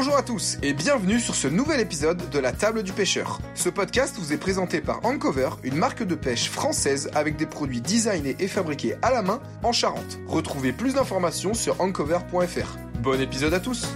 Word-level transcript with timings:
Bonjour 0.00 0.16
à 0.16 0.22
tous 0.22 0.56
et 0.62 0.72
bienvenue 0.72 1.20
sur 1.20 1.34
ce 1.34 1.46
nouvel 1.46 1.78
épisode 1.78 2.30
de 2.30 2.38
la 2.38 2.52
table 2.52 2.82
du 2.82 2.90
pêcheur. 2.90 3.38
Ce 3.54 3.68
podcast 3.68 4.16
vous 4.18 4.32
est 4.32 4.38
présenté 4.38 4.80
par 4.80 5.04
Ancover, 5.04 5.50
une 5.62 5.74
marque 5.74 6.02
de 6.02 6.14
pêche 6.14 6.48
française 6.48 7.10
avec 7.14 7.36
des 7.36 7.44
produits 7.44 7.82
designés 7.82 8.34
et 8.38 8.48
fabriqués 8.48 8.94
à 9.02 9.10
la 9.10 9.20
main 9.20 9.42
en 9.62 9.72
Charente. 9.72 10.18
Retrouvez 10.26 10.72
plus 10.72 10.94
d'informations 10.94 11.52
sur 11.52 11.78
ancover.fr. 11.82 12.78
Bon 13.02 13.20
épisode 13.20 13.52
à 13.52 13.60
tous 13.60 13.86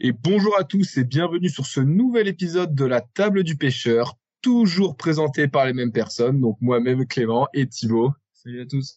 Et 0.00 0.12
bonjour 0.12 0.54
à 0.58 0.64
tous 0.64 0.98
et 0.98 1.04
bienvenue 1.04 1.48
sur 1.48 1.64
ce 1.64 1.80
nouvel 1.80 2.28
épisode 2.28 2.74
de 2.74 2.84
la 2.84 3.00
table 3.00 3.42
du 3.42 3.56
pêcheur, 3.56 4.18
toujours 4.42 4.96
présenté 4.96 5.48
par 5.48 5.66
les 5.66 5.72
mêmes 5.72 5.92
personnes, 5.92 6.40
donc 6.40 6.56
moi-même 6.60 7.06
Clément 7.06 7.48
et 7.54 7.66
Thibaut. 7.66 8.12
Salut 8.32 8.62
à 8.62 8.66
tous. 8.66 8.96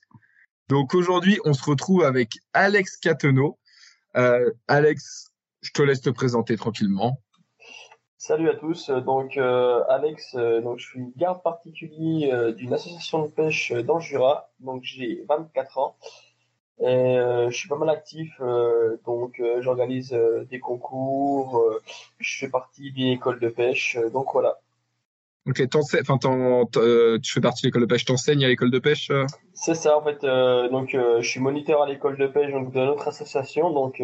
Donc 0.69 0.95
aujourd'hui, 0.95 1.39
on 1.45 1.53
se 1.53 1.63
retrouve 1.63 2.03
avec 2.03 2.39
Alex 2.53 2.97
Catenot. 2.97 3.59
Euh, 4.15 4.51
Alex, 4.67 5.31
je 5.61 5.71
te 5.71 5.81
laisse 5.81 6.01
te 6.01 6.09
présenter 6.09 6.55
tranquillement. 6.55 7.19
Salut 8.25 8.49
à 8.49 8.55
tous. 8.55 8.89
Donc 8.89 9.35
euh, 9.35 9.83
Alex, 9.89 10.35
euh, 10.35 10.61
donc 10.61 10.79
je 10.79 10.87
suis 10.87 11.11
garde 11.17 11.43
particulier 11.43 12.31
euh, 12.31 12.53
d'une 12.53 12.73
association 12.73 13.21
de 13.25 13.27
pêche 13.27 13.73
dans 13.73 13.95
le 13.95 13.99
Jura. 13.99 14.49
Donc 14.61 14.81
j'ai 14.83 15.25
24 15.27 15.77
ans 15.77 15.97
et 16.79 17.15
je 17.49 17.53
suis 17.53 17.67
pas 17.67 17.75
mal 17.75 17.89
actif. 17.89 18.39
donc 19.05 19.41
j'organise 19.59 20.17
des 20.49 20.59
concours. 20.59 21.61
je 22.19 22.39
fais 22.39 22.49
partie 22.49 22.91
d'une 22.93 23.09
école 23.09 23.39
de 23.41 23.49
pêche. 23.49 23.97
donc 24.13 24.27
voilà. 24.31 24.57
Ok, 25.45 25.61
enfin, 25.75 26.17
euh, 26.77 27.19
tu 27.19 27.33
fais 27.33 27.41
partie 27.41 27.63
de 27.63 27.67
l'école 27.67 27.81
de 27.81 27.87
pêche, 27.87 28.05
t'enseignes 28.05 28.45
à 28.45 28.47
l'école 28.47 28.71
de 28.71 28.79
pêche 28.79 29.09
euh 29.11 29.25
C'est 29.53 29.75
ça 29.75 29.97
en 29.97 30.01
fait. 30.01 30.23
euh, 30.23 30.69
donc 30.69 30.95
euh, 30.95 31.21
je 31.21 31.29
suis 31.29 31.41
moniteur 31.41 31.81
à 31.81 31.87
l'école 31.87 32.17
de 32.17 32.27
pêche 32.27 32.51
donc, 32.51 32.71
de 32.71 32.79
notre 32.79 33.09
association. 33.09 33.69
Donc 33.71 34.01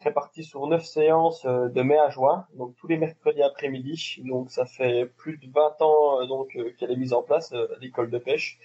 réparti 0.00 0.44
sur 0.44 0.66
neuf 0.68 0.84
séances 0.84 1.44
de 1.44 1.82
mai 1.82 1.98
à 1.98 2.10
juin. 2.10 2.46
Donc 2.54 2.76
tous 2.76 2.86
les 2.86 2.96
mercredis 2.96 3.42
après-midi. 3.42 4.22
Donc 4.24 4.52
ça 4.52 4.64
fait 4.64 5.06
plus 5.16 5.36
de 5.38 5.46
20 5.52 5.82
ans 5.82 6.26
donc 6.26 6.56
qu'elle 6.78 6.92
est 6.92 6.96
mise 6.96 7.12
en 7.12 7.22
place 7.22 7.52
l'école 7.80 8.10
de 8.10 8.18
pêche. 8.18 8.58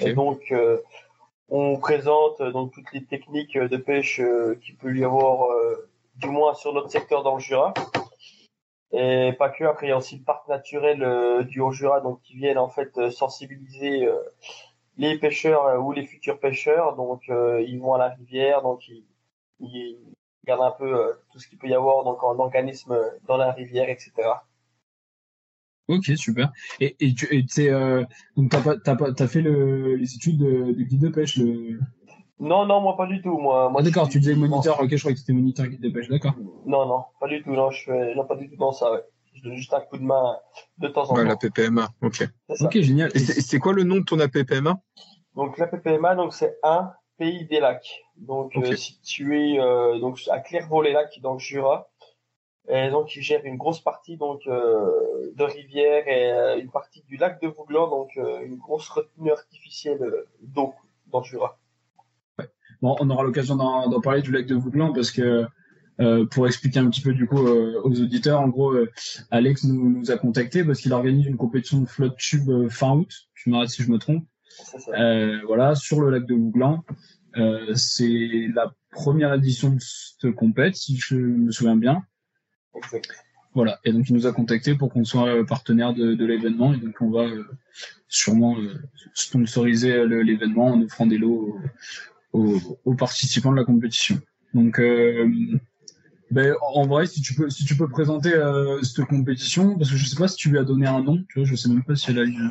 Et 0.00 0.14
donc, 0.14 0.54
on 1.50 1.76
présente 1.76 2.40
donc 2.40 2.72
toutes 2.72 2.90
les 2.94 3.04
techniques 3.04 3.58
de 3.58 3.76
pêche 3.76 4.22
qu'il 4.62 4.76
peut 4.76 4.96
y 4.96 5.04
avoir, 5.04 5.48
du 6.16 6.28
moins 6.28 6.54
sur 6.54 6.72
notre 6.72 6.90
secteur 6.90 7.22
dans 7.22 7.34
le 7.34 7.40
Jura. 7.40 7.74
Et 8.92 9.32
pas 9.38 9.48
que. 9.48 9.64
Après, 9.64 9.86
il 9.86 9.90
y 9.90 9.92
a 9.92 9.96
aussi 9.96 10.18
le 10.18 10.24
parc 10.24 10.48
naturel 10.48 11.02
euh, 11.02 11.44
du 11.44 11.60
Haut-Jura, 11.60 12.00
donc 12.00 12.20
qui 12.22 12.36
viennent 12.36 12.58
en 12.58 12.68
fait 12.68 12.96
euh, 12.98 13.10
sensibiliser 13.10 14.06
euh, 14.06 14.18
les 14.98 15.18
pêcheurs 15.18 15.82
ou 15.82 15.92
les 15.92 16.04
futurs 16.04 16.38
pêcheurs. 16.38 16.96
Donc, 16.96 17.22
ils 17.28 17.78
vont 17.78 17.94
à 17.94 17.98
la 17.98 18.08
rivière, 18.08 18.62
donc 18.62 18.86
ils, 18.88 19.04
ils 19.60 19.98
regardent 20.44 20.74
un 20.74 20.76
peu 20.78 21.14
tout 21.32 21.38
ce 21.38 21.48
qu'il 21.48 21.58
peut 21.58 21.68
y 21.68 21.74
avoir 21.74 22.04
donc 22.04 22.22
en 22.22 22.38
organisme 22.38 22.98
dans 23.26 23.38
la 23.38 23.52
rivière, 23.52 23.88
etc. 23.88 24.12
Ok, 25.88 26.12
super. 26.16 26.52
Et, 26.80 26.94
et 27.00 27.14
tu 27.14 27.26
et 27.34 27.44
t'as 27.46 28.62
pas, 28.62 28.76
t'as 28.76 28.96
pas, 28.96 29.12
t'as 29.12 29.28
fait 29.28 29.40
le, 29.40 29.96
les 29.96 30.14
études 30.14 30.38
de, 30.38 30.72
de 30.72 30.82
guide 30.82 31.00
de 31.00 31.08
pêche. 31.08 31.38
Le... 31.38 31.80
Non, 32.42 32.66
non, 32.66 32.80
moi 32.80 32.96
pas 32.96 33.06
du 33.06 33.22
tout. 33.22 33.38
Moi, 33.38 33.68
moi 33.70 33.80
Ah, 33.80 33.84
d'accord, 33.84 34.08
tu 34.08 34.18
disais 34.18 34.34
moniteur. 34.34 34.80
Ok, 34.80 34.90
je 34.90 34.96
croyais 34.98 35.14
que 35.14 35.20
c'était 35.20 35.32
moniteur 35.32 35.66
guide 35.66 35.80
de 35.80 35.88
pêche. 35.90 36.08
D'accord. 36.08 36.32
Non, 36.66 36.86
non, 36.86 37.04
pas 37.20 37.28
du 37.28 37.42
tout. 37.42 37.50
Non, 37.52 37.70
je 37.70 37.84
fais, 37.84 38.14
non, 38.14 38.26
pas 38.26 38.36
du 38.36 38.50
tout 38.50 38.56
dans 38.56 38.72
ça. 38.72 38.92
Ouais. 38.92 39.00
Je 39.34 39.42
donne 39.42 39.54
juste 39.54 39.72
un 39.72 39.80
coup 39.80 39.96
de 39.96 40.02
main 40.02 40.36
de 40.78 40.88
temps 40.88 41.10
en 41.10 41.14
Ouais, 41.14 41.22
temps. 41.22 41.28
la 41.28 41.36
PPMA, 41.36 41.88
ok. 42.02 42.28
Ok, 42.60 42.80
génial. 42.80 43.10
Et 43.14 43.18
c'est 43.18 43.58
quoi 43.58 43.72
le 43.72 43.82
nom 43.84 43.96
de 43.96 44.04
ton 44.04 44.18
APPMA 44.20 44.78
Donc 45.36 45.56
la 45.58 45.66
PPMA, 45.68 46.14
donc 46.16 46.34
c'est 46.34 46.58
un 46.62 46.92
pays 47.16 47.46
des 47.46 47.60
lacs. 47.60 48.02
Donc 48.16 48.56
euh, 48.56 48.76
situé 48.76 49.58
euh, 49.60 49.98
donc 50.00 50.20
à 50.30 50.40
Clairvaux-les-Lacs 50.40 51.20
dans 51.22 51.32
le 51.34 51.38
Jura. 51.38 51.88
Et 52.68 52.90
donc 52.90 53.16
il 53.16 53.22
gère 53.22 53.44
une 53.44 53.56
grosse 53.56 53.80
partie 53.80 54.16
donc 54.16 54.40
euh, 54.46 55.32
de 55.34 55.44
rivière 55.44 56.06
et 56.06 56.32
euh, 56.32 56.60
une 56.60 56.70
partie 56.70 57.02
du 57.08 57.16
lac 57.16 57.40
de 57.42 57.48
Vouglan, 57.48 57.88
donc 57.88 58.10
euh, 58.18 58.40
une 58.44 58.56
grosse 58.56 58.88
retenue 58.88 59.32
artificielle 59.32 60.02
euh, 60.02 60.28
d'eau 60.42 60.74
dans 61.06 61.20
le 61.20 61.24
Jura. 61.24 61.58
Bon, 62.82 62.96
on 63.00 63.08
aura 63.10 63.22
l'occasion 63.22 63.56
d'en 63.56 64.00
parler 64.00 64.22
du 64.22 64.32
lac 64.32 64.46
de 64.46 64.56
Vouglan 64.56 64.92
parce 64.92 65.10
que 65.10 65.46
euh, 66.00 66.26
pour 66.26 66.46
expliquer 66.46 66.80
un 66.80 66.90
petit 66.90 67.00
peu 67.00 67.14
du 67.14 67.26
coup 67.26 67.46
euh, 67.46 67.80
aux 67.84 68.00
auditeurs, 68.00 68.40
en 68.40 68.48
gros, 68.48 68.72
euh, 68.72 68.90
Alex 69.30 69.64
nous, 69.64 69.98
nous 69.98 70.10
a 70.10 70.18
contacté 70.18 70.64
parce 70.64 70.80
qu'il 70.80 70.92
organise 70.92 71.26
une 71.26 71.36
compétition 71.36 71.80
de 71.80 71.86
flotte 71.86 72.16
tube 72.16 72.50
fin 72.68 72.96
août. 72.96 73.28
Tu 73.34 73.50
m'arrêtes 73.50 73.70
si 73.70 73.82
je 73.82 73.90
me 73.90 73.98
trompe. 73.98 74.24
Euh, 74.98 75.38
voilà, 75.46 75.74
sur 75.74 76.00
le 76.00 76.10
lac 76.10 76.26
de 76.26 76.34
Vouglan. 76.34 76.84
Euh, 77.36 77.74
c'est 77.74 78.48
la 78.54 78.74
première 78.90 79.32
édition 79.34 79.70
de 79.70 79.78
cette 79.80 80.34
compète, 80.34 80.76
si 80.76 80.96
je 80.96 81.16
me 81.16 81.50
souviens 81.50 81.76
bien. 81.76 82.02
Voilà, 83.54 83.78
et 83.84 83.92
donc 83.92 84.08
il 84.08 84.14
nous 84.14 84.26
a 84.26 84.32
contacté 84.32 84.74
pour 84.74 84.90
qu'on 84.92 85.04
soit 85.04 85.44
partenaire 85.46 85.92
de, 85.92 86.14
de 86.14 86.24
l'événement, 86.24 86.72
et 86.72 86.78
donc 86.78 86.94
on 87.00 87.10
va 87.10 87.24
euh, 87.24 87.44
sûrement 88.08 88.58
euh, 88.58 88.82
sponsoriser 89.14 90.06
l'événement 90.06 90.68
en 90.68 90.82
offrant 90.82 91.06
des 91.06 91.18
lots 91.18 91.58
aux, 92.32 92.56
aux- 92.84 92.94
participants 92.94 93.52
de 93.52 93.56
la 93.56 93.64
compétition. 93.64 94.18
Donc, 94.54 94.78
euh, 94.78 95.28
ben, 96.30 96.54
en 96.74 96.86
vrai, 96.86 97.06
si 97.06 97.20
tu 97.20 97.34
peux, 97.34 97.50
si 97.50 97.64
tu 97.64 97.76
peux 97.76 97.88
présenter 97.88 98.32
euh, 98.32 98.80
cette 98.82 99.04
compétition, 99.04 99.76
parce 99.76 99.90
que 99.90 99.96
je 99.96 100.08
sais 100.08 100.16
pas 100.16 100.28
si 100.28 100.36
tu 100.36 100.48
lui 100.50 100.58
as 100.58 100.64
donné 100.64 100.86
un 100.86 101.02
nom, 101.02 101.18
tu 101.28 101.40
vois, 101.40 101.46
je 101.46 101.54
sais 101.54 101.68
même 101.68 101.84
pas 101.84 101.94
si 101.94 102.10
elle 102.10 102.18
a 102.18 102.22
une. 102.22 102.50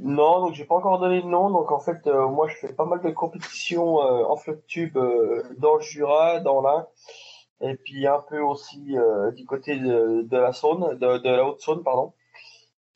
Non, 0.00 0.40
donc 0.40 0.54
j'ai 0.54 0.64
pas 0.64 0.74
encore 0.74 0.98
donné 0.98 1.22
de 1.22 1.26
nom. 1.26 1.50
Donc 1.50 1.70
en 1.70 1.78
fait, 1.78 2.06
euh, 2.06 2.26
moi 2.28 2.48
je 2.48 2.56
fais 2.56 2.72
pas 2.72 2.86
mal 2.86 3.00
de 3.02 3.10
compétitions 3.10 4.02
euh, 4.02 4.24
en 4.24 4.36
flotte 4.36 4.66
tube 4.66 4.96
euh, 4.96 5.42
dans 5.58 5.76
le 5.76 5.80
Jura, 5.82 6.40
dans 6.40 6.60
l'Ain, 6.60 6.86
et 7.60 7.76
puis 7.76 8.06
un 8.06 8.20
peu 8.28 8.40
aussi 8.40 8.96
euh, 8.96 9.30
du 9.32 9.44
côté 9.44 9.78
de, 9.78 10.26
la 10.30 10.52
Saône, 10.52 10.98
de, 10.98 11.28
la 11.28 11.46
Haute-Saône, 11.46 11.84
pardon. 11.84 12.14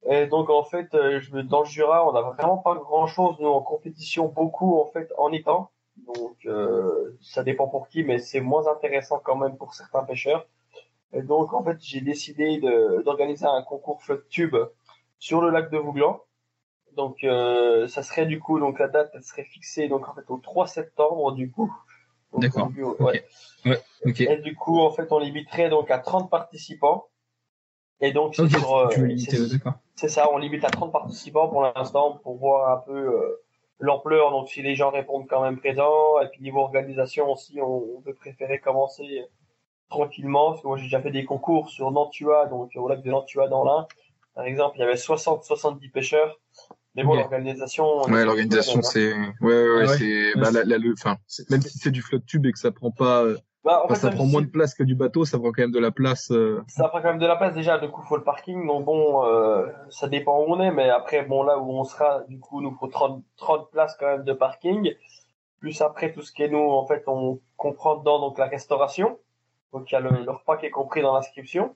Et 0.09 0.27
donc 0.27 0.51
en 0.51 0.65
fait, 0.65 0.93
euh, 0.95 1.21
je 1.21 1.31
dans 1.43 1.61
le 1.61 1.67
Jura, 1.67 2.09
on 2.09 2.15
a 2.15 2.23
vraiment 2.23 2.59
pas 2.59 2.75
grand-chose 2.75 3.37
nous 3.39 3.49
en 3.49 3.63
compétition, 3.63 4.29
beaucoup 4.29 4.81
en 4.81 4.87
fait 4.87 5.13
en 5.19 5.31
étang. 5.33 5.71
Donc 6.07 6.37
euh, 6.47 7.17
ça 7.21 7.43
dépend 7.43 7.69
pour 7.69 7.89
qui, 7.89 8.05
mais 8.05 8.19
c'est 8.19 8.41
moins 8.41 8.67
intéressant 8.69 9.21
quand 9.23 9.37
même 9.37 9.57
pour 9.57 9.75
certains 9.75 10.05
pêcheurs. 10.05 10.47
Et 11.13 11.23
donc 11.23 11.53
en 11.53 11.63
fait, 11.63 11.79
j'ai 11.81 12.01
décidé 12.01 12.59
de- 12.59 13.03
d'organiser 13.05 13.47
un 13.47 13.63
concours 13.63 14.03
flotte 14.03 14.29
tube 14.29 14.57
sur 15.19 15.41
le 15.41 15.51
lac 15.51 15.71
de 15.71 15.79
Vouglan. 15.79 16.21
Donc 16.97 17.25
euh, 17.25 17.89
ça 17.89 18.03
serait 18.03 18.27
du 18.27 18.39
coup 18.41 18.61
donc 18.61 18.79
la 18.79 18.89
date 18.89 19.11
elle 19.15 19.25
serait 19.25 19.45
fixée 19.45 19.89
donc 19.89 20.09
en 20.09 20.15
fait 20.15 20.29
au 20.29 20.39
3 20.39 20.67
septembre 20.67 21.33
du 21.33 21.51
coup. 21.51 21.73
D'accord. 22.37 22.67
début, 22.69 22.85
ouais. 22.85 23.25
Ok. 24.05 24.21
Et 24.21 24.37
du 24.39 24.55
coup 24.57 24.81
en 24.81 24.91
fait 24.91 25.11
on 25.13 25.19
limiterait 25.19 25.71
donc 25.71 25.91
à 25.91 25.99
30 25.99 26.31
participants. 26.31 27.07
Et 28.01 28.13
donc 28.13 28.35
c'est 28.35 28.43
Ok, 28.43 28.51
sur, 28.51 28.77
euh, 28.77 28.89
ouais, 28.89 29.17
ça, 30.09 30.31
on 30.33 30.39
limite 30.39 30.65
à 30.65 30.71
30 30.71 30.93
participants 30.93 31.49
pour 31.49 31.63
l'instant 31.63 32.19
pour 32.23 32.37
voir 32.37 32.79
un 32.79 32.81
peu 32.81 32.93
euh, 32.97 33.44
l'ampleur. 33.81 34.31
Donc 34.31 34.49
si 34.49 34.63
les 34.63 34.75
gens 34.75 34.91
répondent 34.91 35.27
quand 35.29 35.43
même 35.43 35.59
présents 35.59 36.21
et 36.23 36.29
puis 36.29 36.43
niveau 36.43 36.61
organisation 36.61 37.31
aussi 37.31 37.61
on, 37.61 37.97
on 37.99 38.01
peut 38.01 38.15
préférer 38.15 38.59
commencer 38.59 39.25
tranquillement 39.91 40.51
parce 40.53 40.63
que 40.63 40.67
moi 40.67 40.77
j'ai 40.77 40.85
déjà 40.85 41.01
fait 41.01 41.11
des 41.11 41.25
concours 41.25 41.69
sur 41.71 41.91
Nantua 41.91 42.47
donc 42.47 42.71
au 42.77 42.89
lac 42.89 43.03
de 43.03 43.11
Nantua 43.11 43.49
dans 43.49 43.65
l'Ain. 43.65 43.87
Par 44.35 44.47
exemple, 44.47 44.77
il 44.79 44.81
y 44.81 44.83
avait 44.83 44.95
60-70 44.97 45.91
pêcheurs. 45.93 46.41
Mais 46.97 47.05
bon, 47.05 47.15
l'organisation. 47.15 48.03
Ouais, 48.05 48.25
l'organisation, 48.25 48.83
c'est, 48.83 49.13
ouais, 49.13 49.25
ouais, 49.41 49.53
ouais, 49.53 49.85
Ah 49.87 49.91
ouais. 49.91 49.99
c'est, 49.99 50.35
bah, 50.39 50.51
la, 50.53 50.65
la- 50.65 50.79
le, 50.79 50.93
enfin, 50.93 51.17
même 51.51 51.63
si 51.63 51.79
c'est 51.79 51.91
du 51.93 52.03
flotte 52.03 52.27
tube 52.27 52.45
et 52.47 52.53
que 52.53 52.59
ça 52.59 52.73
prend 52.73 52.91
pas, 52.91 53.23
euh, 53.23 53.37
Bah, 53.65 53.83
en 53.85 53.89
fait, 53.89 53.95
ça 53.95 54.11
prend 54.11 54.27
si- 54.27 54.33
moins 54.33 54.43
de 54.43 54.47
place 54.47 54.75
que 54.75 54.83
du 54.83 54.95
bateau, 54.95 55.25
ça 55.25 55.39
prend 55.39 55.51
quand 55.51 55.63
même 55.63 55.71
de 55.71 55.79
la 55.79 55.91
place. 55.91 56.31
euh, 56.31 56.63
Ça 56.69 56.89
prend 56.89 57.01
quand 57.01 57.09
même 57.09 57.19
de 57.19 57.27
la 57.27 57.37
place 57.37 57.55
déjà, 57.55 57.79
du 57.79 57.89
coup 57.89 58.03
faut 58.03 58.17
le 58.17 58.23
parking, 58.23 58.67
donc 58.67 58.85
bon, 58.85 59.25
euh, 59.25 59.67
ça 59.91 60.09
dépend 60.09 60.39
où 60.41 60.45
on 60.49 60.61
est, 60.61 60.71
mais 60.71 60.91
après 60.91 61.23
bon 61.23 61.43
là 61.43 61.59
où 61.59 61.71
on 61.73 61.85
sera, 61.85 62.21
du 62.29 62.39
coup 62.39 62.61
nous 62.61 62.73
faut 62.73 62.89
30, 62.89 63.23
30 63.37 63.71
places 63.71 63.97
quand 63.99 64.07
même 64.07 64.25
de 64.25 64.33
parking, 64.35 64.95
plus 65.61 65.81
après 65.81 66.13
tout 66.13 66.21
ce 66.23 66.31
qui 66.33 66.43
est 66.43 66.49
nous, 66.49 66.59
en 66.59 66.87
fait 66.87 67.05
on 67.07 67.41
comprend 67.57 67.97
dedans 67.97 68.21
donc 68.21 68.39
la 68.39 68.47
restauration, 68.47 69.19
donc 69.73 69.91
il 69.91 69.95
y 69.95 69.97
a 69.97 70.01
le, 70.01 70.11
le 70.11 70.31
repas 70.31 70.59
qui 70.59 70.67
est 70.67 70.71
compris 70.71 71.01
dans 71.01 71.15
l'inscription, 71.15 71.75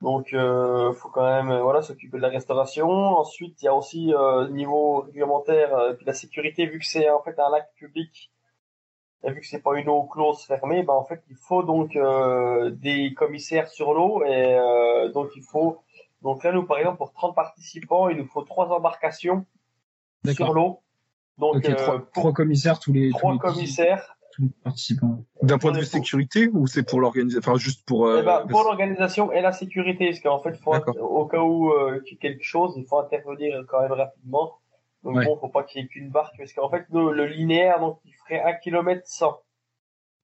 donc 0.00 0.32
euh, 0.34 0.92
faut 0.92 1.08
quand 1.10 1.22
même 1.24 1.50
euh, 1.50 1.62
voilà 1.62 1.82
s'occuper 1.82 2.16
de 2.16 2.22
la 2.22 2.28
restauration, 2.28 2.88
ensuite 2.90 3.62
il 3.62 3.66
y 3.66 3.68
a 3.68 3.74
aussi 3.74 4.12
euh, 4.14 4.48
niveau 4.48 5.02
réglementaire, 5.02 5.74
euh, 5.76 5.92
puis 5.94 6.04
la 6.06 6.12
sécurité 6.14 6.66
vu 6.66 6.80
que 6.80 6.86
c'est 6.86 7.08
en 7.08 7.22
fait 7.22 7.38
un 7.38 7.50
lac 7.50 7.72
public, 7.76 8.32
vu 9.30 9.40
que 9.40 9.46
c'est 9.46 9.62
pas 9.62 9.78
une 9.78 9.88
eau 9.88 10.04
close 10.04 10.42
fermée, 10.44 10.82
ben 10.82 10.94
en 10.94 11.04
fait 11.04 11.22
il 11.30 11.36
faut 11.36 11.62
donc 11.62 11.94
euh, 11.96 12.70
des 12.70 13.14
commissaires 13.14 13.68
sur 13.68 13.94
l'eau 13.94 14.24
et 14.24 14.54
euh, 14.54 15.12
donc 15.12 15.30
il 15.36 15.42
faut 15.42 15.80
donc 16.22 16.42
là 16.42 16.52
nous 16.52 16.64
par 16.64 16.78
exemple 16.78 16.98
pour 16.98 17.12
30 17.12 17.34
participants 17.34 18.08
il 18.08 18.16
nous 18.16 18.26
faut 18.26 18.42
trois 18.42 18.68
embarcations 18.68 19.46
sur 20.30 20.52
l'eau. 20.52 20.80
Donc 21.38 21.56
Ok, 21.56 21.68
euh, 21.68 21.74
trois, 21.74 21.98
pour 21.98 22.10
trois 22.12 22.32
commissaires 22.32 22.78
tous 22.78 22.92
les, 22.92 23.10
trois 23.10 23.32
tous 23.32 23.46
les, 23.46 23.54
commissaires. 23.54 24.16
tous 24.32 24.42
les 24.42 24.50
participants. 24.62 25.24
D'un 25.42 25.58
point 25.58 25.72
de 25.72 25.78
vue 25.78 25.84
sécurité 25.84 26.48
ou 26.52 26.66
c'est 26.66 26.82
pour 26.82 27.00
l'organiser, 27.00 27.38
enfin, 27.38 27.56
juste 27.56 27.86
pour, 27.86 28.06
euh, 28.06 28.20
Eh 28.20 28.24
ben, 28.24 28.46
pour 28.48 28.62
l'organisation 28.62 29.32
et 29.32 29.40
la 29.40 29.52
sécurité, 29.52 30.10
parce 30.10 30.20
qu'en 30.20 30.38
fait, 30.40 30.56
faut, 30.56 30.74
au 30.74 31.26
cas 31.26 31.40
où 31.40 31.70
euh, 31.70 32.00
qu'il 32.00 32.12
y 32.12 32.14
ait 32.14 32.18
quelque 32.18 32.44
chose, 32.44 32.74
il 32.76 32.84
faut 32.84 32.98
intervenir 32.98 33.64
quand 33.68 33.80
même 33.80 33.92
rapidement. 33.92 34.58
Donc 35.04 35.16
Ouais. 35.16 35.24
bon, 35.24 35.36
faut 35.36 35.48
pas 35.48 35.64
qu'il 35.64 35.82
y 35.82 35.84
ait 35.84 35.88
qu'une 35.88 36.10
barque, 36.10 36.34
parce 36.38 36.52
qu'en 36.52 36.70
fait, 36.70 36.86
nous, 36.90 37.10
le 37.10 37.26
linéaire, 37.26 37.80
donc, 37.80 37.98
il 38.04 38.12
ferait 38.14 38.40
1 38.40 38.54
km 38.54 39.02
100. 39.04 39.36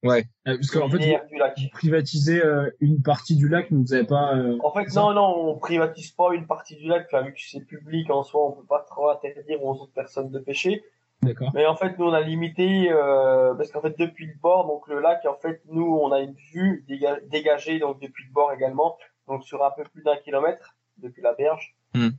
Ouais. 0.05 0.21
Euh, 0.47 0.55
Parce 0.57 0.73
Le 0.73 0.81
qu'en 0.81 0.89
fait, 0.89 0.99
du 0.99 1.37
lac. 1.37 1.59
vous 1.59 1.69
privatisez 1.73 2.41
euh, 2.45 2.71
une 2.81 3.03
partie 3.03 3.35
du 3.35 3.49
lac, 3.49 3.69
mais 3.73 3.79
vous 3.79 3.93
n'avez 3.93 4.07
pas. 4.07 4.37
euh, 4.37 4.57
En 4.63 4.71
fait, 4.71 4.87
non, 4.95 5.13
non, 5.13 5.35
on 5.51 5.59
privatise 5.59 6.13
pas 6.13 6.33
une 6.35 6.47
partie 6.47 6.77
du 6.77 6.87
lac, 6.87 7.07
enfin, 7.11 7.23
vu 7.25 7.33
que 7.35 7.41
c'est 7.41 7.65
public 7.65 8.09
en 8.11 8.23
soi, 8.23 8.47
on 8.47 8.53
peut 8.53 8.67
pas 8.69 8.85
trop 8.89 9.09
interdire 9.11 9.65
aux 9.65 9.75
autres 9.81 9.93
personnes 9.93 10.31
de 10.31 10.39
pêcher. 10.39 10.85
D'accord. 11.23 11.51
Mais 11.53 11.67
en 11.67 11.75
fait, 11.75 11.99
nous, 11.99 12.05
on 12.07 12.13
a 12.13 12.21
limité, 12.21 12.93
euh, 12.93 13.53
parce 13.55 13.73
qu'en 13.73 13.81
fait, 13.81 13.99
depuis 13.99 14.27
le 14.27 14.35
bord, 14.41 14.69
donc 14.69 14.87
le 14.87 15.01
lac, 15.01 15.27
en 15.27 15.35
fait, 15.35 15.61
nous, 15.67 15.85
on 16.01 16.13
a 16.13 16.21
une 16.21 16.37
vue 16.53 16.85
déga- 16.87 17.19
dégagée, 17.27 17.81
donc 17.81 17.99
depuis 18.01 18.25
le 18.25 18.33
bord 18.33 18.53
également, 18.53 18.97
donc 19.27 19.43
sur 19.43 19.65
un 19.65 19.73
peu 19.73 19.83
plus 19.83 20.05
d'un 20.05 20.17
kilomètre 20.19 20.77
depuis 20.99 21.23
la 21.23 21.33
berge. 21.33 21.75
Hmm. 21.95 22.11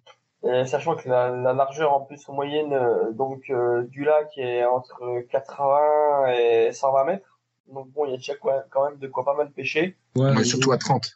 Euh, 0.46 0.66
sachant 0.66 0.96
que 0.96 1.10
la, 1.10 1.30
la 1.30 1.52
largeur 1.52 1.94
en 1.94 2.00
plus 2.00 2.26
moyenne 2.30 2.72
euh, 2.72 3.12
donc 3.12 3.50
euh, 3.50 3.84
du 3.84 4.06
lac 4.06 4.38
est 4.38 4.64
entre 4.64 5.20
80 5.30 6.28
et 6.28 6.72
120 6.72 7.04
mètres. 7.04 7.40
Donc 7.68 7.90
bon, 7.90 8.06
il 8.06 8.12
y 8.12 8.14
a 8.14 8.18
déjà 8.18 8.36
quoi, 8.36 8.64
quand 8.70 8.90
même 8.90 9.00
de 9.00 9.08
quoi 9.08 9.26
pas 9.26 9.34
mal 9.34 9.52
pêcher. 9.52 9.98
Ouais, 10.16 10.44
surtout 10.46 10.72
à 10.72 10.78
30. 10.78 11.12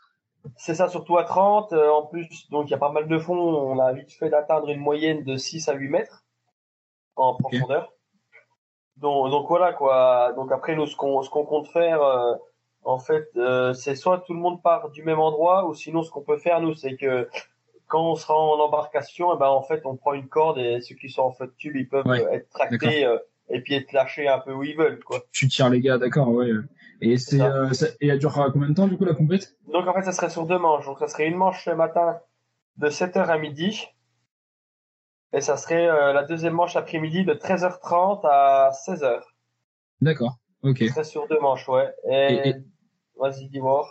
C'est 0.57 0.75
ça, 0.75 0.89
surtout 0.89 1.17
à 1.17 1.23
30. 1.23 1.71
euh, 1.71 1.89
en 1.89 2.05
plus, 2.05 2.49
donc 2.49 2.67
il 2.67 2.71
y 2.71 2.73
a 2.73 2.77
pas 2.77 2.91
mal 2.91 3.07
de 3.07 3.17
fond. 3.17 3.33
On 3.37 3.79
a 3.79 3.93
vite 3.93 4.11
fait 4.11 4.29
d'atteindre 4.29 4.69
une 4.69 4.81
moyenne 4.81 5.23
de 5.23 5.37
6 5.37 5.69
à 5.69 5.73
8 5.73 5.87
mètres 5.87 6.25
en 7.15 7.35
profondeur. 7.35 7.93
Donc, 8.97 9.31
donc 9.31 9.47
voilà 9.47 9.71
quoi. 9.71 10.33
Donc 10.33 10.51
après, 10.51 10.75
nous, 10.75 10.85
ce 10.85 10.97
qu'on 10.97 11.21
ce 11.21 11.29
qu'on 11.29 11.45
compte 11.45 11.67
faire, 11.69 12.03
euh, 12.03 12.35
en 12.83 12.99
fait, 12.99 13.25
euh, 13.37 13.73
c'est 13.73 13.95
soit 13.95 14.19
tout 14.19 14.33
le 14.33 14.39
monde 14.39 14.61
part 14.61 14.89
du 14.89 15.01
même 15.03 15.19
endroit, 15.19 15.65
ou 15.65 15.73
sinon, 15.73 16.03
ce 16.03 16.11
qu'on 16.11 16.21
peut 16.23 16.37
faire, 16.37 16.59
nous, 16.59 16.75
c'est 16.75 16.97
que 16.97 17.29
quand 17.93 18.09
on 18.11 18.15
sera 18.15 18.35
en 18.35 18.59
embarcation, 18.59 19.35
eh 19.35 19.37
ben 19.37 19.45
en 19.49 19.61
fait, 19.61 19.85
on 19.85 19.95
prend 19.95 20.13
une 20.13 20.27
corde 20.27 20.57
et 20.57 20.81
ceux 20.81 20.95
qui 20.95 21.09
sont 21.11 21.21
en 21.21 21.31
flotte 21.31 21.55
tube, 21.57 21.75
ils 21.75 21.87
peuvent 21.87 22.07
Ouais, 22.07 22.25
euh, 22.25 22.31
être 22.31 22.49
tractés 22.49 23.05
euh, 23.05 23.19
et 23.49 23.61
puis 23.61 23.75
être 23.75 23.91
lâchés 23.91 24.27
un 24.27 24.39
peu 24.39 24.51
où 24.51 24.63
ils 24.63 24.75
veulent 24.75 25.03
quoi. 25.03 25.19
Tu 25.31 25.47
tires 25.47 25.69
les 25.69 25.79
gars, 25.79 25.99
d'accord, 25.99 26.29
ouais. 26.29 26.49
Et 27.01 27.17
c'est, 27.19 27.37
ça. 27.37 27.55
euh, 27.55 27.69
et 28.01 28.07
elle 28.07 28.17
durera 28.17 28.49
combien 28.49 28.69
de 28.69 28.73
temps 28.73 28.87
du 28.87 28.97
coup 28.97 29.05
la 29.05 29.13
compète? 29.13 29.55
Donc 29.71 29.85
en 29.87 29.93
fait, 29.93 30.01
ça 30.01 30.11
serait 30.11 30.31
sur 30.31 30.47
deux 30.47 30.57
manches. 30.57 30.85
Donc 30.85 30.97
ça 30.97 31.07
serait 31.07 31.27
une 31.27 31.35
manche 31.35 31.65
le 31.67 31.75
matin 31.75 32.19
de 32.77 32.89
7h 32.89 33.27
à 33.27 33.37
midi. 33.37 33.85
Et 35.31 35.41
ça 35.41 35.55
serait 35.57 35.87
euh, 35.87 36.13
la 36.13 36.23
deuxième 36.23 36.53
manche 36.53 36.75
après-midi 36.75 37.25
de 37.25 37.33
13h30 37.35 38.21
à 38.25 38.71
16h. 38.87 39.21
D'accord. 40.01 40.37
Ok. 40.63 40.79
Ça 40.79 40.87
serait 40.93 41.03
sur 41.03 41.27
deux 41.27 41.39
manches, 41.39 41.67
ouais. 41.69 41.93
Et, 42.09 42.33
Et- 42.33 42.49
et- 42.49 42.55
vas-y, 43.19 43.49
dis-moi. 43.49 43.87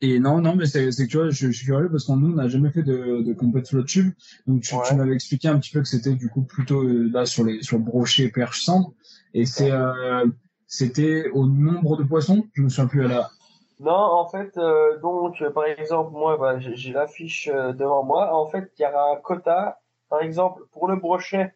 Et 0.00 0.20
non, 0.20 0.40
non, 0.40 0.54
mais 0.54 0.66
c'est, 0.66 0.86
que 0.90 1.06
tu 1.06 1.16
vois, 1.16 1.30
je, 1.30 1.46
je 1.46 1.50
suis 1.50 1.66
curieux 1.66 1.90
parce 1.90 2.04
qu'on 2.04 2.16
nous, 2.16 2.32
on 2.32 2.36
n'a 2.36 2.48
jamais 2.48 2.70
fait 2.70 2.84
de, 2.84 3.22
de 3.22 3.32
compète 3.32 3.68
flotte 3.68 3.86
tube. 3.86 4.12
Donc 4.46 4.62
tu, 4.62 4.74
Ouais. 4.74 4.82
tu 4.86 4.94
m'avais 4.94 5.12
expliqué 5.14 5.48
un 5.48 5.58
petit 5.58 5.72
peu 5.72 5.80
que 5.80 5.88
c'était 5.88 6.14
du 6.14 6.28
coup 6.28 6.42
plutôt 6.42 6.82
euh, 6.84 7.10
là 7.12 7.26
sur 7.26 7.44
les 7.44 7.62
sur 7.62 7.78
brochet 7.80 8.28
perche 8.28 8.62
cendre. 8.62 8.92
Et 9.34 9.44
c'est 9.44 9.72
euh, 9.72 10.24
c'était 10.68 11.28
au 11.30 11.46
nombre 11.46 11.96
de 11.96 12.04
poissons. 12.04 12.46
Je 12.54 12.62
me 12.62 12.68
souviens 12.68 12.86
plus 12.86 13.04
à 13.04 13.08
la. 13.08 13.30
Non, 13.80 13.92
en 13.92 14.26
fait, 14.28 14.56
euh, 14.58 14.98
donc, 14.98 15.42
par 15.52 15.64
exemple, 15.64 16.10
moi, 16.12 16.36
bah, 16.36 16.58
j'ai 16.58 16.92
l'affiche 16.92 17.48
euh, 17.52 17.72
devant 17.72 18.02
moi. 18.02 18.34
En 18.34 18.46
fait, 18.46 18.72
il 18.78 18.82
y 18.82 18.86
aura 18.86 19.12
un 19.12 19.16
quota. 19.16 19.80
Par 20.08 20.20
exemple, 20.22 20.62
pour 20.72 20.88
le 20.88 20.96
brochet, 20.96 21.54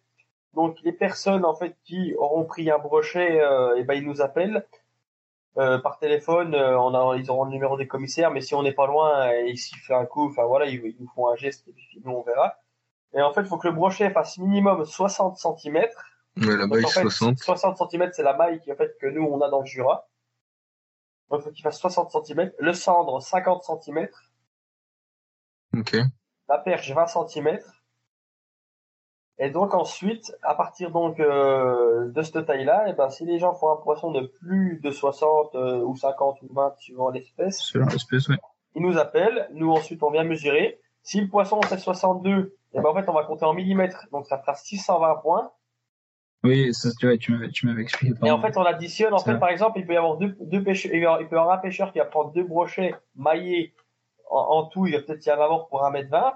donc 0.54 0.76
les 0.84 0.92
personnes 0.92 1.44
en 1.44 1.54
fait 1.54 1.74
qui 1.84 2.14
auront 2.18 2.44
pris 2.44 2.70
un 2.70 2.78
brochet, 2.78 3.40
euh, 3.40 3.76
et 3.76 3.84
ben 3.84 3.94
ils 3.94 4.04
nous 4.06 4.20
appellent 4.20 4.66
euh, 5.58 5.78
par 5.78 5.99
téléphone. 5.99 6.54
euh, 6.54 6.78
on 6.78 6.94
a, 6.94 7.16
ils 7.16 7.31
auront 7.31 7.44
le 7.44 7.50
numéro 7.50 7.76
des 7.76 7.87
commissaires, 7.87 8.31
mais 8.31 8.40
si 8.40 8.54
on 8.54 8.62
n'est 8.62 8.72
pas 8.72 8.87
loin 8.87 9.31
et 9.31 9.49
ils 9.49 9.58
sifflent 9.58 9.94
un 9.94 10.06
coup, 10.06 10.28
enfin 10.28 10.44
voilà, 10.44 10.66
ils, 10.66 10.81
ils 10.84 10.96
nous 10.99 11.08
font 11.14 11.28
un 11.28 11.37
geste 11.37 11.69
et 11.69 11.72
puis 11.72 12.00
nous 12.04 12.12
on 12.12 12.22
verra. 12.22 12.56
Et 13.14 13.20
en 13.20 13.32
fait, 13.32 13.43
il 13.43 13.46
faut 13.46 13.58
que 13.58 13.69
le 13.69 13.75
brochet 13.75 14.10
fasse 14.10 14.38
minimum 14.38 14.84
60 14.84 15.37
cm. 15.37 15.76
Ouais, 16.38 16.56
la 16.56 16.66
maille 16.66 16.84
en 16.84 16.88
fait, 16.88 17.02
60. 17.02 17.38
60 17.38 17.90
cm, 17.90 18.10
c'est 18.12 18.22
la 18.22 18.34
maille 18.34 18.58
qui, 18.60 18.72
en 18.72 18.76
fait, 18.76 18.96
que 18.99 19.06
nous, 19.06 19.22
on 19.25 19.40
a 19.43 19.50
dans 19.50 19.60
le 19.60 19.66
Jura. 19.66 20.08
Donc, 21.31 21.40
il 21.40 21.44
faut 21.44 21.50
qu'il 21.50 21.62
fasse 21.62 21.78
60 21.78 22.10
cm. 22.25 22.52
Le 22.58 22.72
cendre, 22.72 23.20
50 23.20 23.62
cm. 23.82 24.08
Ok. 25.76 25.96
La 26.48 26.58
perche, 26.58 26.90
20 26.90 27.06
cm. 27.06 27.58
Et 29.38 29.50
donc, 29.50 29.75
ensuite, 29.75 30.32
à 30.43 30.55
partir 30.55 30.90
donc 30.90 31.19
euh, 31.19 32.11
de 32.12 32.23
cette 32.23 32.46
taille-là, 32.46 32.88
et 32.88 32.93
ben, 32.93 33.08
si 33.08 33.25
les 33.25 33.38
gens 33.38 33.55
font 33.55 33.70
un 33.73 33.76
poisson 33.76 34.11
de 34.12 34.20
plus 34.40 34.79
de 34.82 34.90
60 34.90 35.55
euh, 35.55 35.81
ou 35.82 35.96
50 35.96 36.43
ou 36.43 36.52
20, 36.52 36.75
suivant 36.79 37.11
l'espèce, 37.11 37.58
Selon 37.61 37.87
l'espèce, 37.87 38.29
ouais. 38.29 38.37
ils 38.76 38.82
nous 38.82 38.99
appellent. 38.99 39.49
Nous, 39.55 39.70
ensuite, 39.70 40.02
on 40.02 40.11
vient 40.11 40.25
mesurer. 40.25 40.81
Si 41.02 41.20
le 41.20 41.29
poisson, 41.29 41.61
c'est 41.69 41.79
62, 41.79 42.56
et 42.75 42.81
ben, 42.81 42.87
en 42.87 42.94
fait, 42.94 43.08
on 43.08 43.14
va 43.14 43.25
compter 43.25 43.44
en 43.44 43.55
millimètres. 43.55 44.06
Donc, 44.12 44.26
ça 44.26 44.38
fera 44.38 44.55
620 44.55 45.17
points. 45.17 45.50
Oui, 46.44 46.75
ça, 46.75 46.90
tu, 46.99 47.06
vois, 47.06 47.17
tu 47.17 47.32
m'avais, 47.32 47.49
tu 47.50 47.67
m'avais 47.67 47.82
expliqué. 47.82 48.14
Et 48.26 48.31
en 48.31 48.40
fait, 48.40 48.56
on 48.56 48.64
additionne. 48.64 49.14
En 49.14 49.19
fait, 49.19 49.31
vrai. 49.32 49.40
par 49.40 49.49
exemple, 49.49 49.79
il 49.79 49.87
peut 49.87 49.94
y 49.94 49.96
avoir 49.96 50.17
deux, 50.19 50.37
deux 50.40 50.62
pêcheurs. 50.62 50.93
Il 50.93 50.99
peut 50.99 51.02
y 51.02 51.06
avoir- 51.06 51.20
il 51.23 51.29
peut 51.29 51.37
y 51.37 51.38
avoir 51.38 51.55
un 51.56 51.61
pêcheur 51.61 51.93
qui 51.93 51.99
va 51.99 52.05
prendre 52.05 52.32
deux 52.32 52.44
brochets 52.44 52.94
maillés. 53.14 53.75
En, 54.31 54.38
en 54.58 54.64
tout, 54.67 54.87
il 54.87 54.94
va 54.94 55.02
peut-être 55.02 55.25
y 55.25 55.31
en 55.31 55.40
avoir 55.40 55.69
pour 55.69 55.84
1m20. 55.84 56.34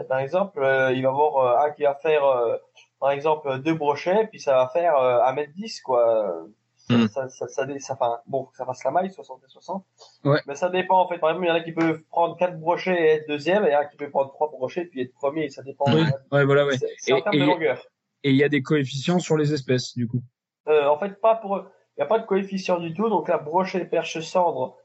Et 0.00 0.04
par 0.04 0.18
exemple, 0.20 0.62
euh, 0.62 0.92
il 0.92 1.02
va 1.02 1.08
y 1.08 1.12
avoir 1.12 1.36
euh, 1.36 1.66
un 1.66 1.70
qui 1.72 1.82
va 1.82 1.94
faire, 1.96 2.24
euh, 2.24 2.56
par 3.00 3.10
exemple, 3.10 3.58
deux 3.58 3.74
brochets, 3.74 4.26
puis 4.28 4.40
ça 4.40 4.54
va 4.54 4.68
faire 4.68 4.96
euh, 4.96 5.20
1m10, 5.24 5.82
quoi. 5.82 6.44
Ça, 6.76 6.94
Hmm. 6.96 7.06
ça, 7.08 7.28
ça, 7.28 7.46
ça, 7.46 7.66
ça- 7.78 7.92
enfin, 7.94 8.18
bon, 8.26 8.48
ça 8.54 8.66
fasse 8.66 8.82
la 8.82 8.90
maille, 8.90 9.10
60 9.12 9.40
et 9.44 9.48
60. 9.48 9.84
Ouais. 10.24 10.40
Mais 10.48 10.56
ça 10.56 10.68
dépend, 10.68 10.98
en 10.98 11.08
fait. 11.08 11.18
Par 11.18 11.30
exemple, 11.30 11.46
il 11.46 11.48
y 11.48 11.52
en 11.52 11.54
a 11.54 11.60
qui 11.60 11.70
peuvent 11.72 12.02
prendre 12.10 12.36
quatre 12.36 12.58
brochets 12.58 13.00
et 13.00 13.06
être 13.12 13.28
deuxième, 13.28 13.64
et 13.64 13.68
il 13.68 13.72
y 13.72 13.76
en 13.76 13.80
a 13.80 13.84
qui 13.84 13.96
peut 13.96 14.10
prendre 14.10 14.30
trois 14.32 14.48
brochets 14.50 14.86
puis 14.86 15.00
être 15.02 15.14
premier. 15.14 15.48
Ça 15.50 15.62
dépend. 15.62 15.84
Euh, 15.94 16.04
ouais, 16.32 16.44
voilà, 16.44 16.66
ouais. 16.66 16.76
C'est 16.98 17.12
en 17.12 17.18
Et- 17.18 17.22
termes 17.22 17.38
de 17.38 17.44
longueur. 17.44 17.86
Et 18.24 18.30
il 18.30 18.36
y 18.36 18.42
a 18.44 18.48
des 18.48 18.62
coefficients 18.62 19.20
sur 19.20 19.36
les 19.36 19.52
espèces, 19.52 19.94
du 19.94 20.08
coup. 20.08 20.22
Euh, 20.68 20.86
en 20.88 20.98
fait, 20.98 21.20
pas 21.20 21.36
pour, 21.36 21.58
il 21.58 21.64
n'y 21.98 22.02
a 22.02 22.06
pas 22.06 22.18
de 22.18 22.26
coefficient 22.26 22.78
du 22.80 22.92
tout. 22.94 23.08
Donc 23.08 23.28
la 23.28 23.38
brochet 23.38 23.84
perche 23.84 24.18
cendre, 24.20 24.76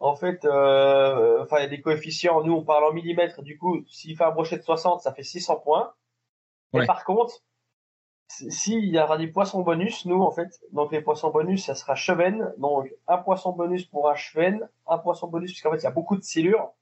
en 0.00 0.14
fait, 0.16 0.44
euh, 0.44 1.42
enfin 1.42 1.58
il 1.58 1.62
y 1.62 1.66
a 1.66 1.68
des 1.68 1.80
coefficients. 1.80 2.42
Nous 2.44 2.52
on 2.52 2.64
parle 2.64 2.84
en 2.84 2.92
millimètres. 2.92 3.42
Du 3.42 3.58
coup, 3.58 3.84
s'il 3.88 4.16
fait 4.16 4.24
un 4.24 4.30
brochet 4.30 4.56
de 4.58 4.62
60, 4.62 5.00
ça 5.02 5.12
fait 5.14 5.22
600 5.24 5.56
points. 5.60 5.92
Ouais. 6.72 6.84
Et 6.84 6.86
par 6.86 7.04
contre, 7.04 7.34
si- 8.28 8.50
s'il 8.52 8.84
y 8.86 8.98
aura 9.00 9.18
des 9.18 9.28
poissons 9.28 9.62
bonus, 9.62 10.04
nous 10.06 10.22
en 10.22 10.30
fait, 10.30 10.48
donc 10.72 10.92
les 10.92 11.00
poissons 11.02 11.30
bonus, 11.30 11.64
ça 11.66 11.74
sera 11.74 11.94
chevenne. 11.94 12.52
Donc 12.58 12.92
un 13.08 13.18
poisson 13.18 13.52
bonus 13.52 13.86
pour 13.86 14.08
un 14.10 14.14
chevenne, 14.16 14.68
un 14.86 14.98
poisson 14.98 15.28
bonus 15.28 15.50
puisqu'en 15.52 15.70
fait 15.72 15.78
il 15.78 15.84
y 15.84 15.86
a 15.86 15.90
beaucoup 15.92 16.16
de 16.16 16.22
silure. 16.22 16.72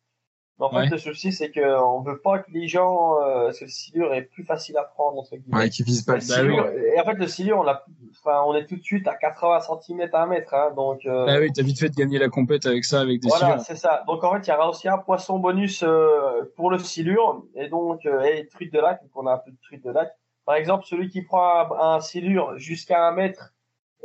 Mais 0.59 0.65
en 0.65 0.71
fait, 0.71 0.77
Ouais. 0.77 0.89
le 0.91 0.97
souci 0.99 1.33
c'est 1.33 1.51
que 1.51 1.61
on 1.83 2.01
veut 2.01 2.19
pas 2.19 2.39
que 2.39 2.51
les 2.51 2.67
gens, 2.67 3.21
euh, 3.21 3.45
parce 3.47 3.59
que 3.59 3.65
le 3.65 3.71
silure 3.71 4.15
est 4.15 4.23
plus 4.23 4.43
facile 4.45 4.77
à 4.79 4.85
prendre 4.85 5.19
entre 5.19 5.37
guillemets. 5.37 5.59
Ouais, 5.59 5.69
qui 5.69 5.83
vise 5.83 6.03
pas 6.03 6.15
Le 6.15 6.19
le 6.21 6.27
Bah 6.29 6.35
silure- 6.35 6.71
Et 6.95 6.99
en 7.01 7.05
fait, 7.05 7.15
le 7.15 7.27
silure, 7.29 7.59
on 7.59 7.63
l'a, 7.63 7.85
enfin, 8.13 8.43
on 8.47 8.55
est 8.55 8.65
tout 8.67 8.77
de 8.77 8.83
suite 8.83 9.07
à 9.07 9.15
80 9.17 9.61
cm 9.61 10.09
à 10.15 10.23
un 10.23 10.27
mètre, 10.27 10.55
hein, 10.55 10.73
donc, 10.75 11.05
euh, 11.05 11.27
Ah 11.29 11.39
oui, 11.41 11.51
t'as 11.55 11.63
vite 11.63 11.79
fait 11.79 11.91
de 11.91 11.95
gagner 11.95 12.19
la 12.19 12.31
compète 12.31 12.65
avec 12.65 12.87
ça, 12.87 13.01
avec 13.01 13.21
des 13.21 13.29
voilà, 13.29 13.49
silures. 13.49 13.61
c'est 13.67 13.77
ça. 13.77 14.03
Donc, 14.07 14.25
en 14.25 14.33
fait, 14.33 14.47
il 14.47 14.51
y 14.51 14.53
aura 14.55 14.71
aussi 14.71 14.89
un 14.89 14.97
poisson 14.97 15.39
bonus, 15.39 15.83
euh, 15.83 16.51
pour 16.57 16.71
le 16.71 16.79
silure, 16.79 17.43
et 17.55 17.69
donc, 17.69 18.07
euh, 18.07 18.23
et 18.23 18.47
truite 18.47 18.73
de 18.73 18.81
lac, 18.81 19.03
donc 19.03 19.11
on 19.15 19.27
a 19.27 19.35
un 19.35 19.39
peu 19.39 19.51
de 19.51 19.59
truite 19.63 19.85
de 19.85 19.91
lac. 19.91 20.11
Par 20.47 20.55
exemple, 20.55 20.85
celui 20.87 21.11
qui 21.11 21.21
prend 21.21 21.71
un, 21.75 21.97
un 21.97 22.01
silure 22.01 22.57
jusqu'à 22.57 23.07
un 23.07 23.13
mètre, 23.13 23.53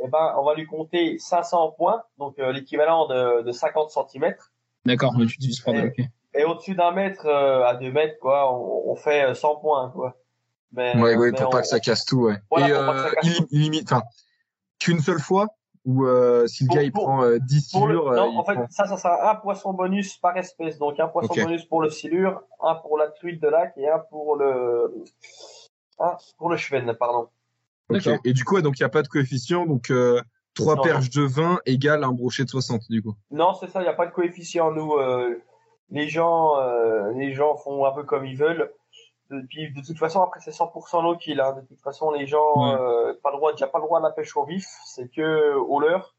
eh 0.04 0.08
ben, 0.08 0.34
on 0.36 0.44
va 0.44 0.54
lui 0.54 0.66
compter 0.66 1.16
500 1.18 1.70
points, 1.78 2.02
donc, 2.18 2.38
euh, 2.38 2.52
l'équivalent 2.52 3.06
de, 3.06 3.40
de 3.40 3.52
50 3.52 3.90
cm. 3.90 4.34
D'accord, 4.84 5.14
mais 5.16 5.24
tu 5.24 5.38
divises 5.38 5.60
par 5.60 5.72
deux, 5.72 5.86
ok. 5.86 6.04
Et 6.34 6.44
au-dessus 6.44 6.74
d'un 6.74 6.92
mètre, 6.92 7.26
euh, 7.26 7.64
à 7.66 7.74
deux 7.74 7.92
mètres, 7.92 8.18
quoi, 8.20 8.52
on, 8.52 8.90
on 8.90 8.96
fait 8.96 9.24
euh, 9.24 9.34
100 9.34 9.56
points, 9.56 9.90
quoi. 9.90 10.16
Mais, 10.72 10.96
Ouais, 10.96 11.14
ouais, 11.16 11.30
mais 11.30 11.38
pour 11.38 11.48
on- 11.48 11.50
pas 11.50 11.60
que 11.60 11.66
ça 11.66 11.80
casse 11.80 12.04
tout, 12.06 12.22
ouais. 12.22 12.36
Voilà, 12.50 12.68
Et 12.68 12.72
euh, 12.72 13.10
il, 13.22 13.46
il 13.50 13.60
limite, 13.62 13.92
enfin, 13.92 14.02
qu'une 14.78 15.00
seule 15.00 15.20
fois, 15.20 15.48
ou 15.84 16.06
euh, 16.06 16.46
si 16.46 16.64
le 16.64 16.68
Pour- 16.68 16.76
gars 16.76 16.82
il 16.82 16.92
pour- 16.92 17.02
prend 17.04 17.22
euh, 17.24 17.38
10 17.38 17.70
Pour 17.72 17.86
le- 17.86 17.94
silures, 17.96 18.12
euh, 18.12 18.16
non, 18.16 18.38
en 18.38 18.44
fait, 18.44 18.54
prend- 18.54 18.66
ça, 18.70 18.86
ça 18.86 18.96
sera 18.96 19.30
un 19.30 19.34
poisson 19.34 19.74
bonus 19.74 20.16
par 20.16 20.34
espèce. 20.38 20.78
Donc, 20.78 20.98
un 21.00 21.08
poisson 21.08 21.34
bonus 21.34 21.64
pour 21.66 21.82
le 21.82 21.90
silure, 21.90 22.42
un 22.62 22.76
pour 22.76 22.96
la 22.96 23.08
truite 23.08 23.42
de 23.42 23.48
lac 23.48 23.74
et 23.76 23.88
un 23.88 23.98
pour 23.98 24.36
le, 24.36 24.94
un 25.98 26.16
pour 26.38 26.48
le 26.48 26.56
chevenne, 26.56 26.94
pardon. 26.98 27.28
Ok. 27.90 27.96
D'accord. 28.04 28.18
Et 28.24 28.32
du 28.32 28.44
coup, 28.44 28.54
ouais, 28.54 28.62
donc 28.62 28.78
il 28.78 28.82
n'y 28.82 28.86
a 28.86 28.90
pas 28.90 29.02
de 29.02 29.08
coefficient, 29.08 29.66
donc 29.66 29.90
euh, 29.90 30.22
3 30.54 30.76
Non. 30.76 30.82
perches 30.82 31.10
de 31.10 31.22
20 31.22 31.60
égale 31.66 32.04
un 32.04 32.12
brochet 32.12 32.44
de 32.44 32.48
60, 32.48 32.82
du 32.88 33.02
coup. 33.02 33.14
Non, 33.30 33.52
c'est 33.54 33.68
ça, 33.68 33.80
il 33.80 33.84
n'y 33.84 33.88
a 33.90 33.94
pas 33.94 34.06
de 34.06 34.12
coefficient. 34.12 34.70
Nous, 34.70 34.94
euh, 34.94 35.42
les 35.92 36.08
gens, 36.08 36.58
euh, 36.58 37.12
les 37.12 37.32
gens 37.32 37.56
font 37.56 37.84
un 37.84 37.92
peu 37.92 38.02
comme 38.02 38.26
ils 38.26 38.36
veulent. 38.36 38.72
De, 39.30 39.40
puis, 39.48 39.72
de 39.72 39.80
toute 39.86 39.98
façon, 39.98 40.20
après, 40.22 40.40
c'est 40.40 40.50
100% 40.50 41.02
low 41.02 41.16
kill. 41.16 41.40
Hein. 41.40 41.52
De 41.52 41.60
toute 41.66 41.80
façon, 41.80 42.10
les 42.10 42.26
gens, 42.26 42.52
Ouais. 42.56 42.74
euh, 42.80 43.14
pas 43.22 43.30
le 43.30 43.36
droit, 43.36 43.52
déjà 43.52 43.66
pas 43.66 43.78
le 43.78 43.84
droit 43.84 43.98
à 43.98 44.02
la 44.02 44.10
pêche 44.10 44.36
au 44.36 44.44
vif. 44.44 44.66
C'est 44.86 45.08
que 45.08 45.54
au 45.54 45.78
leurre, 45.80 46.14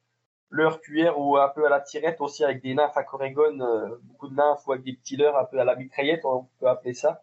leurre 0.49 0.79
cuillère 0.81 1.19
ou 1.19 1.37
un 1.37 1.49
peu 1.49 1.65
à 1.65 1.69
la 1.69 1.79
tirette 1.81 2.21
aussi 2.21 2.43
avec 2.43 2.61
des 2.63 2.73
nymphes 2.73 2.95
à 2.97 3.03
corégone, 3.03 3.61
euh, 3.61 3.97
beaucoup 4.03 4.27
de 4.29 4.35
nymphes 4.35 4.65
ou 4.67 4.71
avec 4.71 4.83
des 4.85 4.93
petits 4.93 5.17
leurres 5.17 5.37
un 5.37 5.45
peu 5.45 5.59
à 5.59 5.63
la 5.63 5.75
mitraillette, 5.75 6.23
on 6.25 6.47
peut 6.59 6.67
appeler 6.67 6.93
ça. 6.93 7.21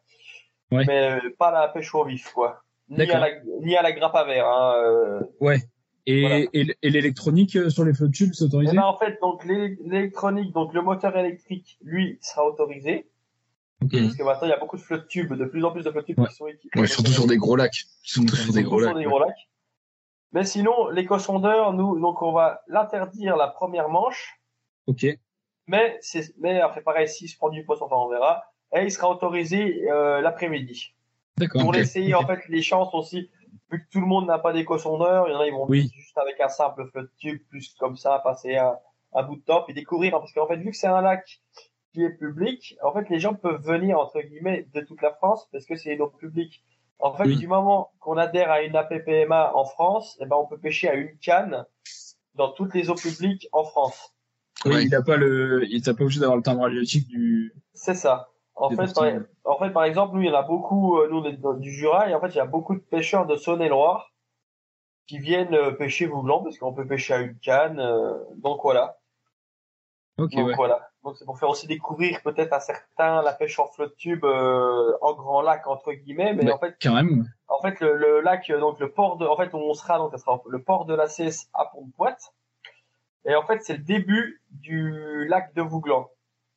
Ouais. 0.72 0.84
Mais 0.86 1.12
euh, 1.24 1.30
pas 1.38 1.48
à 1.48 1.62
la 1.62 1.68
pêche 1.68 1.92
au 1.94 2.04
vif, 2.04 2.32
quoi. 2.32 2.60
Ni 2.88 3.02
à 3.10 3.18
la, 3.20 3.28
ni 3.62 3.76
à 3.76 3.82
la 3.82 3.92
grappe 3.92 4.14
à 4.16 4.24
verre. 4.24 4.48
Hein, 4.48 4.74
euh, 4.76 5.20
Ouais. 5.40 5.58
Et, 6.06 6.20
Voilà. 6.22 6.36
et, 6.38 6.48
l- 6.60 6.74
et 6.82 6.90
l'électronique 6.90 7.56
euh, 7.56 7.70
sur 7.70 7.84
les 7.84 7.92
flottes 7.92 8.12
tubes, 8.12 8.32
c'est 8.32 8.44
Eh 8.44 8.46
autorisé 8.46 8.74
ben, 8.76 8.82
en 8.84 8.96
fait, 8.96 9.18
donc 9.20 9.44
l'é- 9.44 9.78
l'électronique, 9.84 10.52
donc 10.52 10.72
le 10.74 10.82
moteur 10.82 11.16
électrique, 11.16 11.78
lui, 11.82 12.18
sera 12.22 12.44
autorisé. 12.46 13.06
Parce 13.80 14.14
que 14.14 14.22
maintenant, 14.22 14.46
il 14.46 14.50
y 14.50 14.52
a 14.52 14.58
beaucoup 14.58 14.76
de 14.76 14.82
flotte 14.82 15.08
tubes, 15.08 15.32
de 15.32 15.44
plus 15.46 15.64
en 15.64 15.72
plus 15.72 15.82
de 15.84 15.90
flotte 15.90 16.04
tubes 16.06 16.18
Ouais. 16.18 16.28
qui 16.28 16.34
sont 16.34 16.46
équipés. 16.46 16.80
Ouais, 16.80 16.86
surtout 16.86 17.12
sur 17.12 17.26
des 17.26 17.38
gros 17.38 17.56
lacs. 17.56 17.84
Surtout 18.02 18.36
sur 18.36 18.52
des 18.52 18.62
gros 18.62 18.78
sur 18.80 18.88
lacs. 18.88 18.98
des 18.98 19.04
gros 19.04 19.18
lacs. 19.20 19.48
Mais 20.32 20.44
sinon, 20.44 20.88
l'éco-sondeur, 20.90 21.72
nous, 21.72 21.98
donc 21.98 22.20
on 22.22 22.32
va 22.32 22.62
l'interdire 22.68 23.36
la 23.36 23.48
première 23.48 23.88
manche, 23.88 24.38
Ok. 24.86 25.06
mais 25.66 25.98
c'est, 26.02 26.34
mais 26.38 26.60
après 26.60 26.82
pareil, 26.82 27.08
s'il 27.08 27.28
se 27.28 27.36
prend 27.36 27.48
du 27.48 27.64
poisson, 27.64 27.86
enfin 27.86 27.96
on 27.96 28.08
verra, 28.08 28.44
et 28.74 28.82
il 28.84 28.92
sera 28.92 29.10
autorisé 29.10 29.90
euh, 29.90 30.20
l'après-midi. 30.20 30.94
D'accord. 31.38 31.62
Pour 31.62 31.70
Ok. 31.70 31.76
en 32.14 32.26
fait 32.26 32.48
les 32.48 32.62
chances 32.62 32.94
aussi, 32.94 33.30
vu 33.70 33.84
que 33.84 33.90
tout 33.90 34.00
le 34.00 34.06
monde 34.06 34.26
n'a 34.26 34.38
pas 34.38 34.52
d'éco-sondeur, 34.52 35.28
il 35.28 35.32
y 35.32 35.34
en 35.34 35.40
a 35.40 35.46
ils 35.46 35.52
vont 35.52 35.66
Oui. 35.68 35.90
juste 35.94 36.16
avec 36.18 36.40
un 36.40 36.48
simple 36.48 36.86
flotte 36.90 37.10
tube, 37.18 37.40
plus 37.48 37.74
comme 37.78 37.96
ça, 37.96 38.18
passer 38.24 38.56
un, 38.56 38.76
un 39.14 39.22
bout 39.22 39.36
de 39.36 39.42
top 39.42 39.68
et 39.68 39.72
découvrir, 39.72 40.14
hein, 40.14 40.20
parce 40.20 40.32
qu'en 40.32 40.46
fait 40.46 40.56
vu 40.56 40.70
que 40.70 40.76
c'est 40.76 40.86
un 40.86 41.00
lac 41.00 41.40
qui 41.92 42.02
est 42.02 42.10
public, 42.10 42.76
en 42.82 42.92
fait 42.92 43.08
les 43.08 43.18
gens 43.18 43.34
peuvent 43.34 43.62
venir 43.62 43.98
entre 43.98 44.20
guillemets 44.20 44.66
de 44.74 44.80
toute 44.80 45.02
la 45.02 45.12
France 45.12 45.48
parce 45.52 45.66
que 45.66 45.76
c'est 45.76 45.94
une 45.94 46.02
eau 46.02 46.08
publique. 46.08 46.62
En 47.02 47.14
fait, 47.14 47.24
Oui. 47.24 47.36
du 47.36 47.48
moment 47.48 47.90
qu'on 47.98 48.18
adhère 48.18 48.50
à 48.50 48.60
une 48.62 48.76
APPMA 48.76 49.52
en 49.56 49.64
France, 49.64 50.18
eh 50.20 50.26
ben 50.26 50.36
on 50.36 50.46
peut 50.46 50.58
pêcher 50.58 50.88
à 50.90 50.94
une 50.94 51.16
canne 51.18 51.64
dans 52.34 52.52
toutes 52.52 52.74
les 52.74 52.90
eaux 52.90 52.94
publiques 52.94 53.48
en 53.52 53.64
France. 53.64 54.14
Oui, 54.66 54.82
il 54.84 54.90
n'a 54.90 55.00
pas 55.00 55.16
le, 55.16 55.64
il 55.70 55.80
t'a 55.80 55.94
pas 55.94 56.04
obligé 56.04 56.20
d'avoir 56.20 56.36
le 56.36 56.42
timbre 56.42 56.64
halieutique 56.64 57.08
du. 57.08 57.54
C'est 57.72 57.94
ça. 57.94 58.28
En 58.60 58.70
fait, 58.70 58.76
par, 58.76 59.04
parties. 59.04 59.16
en 59.44 59.58
fait, 59.58 59.70
par 59.70 59.84
exemple, 59.84 60.14
nous, 60.14 60.22
il 60.22 60.28
y 60.28 60.30
en 60.30 60.34
a 60.38 60.42
beaucoup, 60.42 60.98
euh, 60.98 61.08
nous, 61.10 61.18
on 61.18 61.24
est 61.24 61.32
dans- 61.32 61.54
du 61.54 61.70
Jura, 61.72 62.08
et 62.10 62.14
en 62.14 62.20
fait, 62.20 62.28
il 62.28 62.36
y 62.36 62.40
a 62.40 62.44
beaucoup 62.46 62.74
de 62.74 62.80
pêcheurs 62.80 63.26
de 63.26 63.36
Saône-et-Loire 63.36 64.12
qui 65.06 65.18
viennent 65.18 65.54
euh, 65.54 65.72
pêcher 65.72 66.06
Vouglan, 66.06 66.42
parce 66.42 66.58
qu'on 66.58 66.72
peut 66.72 66.86
pêcher 66.86 67.14
à 67.14 67.18
une 67.18 67.38
canne, 67.38 67.80
euh, 67.80 68.12
donc 68.36 68.60
voilà. 68.62 68.98
Ok, 70.18 70.32
donc 70.32 70.46
ouais. 70.48 70.54
voilà. 70.54 70.88
Donc 71.02 71.16
c'est 71.16 71.24
pour 71.24 71.38
faire 71.38 71.48
aussi 71.48 71.66
découvrir 71.66 72.20
peut-être 72.22 72.52
à 72.52 72.60
certains 72.60 73.22
la 73.22 73.32
pêche 73.32 73.58
en 73.58 73.66
flotte 73.66 73.96
tube 73.96 74.22
euh, 74.26 74.92
en 75.00 75.14
grand 75.14 75.40
lac 75.40 75.66
entre 75.66 75.92
guillemets, 75.92 76.34
mais 76.34 76.44
Bah, 76.44 76.54
en 76.56 76.58
fait, 76.58 76.76
Carrément. 76.78 77.24
en 77.48 77.60
fait 77.62 77.80
le, 77.80 77.96
le 77.96 78.20
lac, 78.20 78.50
donc 78.52 78.78
le 78.78 78.90
port 78.92 79.16
de, 79.16 79.26
en 79.26 79.34
fait 79.36 79.50
où 79.54 79.56
on 79.56 79.72
sera, 79.72 79.96
donc 79.96 80.10
ça 80.12 80.18
sera 80.18 80.38
le 80.46 80.62
port 80.62 80.84
de 80.84 80.94
la 80.94 81.06
CS 81.06 81.48
à 81.54 81.64
Pont-de-Poite, 81.72 82.34
et 83.24 83.34
en 83.34 83.42
fait 83.44 83.62
c'est 83.62 83.72
le 83.78 83.82
début 83.82 84.42
du 84.50 85.26
lac 85.26 85.54
de 85.54 85.62
Vouglan. 85.62 86.10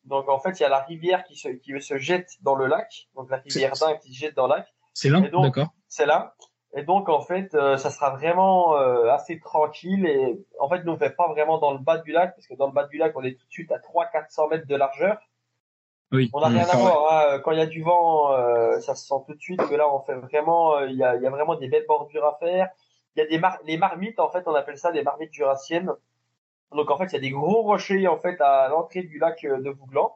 Donc 0.05 0.27
en 0.29 0.39
fait 0.39 0.60
il 0.60 0.63
y 0.63 0.65
a 0.65 0.69
la 0.69 0.79
rivière 0.81 1.24
qui 1.24 1.36
se 1.36 1.48
qui 1.50 1.79
se 1.81 1.98
jette 1.98 2.29
dans 2.41 2.55
le 2.55 2.65
lac, 2.67 3.07
donc 3.15 3.29
la 3.29 3.38
rivière 3.38 3.72
d'Ain 3.74 3.98
qui 3.98 4.13
se 4.13 4.19
jette 4.19 4.36
dans 4.36 4.48
le 4.48 4.55
lac 4.55 4.74
C'est 4.93 5.10
donc- 5.31 5.43
d'accord. 5.45 5.67
c'est 5.88 6.05
là. 6.05 6.36
Et 6.75 6.81
donc 6.83 7.07
en 7.07 7.22
fait, 7.22 7.53
euh, 7.53 7.77
ça 7.77 7.91
sera 7.91 8.10
vraiment 8.10 8.75
euh, 8.77 9.07
assez 9.12 9.39
tranquille. 9.39 10.05
Et 10.07 10.39
en 10.60 10.67
fait, 10.67 10.83
nous 10.83 10.93
on 10.93 10.98
fait 10.98 11.12
pas 11.15 11.27
vraiment 11.27 11.60
dans 11.60 11.72
le 11.72 11.77
bas 11.77 12.00
du 12.00 12.12
lac, 12.12 12.36
parce 12.36 12.48
que 12.48 12.55
dans 12.55 12.65
le 12.65 12.74
bas 12.74 12.86
du 12.88 12.98
lac, 12.98 13.13
on 13.15 13.24
est 13.24 13.33
tout 13.39 13.45
de 13.45 13.51
suite 13.51 13.72
à 13.72 13.77
300-400 13.77 14.50
mètres 14.50 14.67
de 14.67 14.75
largeur. 14.75 15.17
Oui. 16.12 16.29
On 16.33 16.41
n'a 16.41 16.48
rien 16.48 16.67
à 16.67 16.75
voir. 16.77 17.31
hein. 17.33 17.39
Quand 17.39 17.51
il 17.51 17.60
y 17.60 17.62
a 17.62 17.65
du 17.67 17.81
vent, 17.83 18.33
euh, 18.33 18.79
ça 18.79 18.93
se 18.95 19.05
sent 19.05 19.15
tout 19.27 19.33
de 19.36 19.39
suite 19.39 19.62
que 19.67 19.74
là, 19.75 19.91
on 19.93 20.00
fait 20.01 20.15
vraiment, 20.15 20.75
euh, 20.77 20.88
il 20.88 20.95
y, 20.95 21.03
a, 21.03 21.15
il 21.15 21.22
y 21.24 21.27
a 21.27 21.29
vraiment 21.29 21.55
des 21.55 21.67
belles 21.67 21.86
bordures 21.88 22.25
à 22.25 22.38
faire. 22.39 22.69
Il 23.15 23.19
y 23.19 23.22
a 23.24 23.27
des 23.27 23.38
mar 23.39 23.57
les 23.65 23.77
marmites, 23.77 24.19
en 24.19 24.29
fait, 24.29 24.43
on 24.48 24.53
appelle 24.55 24.77
ça 24.77 24.91
des 24.91 25.03
marmites 25.03 25.33
jurassiennes. 25.33 25.91
Donc 26.75 26.89
en 26.91 26.97
fait, 26.97 27.05
il 27.05 27.13
y 27.13 27.17
a 27.17 27.19
des 27.21 27.29
gros 27.31 27.61
rochers 27.63 28.07
en 28.07 28.17
fait 28.17 28.39
à 28.41 28.67
l'entrée 28.69 29.03
du 29.03 29.19
lac 29.19 29.43
euh, 29.45 29.61
de 29.61 29.69
Vouglan 29.69 30.15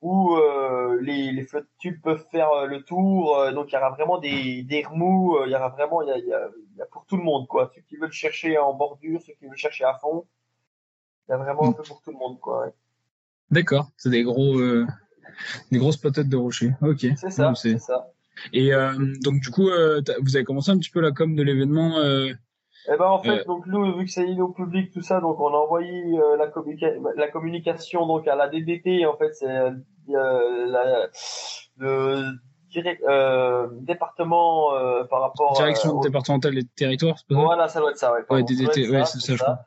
où 0.00 0.36
euh, 0.36 0.98
les, 1.00 1.32
les 1.32 1.42
flottes 1.44 1.68
tubes 1.78 1.98
peuvent 2.02 2.24
faire 2.30 2.50
euh, 2.50 2.66
le 2.66 2.82
tour. 2.82 3.38
euh, 3.38 3.52
donc 3.52 3.72
il 3.72 3.74
y 3.74 3.78
aura 3.78 3.88
vraiment 3.90 4.18
des, 4.18 4.62
des 4.62 4.82
remous, 4.82 5.38
il 5.46 5.50
y 5.52 5.54
aura 5.54 5.70
vraiment, 5.70 6.02
il 6.02 6.08
y 6.08 6.12
a, 6.12 6.18
il 6.18 6.26
y, 6.26 6.32
a, 6.34 6.46
il 6.72 6.78
y 6.78 6.82
a 6.82 6.86
pour 6.86 7.06
tout 7.06 7.16
le 7.16 7.22
monde 7.22 7.46
quoi. 7.48 7.70
Ceux 7.74 7.80
qui 7.80 7.96
veulent 7.96 8.12
chercher 8.12 8.58
en 8.58 8.74
bordure, 8.74 9.22
ceux 9.22 9.32
qui 9.32 9.46
veulent 9.46 9.56
chercher 9.56 9.84
à 9.84 9.94
fond, 9.94 10.26
il 11.26 11.30
y 11.32 11.34
a 11.34 11.38
vraiment 11.38 11.68
un 11.68 11.72
peu 11.72 11.82
pour 11.82 12.02
tout 12.02 12.10
le 12.10 12.18
monde 12.18 12.38
quoi. 12.38 12.66
ouais. 12.66 12.72
D'accord. 13.50 13.88
C'est 13.96 14.10
des 14.10 14.24
gros, 14.24 14.60
des 15.70 15.78
grosses 15.78 15.96
patates 15.96 16.28
de 16.28 16.36
rocher. 16.36 16.72
Ok. 16.82 17.06
C'est 17.16 17.30
ça, 17.30 17.54
c'est-. 17.54 17.78
Et 18.52 18.72
donc 19.22 19.40
du 19.40 19.50
coup, 19.50 19.70
vous 20.20 20.36
avez 20.36 20.44
commencé 20.44 20.70
un 20.70 20.78
petit 20.78 20.90
peu 20.90 21.00
la 21.00 21.12
com 21.12 21.34
de 21.34 21.42
l'événement. 21.42 21.98
Euh... 22.88 22.94
Et 22.94 22.96
ben 22.98 23.06
en 23.06 23.18
fait, 23.22 23.40
Euh. 23.40 23.44
donc 23.44 23.66
nous 23.66 23.96
vu 23.96 24.04
que 24.04 24.10
c'est 24.10 24.24
une 24.26 24.40
eau 24.42 24.48
publique 24.48 24.92
tout 24.92 25.02
ça, 25.02 25.20
donc 25.20 25.40
on 25.40 25.48
a 25.48 25.56
envoyé 25.56 26.02
euh, 26.18 26.36
la, 26.36 26.48
communica- 26.48 26.94
la 27.16 27.28
communication 27.30 28.06
donc 28.06 28.28
à 28.28 28.34
la 28.36 28.48
DDT 28.48 29.06
en 29.06 29.16
fait 29.16 29.32
c'est 29.34 29.48
euh, 29.48 29.70
la, 30.66 31.08
le 31.78 32.32
direct, 32.70 33.02
euh, 33.04 33.68
département 33.80 34.74
euh, 34.74 35.04
par 35.04 35.20
rapport 35.20 35.52
Direction 35.54 35.90
euh, 35.90 35.94
au- 35.94 36.00
départementale 36.00 36.54
des 36.54 36.64
territoires, 36.64 37.16
c'est 37.18 37.26
pas 37.28 37.34
ça? 37.36 37.40
Voilà, 37.40 37.68
ça 37.68 37.80
doit 37.80 37.90
être 37.90 37.98
ça, 37.98 38.12
ouais. 38.12 38.20
Ouais, 38.30 38.42
DDT, 38.42 38.84
Ça 38.84 38.90
ouais, 38.92 39.04
c'est 39.04 39.20
ça, 39.20 39.34
je 39.36 39.42
crois. 39.42 39.58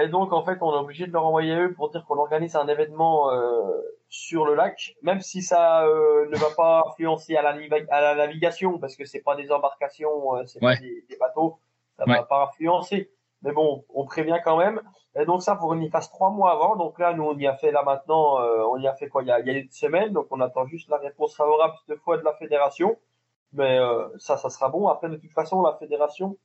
Et 0.00 0.06
donc, 0.08 0.32
en 0.32 0.44
fait, 0.44 0.58
on 0.60 0.72
est 0.74 0.78
obligé 0.78 1.06
de 1.06 1.12
leur 1.12 1.24
envoyer 1.24 1.52
à 1.54 1.60
eux 1.62 1.72
pour 1.74 1.90
dire 1.90 2.04
qu'on 2.06 2.18
organise 2.18 2.54
un 2.56 2.68
événement 2.68 3.32
euh, 3.32 3.62
sur 4.08 4.44
le 4.44 4.54
lac, 4.54 4.94
même 5.02 5.20
si 5.20 5.42
ça 5.42 5.86
euh, 5.86 6.28
ne 6.30 6.36
va 6.36 6.48
pas 6.56 6.84
influencer 6.88 7.34
à 7.36 7.42
la, 7.42 7.56
à 7.90 8.00
la 8.00 8.14
navigation, 8.14 8.78
parce 8.78 8.94
que 8.96 9.04
c'est 9.04 9.22
pas 9.22 9.34
des 9.34 9.50
embarcations, 9.50 10.36
euh, 10.36 10.42
c'est 10.46 10.62
Ouais. 10.62 10.74
pas 10.74 10.80
des, 10.80 11.04
des 11.08 11.16
bateaux, 11.16 11.58
ça 11.98 12.04
Ouais. 12.06 12.16
va 12.16 12.22
pas 12.24 12.44
influencer. 12.44 13.10
Mais 13.42 13.52
bon, 13.52 13.84
on 13.94 14.04
prévient 14.04 14.40
quand 14.44 14.56
même. 14.56 14.80
Et 15.14 15.24
donc 15.24 15.42
ça, 15.42 15.56
faut 15.56 15.68
qu'on 15.68 15.80
y 15.80 15.88
fasse 15.90 16.10
trois 16.10 16.30
mois 16.30 16.52
avant. 16.52 16.76
Donc 16.76 16.98
là, 16.98 17.12
nous, 17.14 17.24
on 17.24 17.36
y 17.38 17.46
a 17.46 17.54
fait 17.56 17.70
là 17.70 17.82
maintenant, 17.84 18.40
euh, 18.40 18.64
on 18.68 18.78
y 18.78 18.88
a 18.88 18.94
fait 18.94 19.08
quoi? 19.08 19.22
Il 19.22 19.28
y 19.28 19.30
a, 19.32 19.38
il 19.40 19.46
y 19.46 19.50
a 19.50 19.52
une 19.58 19.70
semaine. 19.70 20.12
Donc 20.12 20.26
on 20.30 20.40
attend 20.40 20.66
juste 20.66 20.88
la 20.90 20.96
réponse 20.98 21.36
favorable 21.36 21.74
cette 21.86 22.00
fois 22.00 22.18
de 22.18 22.24
la 22.24 22.32
fédération. 22.34 22.96
Mais 23.52 23.78
euh, 23.78 24.08
ça, 24.18 24.36
ça 24.36 24.50
sera 24.50 24.68
bon. 24.70 24.88
Après, 24.88 25.08
de 25.08 25.16
toute 25.16 25.32
façon, 25.32 25.62
la 25.62 25.74
fédération, 25.76 26.36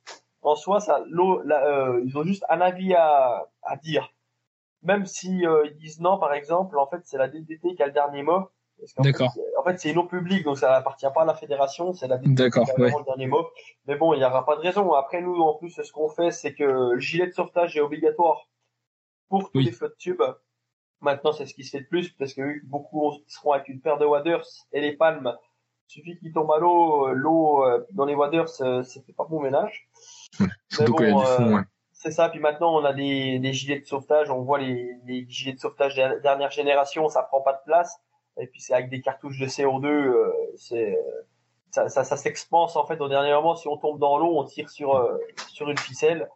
en 0.42 0.54
soi, 0.54 0.80
ça, 0.80 1.02
la- 1.44 1.66
euh, 1.66 2.00
ils 2.04 2.16
ont 2.16 2.22
juste 2.24 2.44
un 2.48 2.60
avis 2.60 2.94
à, 2.94 3.46
à 3.62 3.76
dire. 3.76 4.08
Même 4.82 5.06
si 5.06 5.46
euh, 5.46 5.66
ils 5.66 5.76
disent 5.76 6.00
non, 6.00 6.18
par 6.18 6.32
exemple, 6.34 6.78
en 6.78 6.86
fait, 6.86 7.00
c'est 7.04 7.18
la 7.18 7.28
DDT 7.28 7.74
qui 7.74 7.82
a 7.82 7.86
le 7.86 7.92
dernier 7.92 8.22
mot. 8.22 8.48
D'accord. 8.98 9.32
fait, 9.32 9.40
en 9.58 9.64
fait, 9.64 9.78
c'est 9.78 9.90
une 9.90 9.98
eau 9.98 10.04
publique, 10.04 10.44
donc 10.44 10.58
ça 10.58 10.74
appartient 10.74 11.06
pas 11.14 11.22
à 11.22 11.24
la 11.24 11.34
fédération, 11.34 11.92
c'est 11.92 12.08
la 12.08 12.18
D'accord, 12.18 12.68
ouais. 12.78 12.90
le 12.90 13.04
dernier 13.04 13.26
mot. 13.26 13.46
Mais 13.86 13.96
bon, 13.96 14.12
il 14.12 14.18
n'y 14.18 14.24
aura 14.24 14.44
pas 14.44 14.56
de 14.56 14.60
raison. 14.60 14.92
Après, 14.92 15.22
nous, 15.22 15.40
en 15.40 15.54
plus, 15.54 15.70
ce 15.70 15.92
qu'on 15.92 16.08
fait, 16.08 16.30
c'est 16.30 16.54
que 16.54 16.64
le 16.64 16.98
gilet 16.98 17.26
de 17.26 17.32
sauvetage 17.32 17.76
est 17.76 17.80
obligatoire 17.80 18.48
pour 19.28 19.50
tous 19.50 19.58
Oui. 19.58 19.64
les 19.64 19.72
flottes 19.72 19.96
tubes. 19.96 20.22
Maintenant, 21.00 21.32
c'est 21.32 21.46
ce 21.46 21.54
qui 21.54 21.64
se 21.64 21.70
fait 21.76 21.82
de 21.82 21.88
plus, 21.88 22.10
parce 22.10 22.34
que 22.34 22.64
beaucoup 22.66 23.12
seront 23.26 23.52
avec 23.52 23.68
une 23.68 23.80
paire 23.80 23.98
de 23.98 24.06
waders 24.06 24.46
et 24.72 24.80
les 24.80 24.96
palmes. 24.96 25.34
Il 25.88 25.92
suffit 25.92 26.18
qu'ils 26.18 26.32
tombent 26.32 26.52
à 26.52 26.58
l'eau, 26.58 27.08
euh, 27.08 27.12
l'eau 27.12 27.64
euh, 27.64 27.86
dans 27.90 28.06
les 28.06 28.14
waders, 28.14 28.48
euh, 28.62 28.82
ça 28.82 29.00
fait 29.02 29.12
pas 29.12 29.24
bon 29.24 29.40
ménage. 29.40 29.88
Surtout 30.70 30.92
bon, 30.92 30.98
quand 30.98 31.04
il 31.04 31.10
y 31.10 31.12
a 31.12 31.14
du 31.14 31.26
fond, 31.26 31.48
euh, 31.48 31.56
ouais. 31.56 31.62
C'est 31.92 32.10
ça. 32.10 32.28
Puis 32.28 32.40
maintenant, 32.40 32.74
on 32.74 32.84
a 32.84 32.92
des, 32.92 33.38
des 33.38 33.52
gilets 33.52 33.80
de 33.80 33.86
sauvetage. 33.86 34.30
On 34.30 34.42
voit 34.42 34.58
les, 34.58 34.94
les 35.06 35.26
gilets 35.28 35.54
de 35.54 35.58
sauvetage 35.60 35.94
de 35.94 36.20
dernière 36.20 36.50
génération, 36.50 37.08
ça 37.08 37.22
prend 37.22 37.40
pas 37.40 37.52
de 37.54 37.60
place. 37.64 37.96
Et 38.40 38.46
puis 38.46 38.60
c'est 38.60 38.74
avec 38.74 38.90
des 38.90 39.00
cartouches 39.00 39.38
de 39.38 39.46
CO2. 39.46 39.86
euh, 39.86 40.32
c'est 40.56 40.98
ça, 41.70 41.88
ça, 41.88 42.04
ça 42.04 42.16
s'expanse 42.16 42.76
en 42.76 42.86
fait 42.86 43.00
au 43.00 43.08
dernier 43.08 43.32
moment. 43.32 43.56
Si 43.56 43.66
on 43.68 43.76
tombe 43.76 43.98
dans 43.98 44.18
l'eau, 44.18 44.36
on 44.38 44.44
tire 44.44 44.70
sur 44.70 44.96
euh, 44.96 45.18
sur 45.48 45.68
une 45.70 45.78
ficelle. 45.78 46.28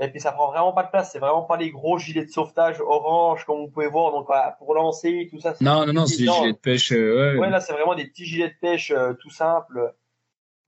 Et 0.00 0.08
puis 0.08 0.20
ça 0.20 0.30
prend 0.32 0.50
vraiment 0.50 0.72
pas 0.72 0.84
de 0.84 0.90
place. 0.90 1.10
C'est 1.10 1.18
vraiment 1.18 1.42
pas 1.42 1.56
les 1.56 1.70
gros 1.70 1.98
gilets 1.98 2.24
de 2.24 2.30
sauvetage 2.30 2.80
orange 2.80 3.44
comme 3.44 3.58
vous 3.58 3.68
pouvez 3.68 3.88
voir. 3.88 4.12
Donc 4.12 4.26
voilà, 4.26 4.52
pour 4.58 4.72
lancer 4.74 5.28
tout 5.30 5.40
ça. 5.40 5.54
Non, 5.60 5.86
non, 5.86 5.92
non, 5.92 6.06
c'est 6.06 6.18
des 6.18 6.26
gilets 6.30 6.52
de 6.52 6.58
pêche. 6.58 6.92
euh, 6.92 7.32
ouais. 7.34 7.38
Ouais, 7.40 7.50
là, 7.50 7.60
c'est 7.60 7.72
vraiment 7.72 7.94
des 7.96 8.06
petits 8.06 8.24
gilets 8.24 8.48
de 8.50 8.54
pêche 8.60 8.90
euh, 8.92 9.14
tout 9.14 9.30
simples. 9.30 9.92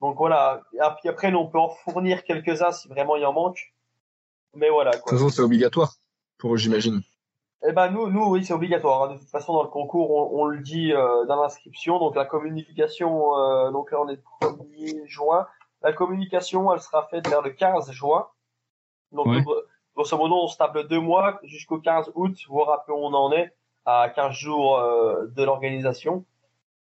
Donc 0.01 0.17
voilà. 0.17 0.61
Et 0.73 0.79
puis 0.99 1.07
après, 1.07 1.31
nous, 1.31 1.39
on 1.39 1.47
peut 1.47 1.59
en 1.59 1.69
fournir 1.69 2.23
quelques-uns 2.23 2.71
si 2.73 2.87
vraiment 2.89 3.15
il 3.15 3.25
en 3.25 3.31
manque. 3.33 3.73
Mais 4.53 4.69
voilà, 4.69 4.91
De 4.91 4.95
toute 4.97 5.05
quoi. 5.05 5.13
façon, 5.17 5.29
c'est 5.29 5.41
obligatoire 5.41 5.93
pour 6.37 6.53
eux, 6.55 6.57
j'imagine. 6.57 7.01
Eh 7.67 7.73
ben, 7.73 7.89
nous, 7.91 8.09
nous, 8.09 8.25
oui, 8.25 8.43
c'est 8.43 8.53
obligatoire. 8.53 9.03
hein. 9.03 9.13
De 9.13 9.19
toute 9.19 9.29
façon, 9.29 9.53
dans 9.53 9.61
le 9.63 9.69
concours, 9.69 10.09
on, 10.11 10.41
on 10.41 10.45
le 10.45 10.59
dit 10.59 10.93
euh, 10.93 11.25
dans 11.25 11.41
l'inscription. 11.41 11.99
Donc 11.99 12.15
la 12.15 12.25
communication, 12.25 13.37
euh, 13.37 13.71
donc 13.71 13.91
là, 13.91 14.01
on 14.01 14.07
est 14.09 14.15
le 14.15 14.47
1er 14.47 15.05
juin. 15.05 15.47
La 15.83 15.93
communication, 15.93 16.73
elle 16.73 16.79
sera 16.81 17.07
faite 17.07 17.27
vers 17.27 17.41
le 17.41 17.51
15 17.51 17.91
juin. 17.91 18.27
Donc, 19.11 19.27
Ouais. 19.27 19.41
gros- 19.41 19.61
grosso 19.95 20.17
modo, 20.17 20.35
on 20.35 20.47
se 20.47 20.57
table 20.57 20.87
deux 20.87 20.99
mois 20.99 21.39
jusqu'au 21.43 21.79
15 21.79 22.11
août, 22.15 22.35
voir 22.49 22.71
un 22.73 22.79
peu 22.85 22.93
où 22.93 22.97
on 22.97 23.13
en 23.13 23.31
est, 23.31 23.53
à 23.85 24.09
15 24.09 24.33
jours 24.33 24.77
euh, 24.79 25.27
de 25.27 25.43
l'organisation. 25.43 26.25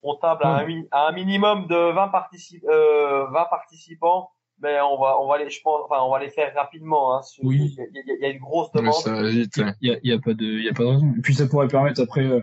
On 0.03 0.15
table 0.17 0.45
à, 0.45 0.65
Ouais. 0.65 0.75
un, 0.93 0.99
à 0.99 1.09
un 1.09 1.13
minimum 1.13 1.67
de 1.67 1.77
20, 1.93 2.09
partici- 2.09 2.63
euh, 2.69 3.27
20 3.31 3.45
participants, 3.47 4.31
mais 4.63 4.81
on 4.81 4.99
va, 5.01 5.21
on 5.21 5.29
va 5.29 5.39
les, 5.39 5.51
je 5.51 5.61
pense, 5.63 5.83
enfin, 5.85 6.03
on 6.03 6.11
va 6.11 6.19
les 6.19 6.31
faire 6.31 6.53
rapidement. 6.55 7.17
Hein, 7.17 7.21
Oui. 7.43 7.77
Il 7.79 7.97
y, 7.97 7.99
a- 7.99 8.15
il 8.15 8.23
y 8.23 8.25
a 8.25 8.29
une 8.31 8.39
grosse 8.41 8.71
demande. 8.73 8.95
ça 8.95 9.13
va 9.13 9.29
vite, 9.29 9.57
ouais. 9.59 9.73
Il 9.81 9.91
y 9.91 9.95
a, 9.95 9.99
il 10.03 10.11
y 10.11 10.13
a 10.15 10.19
pas 10.19 10.35
de, 10.35 10.45
il 10.45 10.65
y 10.65 10.69
a 10.69 10.73
pas 10.73 10.83
de 10.85 10.89
raison. 10.89 11.13
Et 11.17 11.21
puis 11.21 11.35
ça 11.35 11.47
pourrait 11.47 11.69
permettre 11.69 12.01
après 12.01 12.25
euh, 12.25 12.41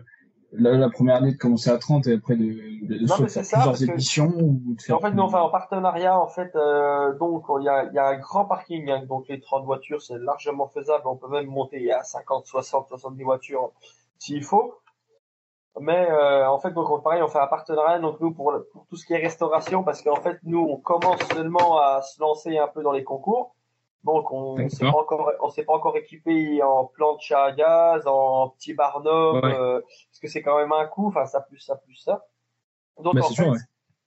la, 0.51 0.71
la 0.77 0.89
première 0.89 1.15
année 1.15 1.31
de 1.33 1.37
commencer 1.37 1.71
à 1.71 1.77
30 1.79 2.05
et 2.07 2.13
après 2.13 2.35
de, 2.35 2.43
de, 2.43 2.93
de 2.99 2.99
Non, 3.01 3.07
soit 3.07 3.19
mais 3.25 3.29
faire 3.29 3.45
ça, 3.45 3.57
plusieurs 3.71 3.77
que- 3.87 3.93
éditions 3.93 4.27
ou 4.37 4.61
de 4.75 4.79
Et 4.79 4.83
faire. 4.83 4.97
en 4.97 4.99
fait, 4.99 5.11
nous, 5.11 5.23
on 5.23 5.29
fait 5.29 5.37
en 5.37 5.49
partenariat, 5.49 6.19
en 6.19 6.27
fait, 6.27 6.55
euh, 6.55 7.17
donc, 7.17 7.45
il 7.59 7.63
y 7.65 7.69
a, 7.69 7.85
il 7.85 7.93
y 7.93 7.97
a 7.97 8.07
un 8.07 8.17
grand 8.17 8.45
parking, 8.45 8.89
hein, 8.91 9.03
donc 9.09 9.27
les 9.29 9.39
30 9.39 9.65
voitures, 9.65 10.01
c'est 10.01 10.19
largement 10.19 10.67
faisable, 10.67 11.03
on 11.07 11.15
peut 11.15 11.27
même 11.29 11.47
monter 11.47 11.91
à 11.91 12.03
50, 12.03 12.45
60, 12.45 12.87
70 12.89 13.23
voitures 13.23 13.71
s'il 14.19 14.43
faut. 14.43 14.75
Mais, 15.79 16.09
euh, 16.09 16.47
en 16.49 16.59
fait, 16.59 16.71
donc, 16.71 16.89
on, 16.89 16.99
pareil, 16.99 17.21
on 17.23 17.27
fait 17.27 17.39
un 17.39 17.47
partenariat, 17.47 17.99
donc 17.99 18.19
nous, 18.19 18.33
pour, 18.33 18.53
pour 18.71 18.85
tout 18.87 18.95
ce 18.95 19.05
qui 19.05 19.13
est 19.13 19.17
restauration, 19.17 19.83
parce 19.83 20.01
qu'en 20.01 20.21
fait, 20.21 20.37
nous, 20.43 20.59
on 20.59 20.77
commence 20.77 21.21
seulement 21.33 21.79
à 21.79 22.01
se 22.01 22.21
lancer 22.21 22.57
un 22.57 22.67
peu 22.67 22.83
dans 22.83 22.91
les 22.91 23.03
concours. 23.03 23.55
Donc 24.03 24.31
on 24.31 24.67
s'est 24.69 24.85
pas 24.85 24.97
encore 24.97 25.31
on 25.41 25.49
s'est 25.49 25.63
pas 25.63 25.73
encore 25.73 25.95
équipé 25.95 26.61
en 26.61 26.85
planche 26.85 27.31
à 27.31 27.51
gaz, 27.53 28.05
en 28.05 28.49
petit 28.49 28.73
barnum, 28.73 29.39
euh, 29.43 29.79
parce 29.79 30.19
que 30.21 30.27
c'est 30.27 30.41
quand 30.41 30.57
même 30.57 30.73
un 30.73 30.85
coup. 30.85 31.07
Enfin 31.07 31.25
ça 31.25 31.39
plus 31.41 31.59
ça 31.59 31.77
plus 31.77 31.95
ça. 31.95 32.25
Donc 33.01 33.15
en 33.15 33.29
fait, 33.29 33.49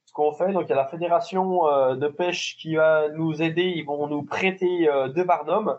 ce 0.05 0.13
qu'on 0.13 0.33
fait, 0.33 0.53
donc 0.53 0.65
il 0.67 0.69
y 0.69 0.73
a 0.73 0.77
la 0.77 0.87
fédération 0.87 1.67
euh, 1.67 1.97
de 1.97 2.09
pêche 2.09 2.57
qui 2.59 2.77
va 2.77 3.09
nous 3.09 3.41
aider. 3.41 3.73
Ils 3.75 3.87
vont 3.87 4.07
nous 4.07 4.23
prêter 4.23 4.89
euh, 4.89 5.09
deux 5.09 5.25
barnums 5.25 5.79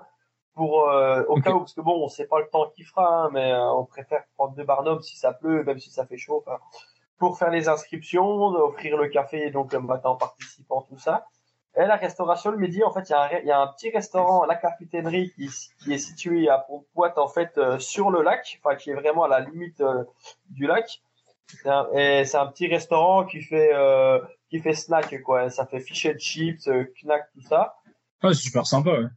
pour 0.58 0.90
au 1.30 1.40
cas 1.40 1.52
où 1.52 1.60
parce 1.60 1.74
que 1.74 1.82
bon 1.82 2.04
on 2.04 2.10
sait 2.10 2.28
pas 2.28 2.40
le 2.40 2.50
temps 2.50 2.70
qu'il 2.76 2.86
fera, 2.86 3.08
hein, 3.08 3.30
mais 3.32 3.54
on 3.56 3.86
préfère 3.86 4.24
prendre 4.36 4.56
deux 4.56 4.66
barnums 4.66 5.02
si 5.02 5.16
ça 5.16 5.32
pleut, 5.32 5.64
même 5.64 5.80
si 5.80 5.90
ça 5.90 6.06
fait 6.06 6.18
chaud. 6.18 6.44
pour 7.18 7.38
faire 7.38 7.52
les 7.52 7.70
inscriptions, 7.70 8.48
offrir 8.48 8.98
le 8.98 9.08
café 9.08 9.52
donc 9.52 9.72
le 9.72 9.80
matin 9.80 10.10
en 10.10 10.16
participant 10.16 10.82
tout 10.90 10.98
ça. 10.98 11.28
Et 11.78 11.86
la 11.86 11.96
restauration 11.96 12.50
le 12.50 12.58
midi, 12.58 12.84
en 12.84 12.92
fait, 12.92 13.08
il 13.08 13.12
y, 13.12 13.14
a 13.14 13.22
un, 13.22 13.40
y 13.44 13.52
a 13.52 13.60
un 13.60 13.68
petit 13.68 13.92
restaurant, 13.92 14.46
la 14.46 14.56
capitainerie, 14.56 15.32
qui, 15.36 15.48
qui 15.84 15.94
est 15.94 16.00
situé 16.00 16.50
à 16.50 16.58
Pont-Poite, 16.58 17.20
en 17.20 17.28
fait, 17.28 17.56
euh, 17.60 17.78
sur 17.78 18.10
le 18.10 18.24
lac, 18.24 18.60
enfin, 18.64 18.76
qui 18.76 18.90
est 18.90 18.96
vraiment 18.96 19.26
à 19.26 19.28
la 19.28 19.42
limite 19.42 19.80
euh, 19.82 20.04
du 20.50 20.66
lac. 20.66 21.04
et 21.94 22.26
c'est 22.26 22.38
un 22.38 22.48
petit 22.48 22.68
restaurant 22.68 23.26
qui 23.26 23.42
fait 23.42 23.70
euh, 23.76 24.20
qui 24.50 24.60
fait 24.60 24.74
snack, 24.74 25.22
quoi. 25.22 25.52
Ça 25.52 25.68
fait 25.68 25.80
fish 25.80 26.08
and 26.08 26.18
chips, 26.18 26.68
knack, 27.04 27.30
tout 27.34 27.42
ça. 27.42 27.76
Ah, 28.24 28.30
c'est 28.30 28.42
super 28.42 28.66
sympa, 28.66 28.90
ouais. 28.90 29.08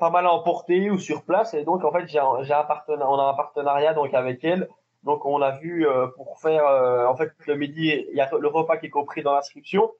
Pas 0.00 0.10
mal 0.10 0.26
à 0.26 0.32
emporter 0.32 0.90
ou 0.90 0.98
sur 0.98 1.24
place. 1.24 1.54
Et 1.54 1.64
donc, 1.64 1.84
en 1.84 1.92
fait, 1.92 2.06
j'ai 2.06 2.18
un, 2.18 2.64
partenariat, 2.64 3.10
on 3.10 3.18
a 3.18 3.30
un 3.30 3.34
partenariat 3.34 3.94
donc 3.94 4.14
avec 4.14 4.44
elle. 4.44 4.68
Donc, 5.02 5.24
on 5.26 5.38
l'a 5.38 5.52
vu 5.58 5.86
pour 6.16 6.38
faire, 6.40 6.64
en 7.08 7.16
fait, 7.16 7.32
le 7.46 7.56
midi, 7.56 8.04
il 8.10 8.16
y 8.16 8.20
a 8.20 8.30
le 8.38 8.48
repas 8.48 8.76
qui 8.76 8.86
est 8.86 8.90
compris 8.90 9.22
dans 9.22 9.34
l'inscription. 9.34 9.90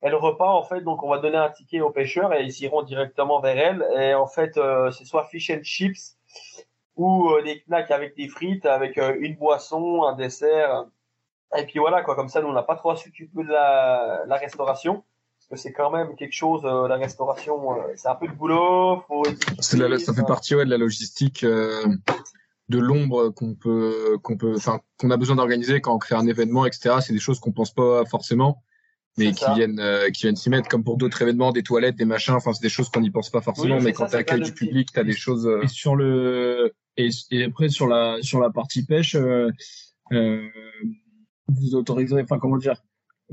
Elle 0.00 0.14
repart 0.14 0.50
en 0.50 0.62
fait 0.62 0.80
donc 0.82 1.02
on 1.02 1.08
va 1.08 1.18
donner 1.18 1.36
un 1.36 1.50
ticket 1.50 1.80
aux 1.80 1.90
pêcheurs 1.90 2.32
et 2.32 2.44
ils 2.44 2.62
iront 2.62 2.82
directement 2.82 3.40
vers 3.40 3.58
elle. 3.58 3.86
Et 4.00 4.14
en 4.14 4.26
fait 4.26 4.56
euh, 4.56 4.90
c'est 4.92 5.04
soit 5.04 5.24
fish 5.24 5.50
and 5.50 5.62
chips 5.62 6.16
ou 6.96 7.30
euh, 7.30 7.42
des 7.42 7.62
knacks 7.66 7.90
avec 7.90 8.16
des 8.16 8.28
frites 8.28 8.66
avec 8.66 8.98
euh, 8.98 9.16
une 9.20 9.36
boisson 9.36 10.04
un 10.04 10.14
dessert. 10.14 10.86
Et 11.56 11.64
puis 11.64 11.80
voilà 11.80 12.02
quoi. 12.02 12.14
Comme 12.14 12.28
ça 12.28 12.40
nous 12.42 12.48
on 12.48 12.52
n'a 12.52 12.62
pas 12.62 12.76
trop 12.76 12.90
à 12.90 12.96
s'occuper 12.96 13.42
de 13.42 13.48
la, 13.48 14.22
la 14.26 14.36
restauration 14.36 15.02
que 15.50 15.56
c'est 15.56 15.72
quand 15.72 15.90
même 15.90 16.14
quelque 16.16 16.34
chose 16.34 16.62
la 16.64 16.96
restauration 16.96 17.58
c'est 17.96 18.08
un 18.08 18.14
peu 18.14 18.28
de 18.28 18.34
boulot 18.34 19.02
faut 19.06 19.24
la, 19.76 19.98
ça 19.98 20.12
fait 20.12 20.26
partie 20.26 20.54
ouais 20.54 20.64
de 20.64 20.70
la 20.70 20.78
logistique 20.78 21.44
de 21.44 22.78
l'ombre 22.78 23.30
qu'on 23.30 23.54
peut 23.54 24.18
qu'on 24.22 24.36
peut 24.36 24.54
enfin 24.56 24.80
qu'on 24.98 25.10
a 25.10 25.16
besoin 25.16 25.36
d'organiser 25.36 25.80
quand 25.80 25.94
on 25.94 25.98
crée 25.98 26.16
un 26.16 26.26
événement 26.26 26.66
etc 26.66 26.96
c'est 27.00 27.12
des 27.12 27.18
choses 27.18 27.40
qu'on 27.40 27.52
pense 27.52 27.72
pas 27.72 28.04
forcément 28.04 28.62
mais 29.18 29.32
qui 29.32 29.44
viennent 29.54 29.80
euh, 29.80 30.10
qui 30.10 30.22
viennent 30.22 30.36
s'y 30.36 30.50
mettre 30.50 30.68
comme 30.68 30.84
pour 30.84 30.96
d'autres 30.96 31.20
événements 31.22 31.52
des 31.52 31.62
toilettes 31.62 31.96
des 31.96 32.04
machins 32.04 32.34
enfin 32.34 32.52
c'est 32.52 32.62
des 32.62 32.68
choses 32.68 32.88
qu'on 32.88 33.00
n'y 33.00 33.10
pense 33.10 33.30
pas 33.30 33.40
forcément 33.40 33.80
mais 33.80 33.92
quand 33.92 34.06
tu 34.06 34.16
accueilles 34.16 34.42
du 34.42 34.52
public 34.52 34.90
tu 34.92 35.00
as 35.00 35.04
des 35.04 35.12
choses 35.12 35.46
euh, 35.46 35.62
et 35.62 35.68
sur 35.68 35.96
le 35.96 36.74
et, 36.96 37.08
et, 37.30 37.44
après 37.44 37.68
sur 37.68 37.86
la 37.86 38.18
sur 38.22 38.40
la 38.40 38.50
partie 38.50 38.84
pêche 38.84 39.14
euh, 39.14 39.50
euh 40.12 40.48
vous 41.48 41.74
autoriserez 41.74 42.22
enfin 42.22 42.38
comment 42.38 42.58
dire 42.58 42.82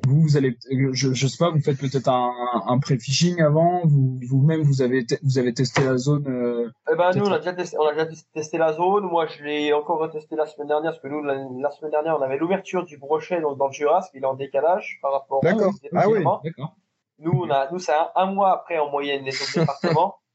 vous, 0.04 0.22
vous 0.22 0.38
allez, 0.38 0.58
je, 0.92 1.14
je 1.14 1.28
sais 1.28 1.38
pas, 1.38 1.52
vous 1.52 1.62
faites 1.62 1.80
peut-être 1.80 2.10
un, 2.10 2.34
un 2.68 2.80
pré-fishing 2.80 3.42
avant, 3.42 3.82
vous, 3.86 4.20
vous-même, 4.28 4.62
vous 4.62 4.82
avez, 4.82 5.06
vous 5.24 5.38
avez 5.38 5.54
testé 5.54 5.86
la 5.86 5.96
zone. 5.98 6.28
Euh, 6.28 6.70
eh 6.92 6.96
ben, 6.96 7.12
nous, 7.16 7.26
on 7.26 7.32
a 7.32 7.40
déjà 7.40 7.54
testé, 7.54 7.78
on 7.80 7.88
a 7.88 7.94
déjà 7.94 8.06
testé 8.34 8.58
la 8.58 8.74
zone. 8.74 9.06
Moi, 9.06 9.26
je 9.28 9.44
l'ai 9.44 9.72
encore 9.72 10.00
retesté 10.00 10.36
la 10.36 10.48
semaine 10.48 10.68
dernière, 10.68 10.92
parce 10.92 11.02
que 11.02 11.08
nous, 11.08 11.24
la, 11.24 11.72
semaine 11.72 11.92
dernière, 11.92 12.18
on 12.18 12.22
avait 12.22 12.38
l'ouverture 12.38 12.84
du 12.84 12.98
brochet 12.98 13.40
donc 13.40 13.58
dans 13.58 13.68
le 13.68 13.74
Jura, 13.74 14.06
il 14.14 14.24
est 14.24 14.26
en 14.26 14.34
décalage 14.34 15.00
par 15.02 15.14
rapport. 15.14 15.42
D'accord. 15.42 15.74
Ah 15.94 16.10
oui. 16.10 16.24
D'accord. 16.44 16.76
Nous, 17.20 17.32
on 17.32 17.50
a, 17.50 17.72
nous, 17.72 17.80
c'est 17.80 17.94
un, 18.16 18.26
mois 18.26 18.52
après 18.52 18.78
en 18.78 18.92
moyenne 18.92 19.24
les 19.24 19.42
autres 19.42 19.60
départements. 19.60 20.16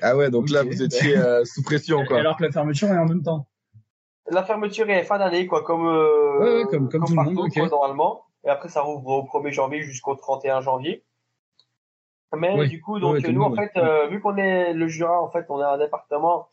Ah 0.00 0.16
ouais, 0.16 0.30
donc 0.30 0.48
là, 0.48 0.62
vous 0.62 0.82
étiez 0.82 1.18
euh, 1.18 1.44
sous 1.44 1.62
pression, 1.62 2.02
quoi. 2.06 2.20
Alors 2.20 2.38
que 2.38 2.44
la 2.44 2.50
fermeture 2.50 2.88
est 2.88 2.96
en 2.96 3.04
même 3.04 3.22
temps. 3.22 3.46
La 4.30 4.42
fermeture 4.42 4.88
est 4.88 5.04
fin 5.04 5.18
d'année, 5.18 5.46
quoi, 5.46 5.62
comme, 5.62 5.86
euh, 5.86 6.38
ouais, 6.40 6.64
comme, 6.70 6.88
comme, 6.88 7.04
tout 7.04 7.14
le 7.14 7.30
monde, 7.30 7.70
normalement 7.70 8.22
et 8.44 8.48
après 8.48 8.68
ça 8.68 8.82
rouvre 8.82 9.08
au 9.08 9.22
1er 9.22 9.52
janvier 9.52 9.82
jusqu'au 9.82 10.14
31 10.14 10.60
janvier. 10.60 11.04
Mais 12.36 12.68
du 12.68 12.80
coup, 12.80 12.98
donc 12.98 13.20
nous 13.26 13.42
en 13.42 13.54
fait, 13.54 13.72
euh, 13.76 14.06
vu 14.08 14.20
qu'on 14.20 14.36
est 14.36 14.72
le 14.72 14.88
Jura, 14.88 15.20
en 15.20 15.30
fait, 15.30 15.46
on 15.50 15.60
est 15.60 15.64
un 15.64 15.78
département 15.78 16.48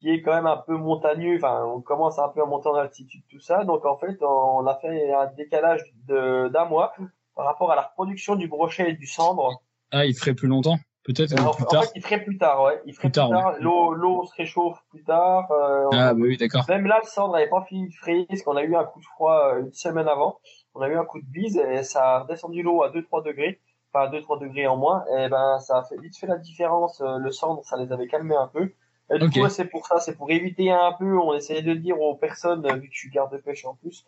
qui 0.00 0.10
est 0.10 0.22
quand 0.22 0.34
même 0.34 0.46
un 0.46 0.56
peu 0.56 0.76
montagneux. 0.76 1.36
Enfin, 1.36 1.64
on 1.64 1.80
commence 1.80 2.18
un 2.18 2.28
peu 2.28 2.42
à 2.42 2.46
monter 2.46 2.68
en 2.68 2.74
altitude, 2.74 3.22
tout 3.30 3.40
ça. 3.40 3.64
Donc 3.64 3.84
en 3.84 3.98
fait, 3.98 4.16
on 4.22 4.66
a 4.66 4.76
fait 4.76 5.12
un 5.12 5.26
décalage 5.36 5.82
de 6.08 6.48
d'un 6.48 6.64
mois 6.64 6.94
par 7.36 7.44
rapport 7.44 7.70
à 7.70 7.76
la 7.76 7.82
reproduction 7.82 8.36
du 8.36 8.48
brochet 8.48 8.90
et 8.90 8.94
du 8.94 9.06
cendre. 9.06 9.62
Ah, 9.90 10.06
il 10.06 10.14
ferait 10.14 10.34
plus 10.34 10.48
longtemps, 10.48 10.78
peut-être 11.04 11.34
plus 11.34 11.66
tard. 11.66 11.84
Fait, 11.84 11.90
il 11.96 12.02
ferait 12.02 12.24
plus 12.24 12.38
tard, 12.38 12.62
ouais. 12.62 12.80
Il 12.86 12.94
ferait 12.94 13.08
plus, 13.08 13.12
tard. 13.12 13.54
L'eau, 13.60 13.92
l'eau 13.92 14.24
se 14.24 14.34
réchauffe 14.36 14.78
plus 14.88 15.04
tard. 15.04 15.50
Euh, 15.52 15.84
ah, 15.92 16.14
bah 16.14 16.20
oui, 16.20 16.36
d'accord. 16.38 16.64
Même 16.68 16.86
là, 16.86 16.98
le 17.02 17.08
cendre 17.08 17.34
n'avait 17.34 17.48
pas 17.48 17.62
fini 17.68 17.88
de 17.88 17.94
frayer 17.94 18.26
parce 18.26 18.42
qu'on 18.42 18.56
a 18.56 18.62
eu 18.62 18.74
un 18.74 18.84
coup 18.84 19.00
de 19.00 19.04
froid 19.04 19.52
euh, 19.52 19.60
une 19.60 19.72
semaine 19.72 20.08
avant 20.08 20.38
on 20.74 20.80
a 20.80 20.88
eu 20.88 20.96
un 20.96 21.04
coup 21.04 21.20
de 21.20 21.26
bise 21.26 21.56
et 21.56 21.82
ça 21.82 22.16
a 22.16 22.18
redescendu 22.20 22.62
l'eau 22.62 22.82
à 22.82 22.90
2-3 22.90 23.24
degrés, 23.24 23.60
enfin 23.92 24.10
2-3 24.10 24.40
degrés 24.40 24.66
en 24.66 24.76
moins, 24.76 25.04
et 25.16 25.28
ben 25.28 25.58
ça 25.60 25.78
a 25.78 25.84
fait 25.84 25.96
vite 26.00 26.16
fait 26.16 26.26
la 26.26 26.38
différence. 26.38 27.00
Euh, 27.00 27.18
le 27.18 27.30
cendre, 27.30 27.64
ça 27.64 27.76
les 27.76 27.92
avait 27.92 28.06
calmés 28.06 28.36
un 28.36 28.48
peu. 28.48 28.72
Et 29.12 29.18
du 29.18 29.28
coup, 29.30 29.48
c'est 29.48 29.66
pour 29.66 29.86
ça, 29.86 30.00
c'est 30.00 30.16
pour 30.16 30.30
éviter 30.30 30.70
un 30.70 30.92
peu, 30.92 31.18
on 31.18 31.34
essayait 31.34 31.62
de 31.62 31.74
dire 31.74 32.00
aux 32.00 32.14
personnes, 32.14 32.66
vu 32.80 32.88
que 32.88 32.94
je 32.94 33.00
suis 33.00 33.10
garde-pêche 33.10 33.66
en 33.66 33.74
plus, 33.74 34.06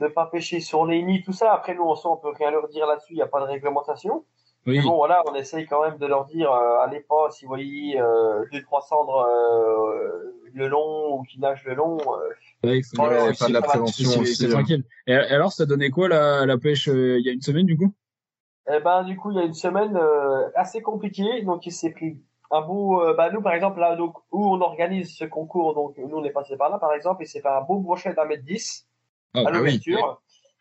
de 0.00 0.08
pas 0.08 0.26
pêcher 0.26 0.60
sur 0.60 0.84
les 0.84 1.02
nids, 1.02 1.22
tout 1.22 1.32
ça. 1.32 1.52
Après, 1.52 1.74
nous, 1.74 1.84
en 1.84 1.94
soi, 1.94 2.12
on 2.12 2.16
peut 2.16 2.34
rien 2.36 2.50
leur 2.50 2.68
dire 2.68 2.86
là-dessus, 2.86 3.12
il 3.12 3.16
n'y 3.16 3.22
a 3.22 3.28
pas 3.28 3.40
de 3.40 3.44
réglementation. 3.44 4.24
Oui. 4.66 4.78
Mais 4.78 4.82
bon, 4.82 4.96
voilà, 4.96 5.22
on 5.26 5.34
essaye 5.34 5.66
quand 5.66 5.82
même 5.82 5.98
de 5.98 6.06
leur 6.06 6.26
dire, 6.26 6.52
euh, 6.52 6.80
allez 6.80 7.00
pas, 7.00 7.30
si 7.30 7.44
vous 7.44 7.48
voyez 7.50 8.00
euh, 8.00 8.44
deux, 8.52 8.62
trois 8.62 8.82
cendres 8.82 9.20
euh, 9.20 10.34
le 10.52 10.68
long 10.68 11.14
ou 11.14 11.22
qui 11.22 11.38
nagent 11.38 11.64
le 11.64 11.74
long. 11.74 11.98
Euh, 12.64 12.70
oui, 12.70 12.78
il 12.78 12.84
faut 12.84 12.96
voilà, 12.96 13.32
de 13.32 13.52
la 13.52 13.62
prévention 13.62 14.24
C'est 14.24 14.46
hein. 14.46 14.50
tranquille. 14.50 14.84
Et 15.06 15.14
alors, 15.14 15.52
ça 15.52 15.66
donnait 15.66 15.90
quoi 15.90 16.08
la, 16.08 16.46
la 16.46 16.58
pêche 16.58 16.88
euh, 16.88 17.18
il 17.18 17.26
y 17.26 17.28
a 17.28 17.32
une 17.32 17.40
semaine 17.40 17.66
du 17.66 17.76
coup? 17.76 17.92
Eh 18.72 18.80
ben, 18.80 19.02
du 19.04 19.16
coup, 19.16 19.30
il 19.30 19.38
y 19.38 19.40
a 19.40 19.44
une 19.44 19.54
semaine 19.54 19.98
assez 20.54 20.82
compliquée. 20.82 21.42
Donc, 21.42 21.66
il 21.66 21.72
s'est 21.72 21.90
pris 21.90 22.20
un 22.50 22.60
beau. 22.60 23.02
bah, 23.16 23.30
nous, 23.30 23.42
par 23.42 23.54
exemple, 23.54 23.80
là 23.80 23.96
donc, 23.96 24.14
où 24.30 24.46
on 24.46 24.60
organise 24.60 25.16
ce 25.16 25.24
concours, 25.24 25.74
donc 25.74 25.96
nous, 25.98 26.16
on 26.16 26.24
est 26.24 26.30
passé 26.30 26.56
par 26.56 26.70
là, 26.70 26.78
par 26.78 26.92
exemple, 26.92 27.22
et 27.22 27.26
c'est 27.26 27.44
un 27.46 27.62
beau 27.62 27.78
brochet 27.78 28.12
d'un 28.14 28.26
mètre 28.26 28.44
dix 28.44 28.86
ah, 29.34 29.40
à 29.40 29.44
bah 29.44 29.50
l'ouverture. 29.52 30.20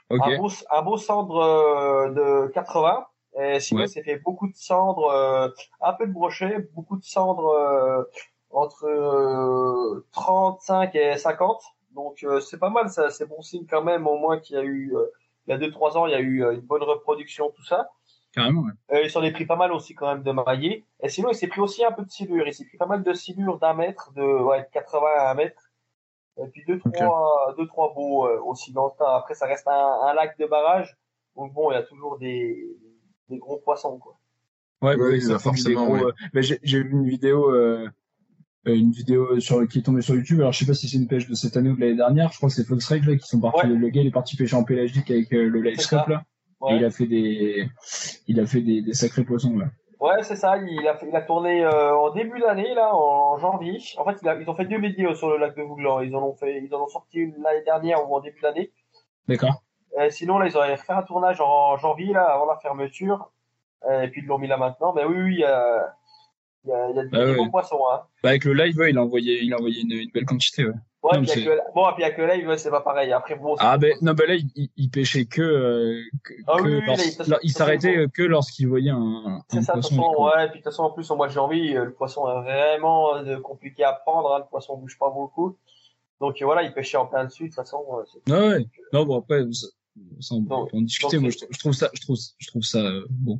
Oui. 0.10 0.20
Un, 0.22 0.38
beau, 0.38 0.50
un 0.72 0.82
beau 0.82 0.98
cendre 0.98 2.10
de 2.16 2.48
80 2.54 3.06
et 3.38 3.60
sinon, 3.60 3.88
c'est 3.88 4.04
fait 4.04 4.18
beaucoup 4.18 4.48
de 4.48 4.56
cendres, 4.56 5.10
euh, 5.12 5.50
un 5.82 5.94
peu 5.94 6.08
de 6.08 6.12
brochet, 6.12 6.60
beaucoup 6.74 6.98
de 6.98 7.04
cendres 7.04 7.50
euh, 7.50 8.04
entre 8.50 10.04
35 10.12 10.96
euh, 10.96 11.14
et 11.14 11.18
50. 11.18 11.62
Donc 12.00 12.26
c'est 12.42 12.60
pas 12.60 12.70
mal, 12.70 12.90
ça, 12.90 13.10
c'est 13.10 13.26
bon 13.26 13.42
signe 13.42 13.66
quand 13.70 13.84
même 13.84 14.08
au 14.08 14.18
moins 14.18 14.40
qu'il 14.40 14.56
y 14.56 14.60
a 14.60 14.64
eu, 14.64 14.94
il 15.48 15.52
y 15.52 15.54
a 15.54 15.58
deux 15.58 15.72
trois 15.72 15.98
ans, 15.98 16.06
il 16.06 16.12
y 16.12 16.16
a 16.16 16.20
eu 16.20 16.44
une 16.44 16.62
bonne 16.62 16.84
reproduction, 16.84 17.52
tout 17.56 17.66
ça. 17.66 17.90
Carrément. 18.32 18.62
Ouais. 18.92 19.06
il 19.06 19.10
s'en 19.10 19.24
est 19.24 19.32
pris 19.32 19.46
pas 19.46 19.56
mal 19.56 19.72
aussi 19.72 19.96
quand 19.96 20.08
même 20.08 20.24
de 20.24 20.32
maillet. 20.32 20.86
Et 21.02 21.10
sinon, 21.10 21.30
il 21.30 21.36
s'est 21.36 21.48
pris 21.48 21.62
aussi 21.62 21.84
un 21.84 21.92
peu 21.92 22.04
de 22.04 22.12
silure. 22.12 22.48
Il 22.48 22.54
s'est 22.54 22.66
pris 22.66 22.78
pas 22.78 22.86
mal 22.86 23.02
de 23.02 23.14
silure 23.14 23.58
d'un 23.58 23.74
mètre, 23.74 24.14
de 24.14 24.22
ouais, 24.22 24.68
80 24.72 25.08
à 25.18 25.32
un 25.32 25.34
mètre. 25.34 25.72
Et 26.38 26.48
puis 26.48 26.64
deux 26.66 26.80
trois, 26.80 27.56
deux 27.58 27.68
trois 27.68 27.94
beaux 27.94 28.30
aussi 28.46 28.72
dans 28.72 28.86
le 28.86 28.92
temps. 28.98 29.14
Après, 29.16 29.34
ça 29.34 29.46
reste 29.48 29.68
un, 29.68 30.00
un 30.04 30.14
lac 30.14 30.38
de 30.38 30.46
barrage. 30.46 30.96
Donc 31.36 31.54
bon, 31.54 31.72
il 31.72 31.74
y 31.74 31.78
a 31.78 31.84
toujours 31.84 32.18
des, 32.18 32.78
des 33.30 33.38
gros 33.38 33.58
poissons, 33.58 33.98
quoi. 33.98 34.18
Ouais, 34.82 34.96
oui, 34.96 35.22
ça 35.22 35.40
forcément. 35.40 35.96
Euh, 35.96 36.12
mais 36.34 36.42
j'ai 36.42 36.60
vu 36.84 36.92
une 36.92 37.08
vidéo, 37.08 37.50
euh, 37.52 37.90
une 38.66 38.92
vidéo 38.92 39.40
sur 39.40 39.68
qui 39.68 39.80
est 39.80 39.82
tombée 39.84 40.02
sur 40.02 40.16
YouTube. 40.16 40.40
Alors 40.40 40.52
je 40.52 40.60
sais 40.60 40.66
pas 40.66 40.74
si 40.74 40.88
c'est 40.88 40.98
une 40.98 41.08
pêche 41.08 41.28
de 41.28 41.36
cette 41.36 41.58
année 41.58 41.70
ou 41.70 41.76
de 41.76 41.82
l'année 41.82 41.96
dernière. 41.96 42.32
Je 42.32 42.38
crois 42.38 42.50
que 42.50 42.56
c'est 42.56 42.66
Fox 42.66 42.90
là 42.90 43.16
qui 43.16 43.28
sont 43.28 43.40
partis. 43.40 43.68
Le 43.68 43.90
gars 43.90 44.02
il 44.02 44.08
est 44.08 44.12
parti 44.12 44.36
pêcher 44.36 44.56
en 44.56 44.64
pélagique 44.64 45.10
avec 45.12 45.34
euh, 45.34 45.48
le 45.48 45.62
Livescope 45.62 46.08
là. 46.08 46.24
Et 46.70 46.76
il 46.76 46.86
a 46.86 46.90
fait 46.90 47.08
des, 47.08 47.70
il 48.28 48.40
a 48.40 48.46
fait 48.46 48.62
des, 48.62 48.82
des 48.82 48.94
sacrés 48.94 49.24
poissons 49.24 49.58
là. 49.58 49.68
Ouais, 50.02 50.24
c'est 50.24 50.38
ça. 50.38 50.58
Il 50.58 50.88
a, 50.88 50.98
il 51.06 51.16
a 51.16 51.22
tourné 51.22 51.62
euh, 51.64 51.94
en 51.94 52.12
début 52.12 52.40
d'année, 52.40 52.74
là, 52.74 52.96
en 52.96 53.38
janvier. 53.38 53.80
En 53.98 54.06
fait, 54.06 54.18
il 54.22 54.30
a, 54.30 54.40
ils 54.40 54.50
ont 54.50 54.56
fait 54.56 54.64
deux 54.64 54.80
vidéos 54.80 55.14
sur 55.14 55.30
le 55.30 55.38
lac 55.38 55.58
de 55.58 55.62
Vouglan. 55.62 56.00
Ils 56.00 56.16
en 56.16 56.24
ont 56.24 56.34
fait, 56.36 56.64
ils 56.64 56.74
en 56.74 56.84
ont 56.84 56.88
sorti 56.88 57.18
une 57.18 57.36
l'année 57.44 57.64
dernière 57.66 58.10
ou 58.10 58.16
en 58.16 58.22
début 58.22 58.40
d'année. 58.40 58.72
D'accord. 59.28 59.62
Euh, 60.00 60.10
sinon, 60.10 60.40
là, 60.40 60.48
ils 60.48 60.56
auraient 60.56 60.78
fait 60.78 60.94
un 60.94 61.04
tournage 61.04 61.42
en 61.42 61.76
janvier, 61.76 62.14
là, 62.14 62.24
avant 62.24 62.46
la 62.46 62.58
fermeture. 62.60 63.34
Euh, 63.90 64.04
et 64.04 64.08
puis, 64.08 64.22
ils 64.22 64.28
l'ont 64.28 64.38
mis 64.38 64.48
là 64.48 64.56
maintenant. 64.56 64.94
Mais 64.94 65.04
oui, 65.04 65.18
oui, 65.22 65.44
il 66.66 66.70
y 66.70 66.74
a, 66.74 66.90
il 66.90 66.96
y 66.96 67.00
a, 67.00 67.04
il 67.04 67.12
y 67.12 67.22
a 67.22 67.26
des 67.26 67.36
bons 67.36 67.50
poissons. 67.50 67.82
Hein. 67.92 68.02
Bah, 68.24 68.30
avec 68.30 68.46
le 68.46 68.54
live, 68.54 68.78
ouais, 68.78 68.92
il 68.92 68.98
a 68.98 69.04
envoyé, 69.04 69.44
il 69.44 69.54
a 69.54 69.58
envoyé 69.58 69.82
une, 69.82 69.92
une 69.92 70.12
belle 70.12 70.26
quantité. 70.26 70.66
Ouais. 70.66 70.74
Ouais, 71.02 71.22
puis 71.22 71.32
avec 71.32 71.46
le, 71.46 71.60
bon, 71.74 71.86
puis 71.96 72.04
avec 72.04 72.18
le 72.18 72.28
live, 72.28 72.58
c'est 72.58 72.70
pas 72.70 72.82
pareil. 72.82 73.14
Après, 73.14 73.36
bon. 73.36 73.56
Ah, 73.60 73.78
ben, 73.78 73.96
non, 74.02 74.14
ben 74.14 74.28
là, 74.28 74.36
il, 74.36 74.70
il 74.76 74.90
pêchait 74.90 75.24
que, 75.24 75.42
euh, 75.42 76.02
que, 76.26 76.34
ah, 76.46 76.58
oui, 76.62 76.82
oui, 76.86 77.18
il 77.44 77.52
s'arrêtait 77.52 78.06
que 78.14 78.24
lorsqu'il 78.24 78.68
voyait 78.68 78.92
un, 78.92 79.42
un 79.50 79.62
ça, 79.62 79.74
poisson. 79.74 79.96
Façon, 79.96 80.24
ouais, 80.24 80.50
puis 80.50 80.60
de 80.60 80.64
toute 80.64 80.64
façon, 80.66 80.84
en 80.84 80.92
plus, 80.92 81.10
au 81.10 81.16
mois 81.16 81.28
de 81.28 81.32
janvier, 81.32 81.76
le 81.76 81.94
poisson 81.94 82.28
est 82.28 82.42
vraiment 82.42 83.12
compliqué 83.42 83.86
à 83.86 83.94
prendre, 83.94 84.34
hein, 84.34 84.40
le 84.40 84.50
poisson 84.50 84.76
bouge 84.76 84.98
pas 85.00 85.10
beaucoup. 85.10 85.58
Donc, 86.20 86.36
voilà, 86.42 86.64
il 86.64 86.74
pêchait 86.74 86.98
en 86.98 87.06
plein 87.06 87.24
dessus, 87.24 87.44
de 87.44 87.48
toute 87.48 87.56
façon. 87.56 87.86
Ah 88.30 88.48
ouais. 88.48 88.68
Non, 88.92 89.06
bon, 89.06 89.20
après, 89.20 89.42
ça, 90.20 90.36
on 90.36 90.44
peut 90.44 90.54
en 90.54 90.82
discuter. 90.82 91.18
Moi, 91.18 91.30
je, 91.30 91.60
trouve 91.60 91.74
ça, 91.74 91.90
je 91.94 92.02
trouve, 92.02 92.18
je 92.38 92.48
trouve 92.48 92.64
ça 92.64 92.80
euh, 92.80 93.06
bon. 93.10 93.40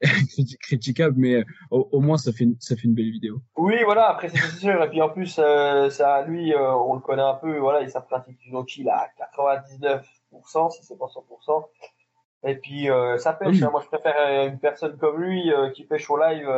critiquable, 0.60 1.14
mais 1.16 1.44
au, 1.70 2.00
moins 2.00 2.18
ça 2.18 2.32
fait 2.32 2.44
une, 2.44 2.56
ça 2.60 2.76
fait 2.76 2.84
une 2.84 2.94
belle 2.94 3.10
vidéo. 3.10 3.40
Oui, 3.56 3.76
voilà. 3.84 4.08
Après 4.08 4.28
c'est 4.28 4.38
sûr. 4.58 4.82
Et 4.82 4.90
puis 4.90 5.00
en 5.00 5.08
plus, 5.08 5.38
euh, 5.38 5.88
ça, 5.90 6.22
lui, 6.22 6.52
euh, 6.52 6.74
on 6.74 6.94
le 6.94 7.00
connaît 7.00 7.22
un 7.22 7.34
peu. 7.34 7.58
Voilà, 7.58 7.82
il 7.82 7.90
pratique 8.08 8.38
donc 8.50 8.76
il 8.76 8.88
a 8.88 9.08
99%, 9.36 10.70
si 10.70 10.84
c'est 10.84 10.98
pas 10.98 11.06
100%. 11.06 11.64
Et 12.44 12.56
puis 12.56 12.90
euh, 12.90 13.16
ça 13.18 13.32
pêche. 13.32 13.62
Hein. 13.62 13.70
Moi, 13.70 13.80
je 13.82 13.88
préfère 13.88 14.46
une 14.46 14.58
personne 14.58 14.96
comme 14.98 15.22
lui 15.22 15.50
qui 15.74 15.84
pêche 15.84 16.08
au 16.10 16.18
live, 16.18 16.48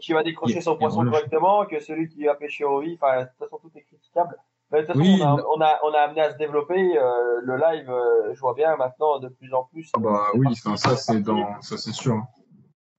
qui, 0.00 0.12
va 0.12 0.22
décrocher 0.22 0.60
son 0.60 0.76
poisson 0.76 1.04
correctement, 1.04 1.66
que 1.66 1.80
celui 1.80 2.08
qui 2.08 2.24
va 2.24 2.34
pêcher 2.34 2.64
au 2.64 2.80
vif. 2.80 2.98
Enfin, 3.02 3.22
de 3.22 3.28
toute 3.28 3.38
façon, 3.38 3.58
tout 3.58 3.70
est 3.76 3.82
critiquable. 3.82 4.36
Mais 4.74 4.82
de 4.82 4.92
toute 4.92 4.96
façon, 4.96 5.44
on, 5.54 5.60
a, 5.60 5.78
on, 5.84 5.92
a, 5.92 5.98
amené 6.00 6.20
à 6.20 6.32
se 6.32 6.36
développer 6.36 6.74
le 6.74 7.56
live. 7.56 7.90
je 8.32 8.40
vois 8.40 8.54
bien 8.54 8.76
maintenant 8.76 9.18
de 9.20 9.28
plus 9.28 9.54
en 9.54 9.64
plus. 9.64 9.90
Ah 9.94 10.00
bah 10.00 10.26
oui, 10.34 10.54
ça 10.56 10.96
c'est 10.96 11.20
dans, 11.20 11.60
ça 11.60 11.78
c'est 11.78 11.92
sûr. 11.92 12.22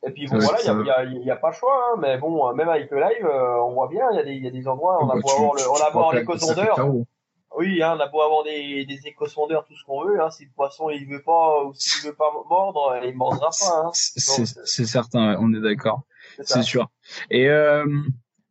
Et 0.08 0.12
puis 0.12 0.28
bon, 0.28 0.38
voilà, 0.38 0.60
il 0.64 0.84
n'y 0.84 0.90
a, 0.90 1.04
y 1.04 1.18
a, 1.18 1.24
y 1.24 1.32
a, 1.32 1.36
pas 1.36 1.50
le 1.50 1.56
choix, 1.56 1.74
hein, 1.74 1.98
mais 2.00 2.18
bon, 2.18 2.54
même 2.54 2.70
avec 2.70 2.92
le 2.92 3.00
live, 3.00 3.26
euh, 3.26 3.64
on 3.64 3.74
voit 3.74 3.88
bien, 3.88 4.06
il 4.12 4.18
y, 4.18 4.20
a 4.20 4.24
des, 4.24 4.36
y 4.36 4.48
a 4.48 4.52
des 4.52 4.68
endroits, 4.68 5.04
on 5.04 5.10
a 5.10 5.16
bah, 5.16 5.22
beau 5.22 5.30
avoir, 5.32 5.54
le, 5.56 5.62
on 5.68 5.76
a 5.76 5.92
beau 5.92 6.00
avoir 6.00 6.14
l'éco-sondeur. 6.14 6.78
Oui, 7.58 7.82
hein, 7.82 7.96
on 7.98 8.00
a 8.00 8.08
beau 8.08 8.22
avoir 8.22 8.44
des, 8.44 8.86
des 8.86 9.08
éco-sondeurs, 9.08 9.66
tout 9.66 9.76
ce 9.76 9.84
qu'on 9.86 10.04
veut, 10.04 10.22
hein, 10.22 10.30
si 10.30 10.46
le 10.46 10.52
poisson 10.56 10.90
il 10.90 11.08
veut 11.08 11.24
pas 11.24 11.64
ou 11.64 11.74
s'il 11.74 12.08
veut 12.08 12.16
pas 12.16 12.32
mordre, 12.48 13.00
il 13.04 13.16
mordra 13.16 13.50
pas. 13.50 13.86
Hein. 13.86 13.90
C'est 13.94 14.86
certain, 14.86 15.38
on 15.40 15.52
est 15.54 15.62
d'accord, 15.62 16.02
c'est 16.42 16.64
sûr. 16.64 16.88
Et 17.32 17.50
euh, 17.50 17.86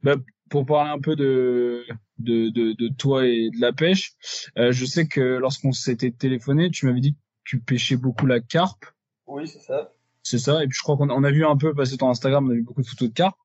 bah, 0.03 0.15
pour 0.51 0.67
parler 0.67 0.91
un 0.91 1.01
peu 1.01 1.15
de, 1.15 1.87
de, 2.18 2.50
de, 2.50 2.72
de, 2.72 2.88
toi 2.88 3.27
et 3.27 3.50
de 3.50 3.61
la 3.61 3.72
pêche, 3.72 4.12
euh, 4.59 4.72
je 4.72 4.85
sais 4.85 5.07
que 5.07 5.20
lorsqu'on 5.20 5.72
s'était 5.72 6.11
téléphoné, 6.11 6.70
tu 6.70 6.87
m'avais 6.87 7.00
dit 7.00 7.14
que 7.14 7.18
tu 7.44 7.61
pêchais 7.61 7.96
beaucoup 7.96 8.27
la 8.27 8.40
carpe. 8.40 8.85
Oui, 9.27 9.46
c'est 9.48 9.61
ça. 9.61 9.92
C'est 10.22 10.38
ça. 10.38 10.62
Et 10.64 10.66
puis 10.66 10.77
je 10.77 10.83
crois 10.83 10.96
qu'on 10.96 11.24
a 11.24 11.31
vu 11.31 11.44
un 11.44 11.57
peu 11.57 11.74
passer 11.74 11.96
ton 11.96 12.09
Instagram, 12.09 12.46
on 12.46 12.50
a 12.50 12.55
vu 12.55 12.62
beaucoup 12.62 12.83
de 12.83 12.87
photos 12.87 13.09
de 13.09 13.14
carpes. 13.14 13.37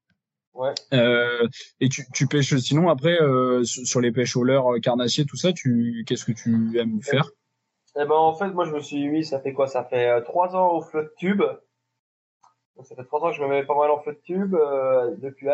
Ouais. 0.54 0.74
Euh, 0.94 1.48
et 1.80 1.90
tu, 1.90 2.04
tu 2.14 2.28
pêches 2.28 2.56
sinon 2.58 2.90
après 2.90 3.22
euh, 3.22 3.64
sur 3.64 4.02
les 4.02 4.12
pêches 4.12 4.36
au 4.36 4.44
leurre, 4.44 4.74
euh, 4.74 4.80
carnassier, 4.80 5.26
tout 5.26 5.38
ça. 5.38 5.54
Tu 5.54 6.04
qu'est-ce 6.06 6.26
que 6.26 6.32
tu 6.32 6.78
aimes 6.78 7.02
faire? 7.02 7.30
Eh 7.96 8.06
ben 8.06 8.16
en 8.16 8.34
fait 8.34 8.50
moi 8.50 8.66
je 8.66 8.72
me 8.72 8.80
suis 8.82 9.08
mis, 9.08 9.24
ça 9.24 9.40
fait 9.40 9.54
quoi? 9.54 9.68
Ça 9.68 9.84
fait 9.84 10.10
euh, 10.10 10.22
trois 10.22 10.56
ans 10.56 10.74
au 10.74 10.82
flotte 10.82 11.14
tube. 11.18 11.44
ça 12.84 12.96
fait 12.96 13.06
trois 13.06 13.22
ans 13.22 13.32
que 13.32 13.38
je 13.38 13.42
me 13.42 13.48
mets 13.48 13.66
pas 13.66 13.78
mal 13.78 13.90
en 13.90 14.00
flotte 14.00 14.22
tube 14.24 14.54
euh, 14.54 15.16
depuis. 15.18 15.48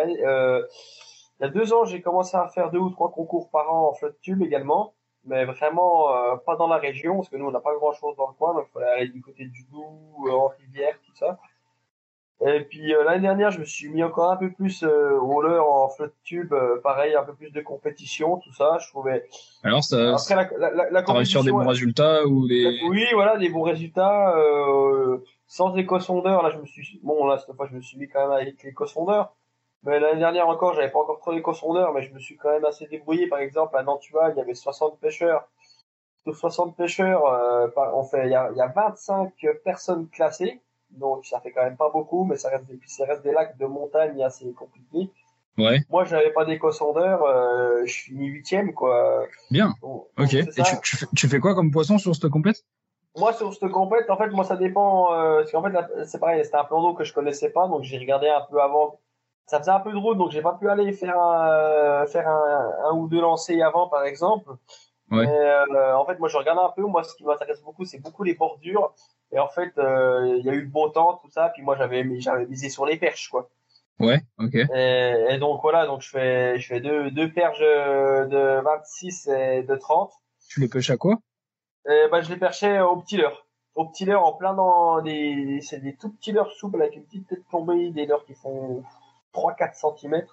Euh, 1.41 1.41
il 1.41 1.43
y 1.43 1.47
a 1.47 1.49
deux 1.49 1.73
ans 1.73 1.85
j'ai 1.85 2.01
commencé 2.01 2.37
à 2.37 2.47
faire 2.47 2.71
deux 2.71 2.79
ou 2.79 2.89
trois 2.89 3.11
concours 3.11 3.49
par 3.49 3.73
an 3.73 3.89
en 3.89 3.93
flotte 3.93 4.19
tube 4.21 4.41
également 4.41 4.93
mais 5.25 5.45
vraiment 5.45 6.15
euh, 6.15 6.35
pas 6.45 6.55
dans 6.55 6.67
la 6.67 6.77
région, 6.77 7.15
parce 7.15 7.29
que 7.29 7.37
nous 7.37 7.45
on 7.45 7.51
n'a 7.51 7.59
pas 7.59 7.73
grand 7.75 7.93
chose 7.93 8.15
dans 8.15 8.27
le 8.27 8.33
coin, 8.33 8.53
donc 8.53 8.67
il 8.69 8.73
fallait 8.73 8.91
aller 8.91 9.07
du 9.09 9.21
côté 9.21 9.45
du 9.45 9.63
Doubs, 9.71 10.27
euh, 10.27 10.31
en 10.31 10.47
rivière, 10.47 10.95
tout 11.05 11.15
ça. 11.15 11.39
Et 12.45 12.61
puis 12.61 12.93
euh, 12.93 13.03
l'année 13.05 13.21
dernière, 13.21 13.49
je 13.49 13.59
me 13.59 13.65
suis 13.65 13.89
mis 13.89 14.03
encore 14.03 14.29
un 14.29 14.35
peu 14.35 14.51
plus 14.51 14.83
au 14.83 15.41
leurre 15.41 15.71
en 15.71 15.89
flotte 15.89 16.13
tube, 16.23 16.53
pareil, 16.83 17.15
un 17.15 17.23
peu 17.23 17.33
plus 17.33 17.51
de 17.51 17.61
compétition, 17.61 18.37
tout 18.37 18.53
ça. 18.53 18.77
Je 18.81 18.89
trouvais. 18.89 19.25
Alors 19.63 19.83
ça. 19.83 20.15
Après 20.15 20.35
la, 20.35 20.71
la, 20.71 20.89
la, 20.91 21.01
compétition. 21.01 21.43
des 21.43 21.51
bons 21.51 21.67
résultats 21.67 22.25
ou 22.25 22.47
des. 22.47 22.79
Oui, 22.89 23.05
voilà, 23.13 23.37
des 23.37 23.49
bons 23.49 23.63
résultats. 23.63 24.35
sans 25.47 25.75
éco-sondeur, 25.75 26.43
là 26.43 26.49
je 26.49 26.57
me 26.57 26.65
suis, 26.65 26.99
bon 27.03 27.25
là 27.25 27.37
cette 27.37 27.55
fois 27.55 27.67
je 27.69 27.75
me 27.75 27.81
suis 27.81 27.97
mis 27.97 28.07
quand 28.07 28.21
même 28.21 28.31
avec 28.31 28.61
l'éco-sondeur. 28.63 29.33
Mais 29.85 29.99
l'année 29.99 30.19
dernière 30.19 30.47
encore, 30.47 30.73
j'avais 30.73 30.89
pas 30.89 30.99
encore 30.99 31.19
trop 31.19 31.33
d'éco-sondeurs, 31.33 31.93
mais 31.93 32.01
je 32.01 32.11
me 32.11 32.19
suis 32.19 32.35
quand 32.37 32.49
même 32.49 32.65
assez 32.65 32.87
débrouillé. 32.87 33.27
Par 33.27 33.39
exemple, 33.39 33.77
à 33.77 33.83
Nantua, 33.83 34.31
il 34.31 34.37
y 34.37 34.41
avait 34.41 34.55
60 34.55 34.99
pêcheurs. 34.99 35.47
Sur 36.23 36.35
60 36.35 36.75
pêcheurs, 36.75 37.23
euh, 37.25 37.67
on 37.93 38.03
fait, 38.03 38.25
il 38.25 38.31
y 38.31 38.35
a, 38.35 38.49
il 38.51 38.57
y 38.57 38.61
a 38.61 38.67
25 38.67 39.31
personnes 39.63 40.09
classées. 40.09 40.59
Donc, 40.89 41.25
ça 41.25 41.39
fait 41.39 41.51
quand 41.51 41.63
même 41.63 41.77
pas 41.77 41.89
beaucoup, 41.89 42.25
mais 42.25 42.35
ça 42.35 42.49
reste 42.49 42.65
des, 42.65 42.79
ça 42.87 43.05
reste 43.05 43.21
des 43.21 43.31
lacs 43.31 43.57
de 43.57 43.65
montagne 43.67 44.23
assez 44.23 44.51
compliqués. 44.53 45.11
Ouais. 45.57 45.79
Moi, 45.89 46.03
j'avais 46.05 46.31
pas 46.31 46.45
d'éco-sondeur, 46.45 47.23
euh, 47.23 47.85
je 47.85 47.93
finis 47.93 48.25
huitième, 48.25 48.73
quoi. 48.73 49.25
Bien. 49.51 49.73
ok. 49.81 50.33
Et 50.33 50.45
tu, 50.47 50.63
tu, 50.81 50.97
fais, 50.97 51.05
tu, 51.15 51.27
fais 51.27 51.39
quoi 51.39 51.53
comme 51.53 51.69
poisson 51.69 51.97
sur 51.99 52.15
cette 52.15 52.29
compète? 52.29 52.65
Moi, 53.17 53.33
sur 53.33 53.53
cette 53.53 53.71
compète, 53.71 54.09
en 54.09 54.17
fait, 54.17 54.29
moi, 54.29 54.43
ça 54.43 54.57
dépend. 54.57 55.13
Euh, 55.13 55.37
parce 55.37 55.51
qu'en 55.51 55.63
fait, 55.63 56.05
c'est 56.05 56.19
pareil, 56.19 56.43
c'était 56.43 56.57
un 56.57 56.65
plan 56.65 56.81
d'eau 56.81 56.93
que 56.95 57.03
je 57.03 57.13
connaissais 57.13 57.51
pas, 57.51 57.67
donc 57.67 57.83
j'ai 57.83 57.99
regardé 57.99 58.27
un 58.27 58.41
peu 58.49 58.61
avant 58.61 58.99
ça 59.45 59.59
faisait 59.59 59.71
un 59.71 59.79
peu 59.79 59.91
de 59.91 59.97
route, 59.97 60.17
donc 60.17 60.31
j'ai 60.31 60.41
pas 60.41 60.53
pu 60.53 60.69
aller 60.69 60.91
faire 60.91 61.19
un, 61.19 62.05
faire 62.07 62.27
un, 62.27 62.71
un 62.89 62.93
ou 62.93 63.07
deux 63.07 63.21
lancers 63.21 63.65
avant, 63.65 63.87
par 63.87 64.03
exemple. 64.03 64.51
Ouais. 65.11 65.25
Mais, 65.25 65.75
euh, 65.75 65.95
en 65.97 66.05
fait, 66.05 66.17
moi, 66.19 66.29
je 66.29 66.37
regarde 66.37 66.59
un 66.59 66.71
peu. 66.75 66.81
Moi, 66.81 67.03
ce 67.03 67.15
qui 67.15 67.23
m'intéresse 67.23 67.61
beaucoup, 67.61 67.85
c'est 67.85 67.99
beaucoup 67.99 68.23
les 68.23 68.33
bordures. 68.33 68.93
Et 69.31 69.39
en 69.39 69.47
fait, 69.47 69.77
euh, 69.77 70.35
il 70.39 70.45
y 70.45 70.49
a 70.49 70.53
eu 70.53 70.61
le 70.61 70.67
beau 70.67 70.89
temps, 70.89 71.19
tout 71.21 71.29
ça. 71.29 71.49
Puis 71.49 71.61
moi, 71.61 71.75
j'avais 71.77 72.03
j'avais 72.19 72.45
misé 72.45 72.69
sur 72.69 72.85
les 72.85 72.97
perches, 72.97 73.29
quoi. 73.29 73.49
Ouais, 73.99 74.21
ok. 74.39 74.55
Et, 74.55 75.25
et, 75.29 75.37
donc 75.37 75.61
voilà, 75.61 75.85
donc 75.85 76.01
je 76.01 76.09
fais 76.09 76.59
je 76.59 76.67
fais 76.67 76.81
deux 76.81 77.11
deux 77.11 77.31
perches 77.31 77.59
de 77.59 78.61
26 78.61 79.27
et 79.27 79.63
de 79.63 79.75
30. 79.75 80.11
Tu 80.49 80.59
les 80.59 80.67
pêches 80.67 80.89
à 80.89 80.97
quoi? 80.97 81.19
Et, 81.87 82.07
bah, 82.11 82.21
je 82.21 82.29
les 82.29 82.37
perchais 82.37 82.81
au 82.81 82.97
petit 82.97 83.17
leurre. 83.17 83.45
Au 83.75 83.85
petit 83.85 84.05
leurre, 84.05 84.25
en 84.25 84.33
plein 84.33 84.53
dans 84.53 85.01
des 85.01 85.59
c'est 85.61 85.79
des 85.79 85.95
tout 85.95 86.09
petits 86.09 86.31
leurres 86.31 86.51
souples 86.51 86.81
avec 86.81 86.95
une 86.95 87.03
petite 87.03 87.27
tête 87.27 87.43
tombée, 87.49 87.91
des 87.91 88.05
leurres 88.05 88.25
qui 88.25 88.33
font 88.33 88.83
3-4 89.35 89.97
cm. 89.99 90.25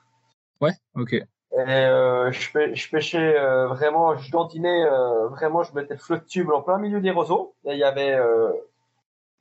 Ouais, 0.60 0.72
ok. 0.94 1.12
Et 1.12 1.24
euh, 1.58 2.32
je, 2.32 2.74
je 2.74 2.90
pêchais 2.90 3.36
euh, 3.38 3.66
vraiment, 3.66 4.16
je 4.16 4.30
dandinais 4.30 4.84
euh, 4.84 5.28
vraiment, 5.28 5.62
je 5.62 5.74
mettais 5.74 5.94
le 5.94 6.00
flotte 6.00 6.26
tube 6.26 6.50
en 6.50 6.62
plein 6.62 6.78
milieu 6.78 7.00
des 7.00 7.10
roseaux. 7.10 7.54
Et 7.66 7.72
il 7.72 7.78
y 7.78 7.84
avait 7.84 8.18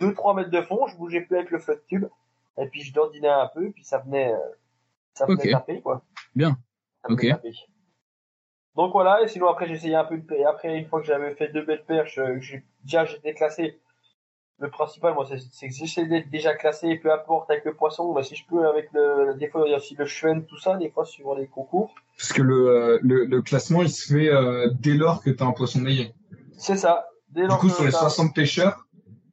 2-3 0.02 0.36
mètres 0.36 0.50
de 0.50 0.62
fond, 0.62 0.88
je 0.88 0.97
bougeais 0.97 1.21
plus 1.21 1.38
avec 1.38 1.52
le 1.52 1.60
flotte 1.60 1.86
tube. 1.86 2.06
Et 2.58 2.67
puis 2.67 2.82
je 2.82 2.93
dandinais 2.93 3.30
un 3.30 3.47
peu, 3.47 3.71
puis 3.71 3.86
ça 3.86 4.00
venait, 4.00 4.34
ça 5.13 5.26
venait 5.26 5.52
taper 5.52 5.82
quoi. 5.82 6.02
Bien. 6.36 6.58
ok. 7.08 7.26
Donc 8.76 8.93
voilà, 8.93 9.21
et 9.21 9.28
sinon 9.28 9.47
après 9.47 9.67
j'essayais 9.67 9.95
un 9.95 10.06
peu 10.06 10.17
de 10.17 10.45
après 10.45 10.78
une 10.78 10.88
fois 10.88 11.02
que 11.02 11.06
j'avais 11.06 11.36
fait 11.36 11.50
deux 11.50 11.63
belles 11.63 11.84
perches, 11.84 12.19
j'ai 12.39 12.65
déjà 12.84 13.04
j'étais 13.04 13.34
classé 13.34 13.80
le 14.62 14.69
principal, 14.69 15.15
moi, 15.15 15.28
c'est 15.52 15.67
que 15.67 15.74
j'essaie 15.74 16.06
d'être 16.06 16.30
déjà 16.30 16.54
classé, 16.54 16.95
peu 16.95 17.12
importe 17.12 17.50
avec 17.50 17.65
le 17.65 17.74
poisson, 17.74 18.13
mais 18.13 18.21
si 18.21 18.36
je 18.36 18.45
peux 18.45 18.67
avec 18.67 18.89
le, 18.93 19.34
des 19.34 19.47
fois, 19.47 19.63
il 19.65 19.71
y 19.71 19.74
a 19.74 19.78
aussi 19.78 19.95
le 19.95 20.06
chuen, 20.06 20.41
tout 20.41 20.58
ça, 20.58 20.78
des 20.78 20.91
fois, 20.91 21.04
suivant 21.04 21.34
les 21.34 21.47
concours. 21.47 21.95
Parce 22.15 22.32
que 22.32 22.43
le, 22.43 22.67
euh, 22.67 23.00
le, 23.02 23.26
le, 23.26 23.41
classement, 23.41 23.82
il 23.82 23.89
se 23.89 24.13
fait 24.13 24.30
euh, 24.30 24.69
dès 24.80 24.93
lors 24.93 25.24
que 25.24 25.32
tu 25.32 25.41
as 25.41 25.47
un 25.47 25.52
poisson 25.52 25.80
maillé. 25.80 26.13
C'est 26.58 26.78
ça. 26.78 27.08
Dès 27.30 27.41
lors 27.41 27.60
du 27.60 27.67
coup, 27.67 27.74
sur 27.74 27.84
les 27.84 27.91
60 27.91 28.36
pêcheurs, 28.36 28.86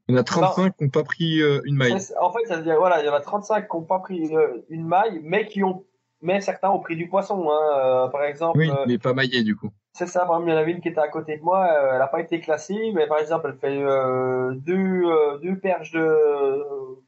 il 0.09 0.15
y 0.15 0.19
en 0.19 0.21
a 0.21 0.25
35 0.25 0.75
qui 0.75 0.85
n'ont 0.85 0.91
pas 0.91 1.05
pris 1.05 1.43
euh, 1.43 1.61
une 1.65 1.77
maille. 1.77 1.93
En 2.19 2.33
fait, 2.33 2.47
ça 2.47 2.57
veut 2.57 2.63
dire, 2.63 2.77
voilà, 2.79 3.03
il 3.03 3.07
y 3.07 3.11
en 3.11 3.15
a 3.15 3.21
35 3.21 3.69
qui 3.69 3.77
n'ont 3.77 3.83
pas 3.83 3.99
pris 3.99 4.31
une 4.71 4.87
maille, 4.87 5.21
mais 5.23 5.47
qui 5.47 5.63
ont, 5.63 5.85
mais 6.23 6.41
certains 6.41 6.71
ont 6.71 6.81
pris 6.81 6.97
du 6.97 7.07
poisson, 7.07 7.51
hein, 7.51 8.09
par 8.11 8.25
exemple. 8.25 8.59
Oui, 8.59 8.71
mais 8.87 8.97
pas 8.97 9.13
maillé, 9.13 9.43
du 9.43 9.55
coup. 9.55 9.69
C'est 9.99 10.07
ça, 10.07 10.31
en 10.31 10.47
avait 10.47 10.71
une 10.71 10.81
qui 10.81 10.91
était 10.91 11.01
à 11.01 11.09
côté 11.09 11.39
de 11.39 11.43
moi, 11.43 11.67
euh, 11.73 11.95
elle 11.95 11.99
n'a 11.99 12.07
pas 12.07 12.21
été 12.21 12.39
classée, 12.39 12.93
mais 12.95 13.09
par 13.09 13.19
exemple, 13.19 13.49
elle 13.49 13.59
fait 13.59 13.83
euh, 13.83 14.55
deux, 14.55 15.03
euh, 15.03 15.39
deux 15.39 15.59
perches 15.59 15.91
de 15.91 16.17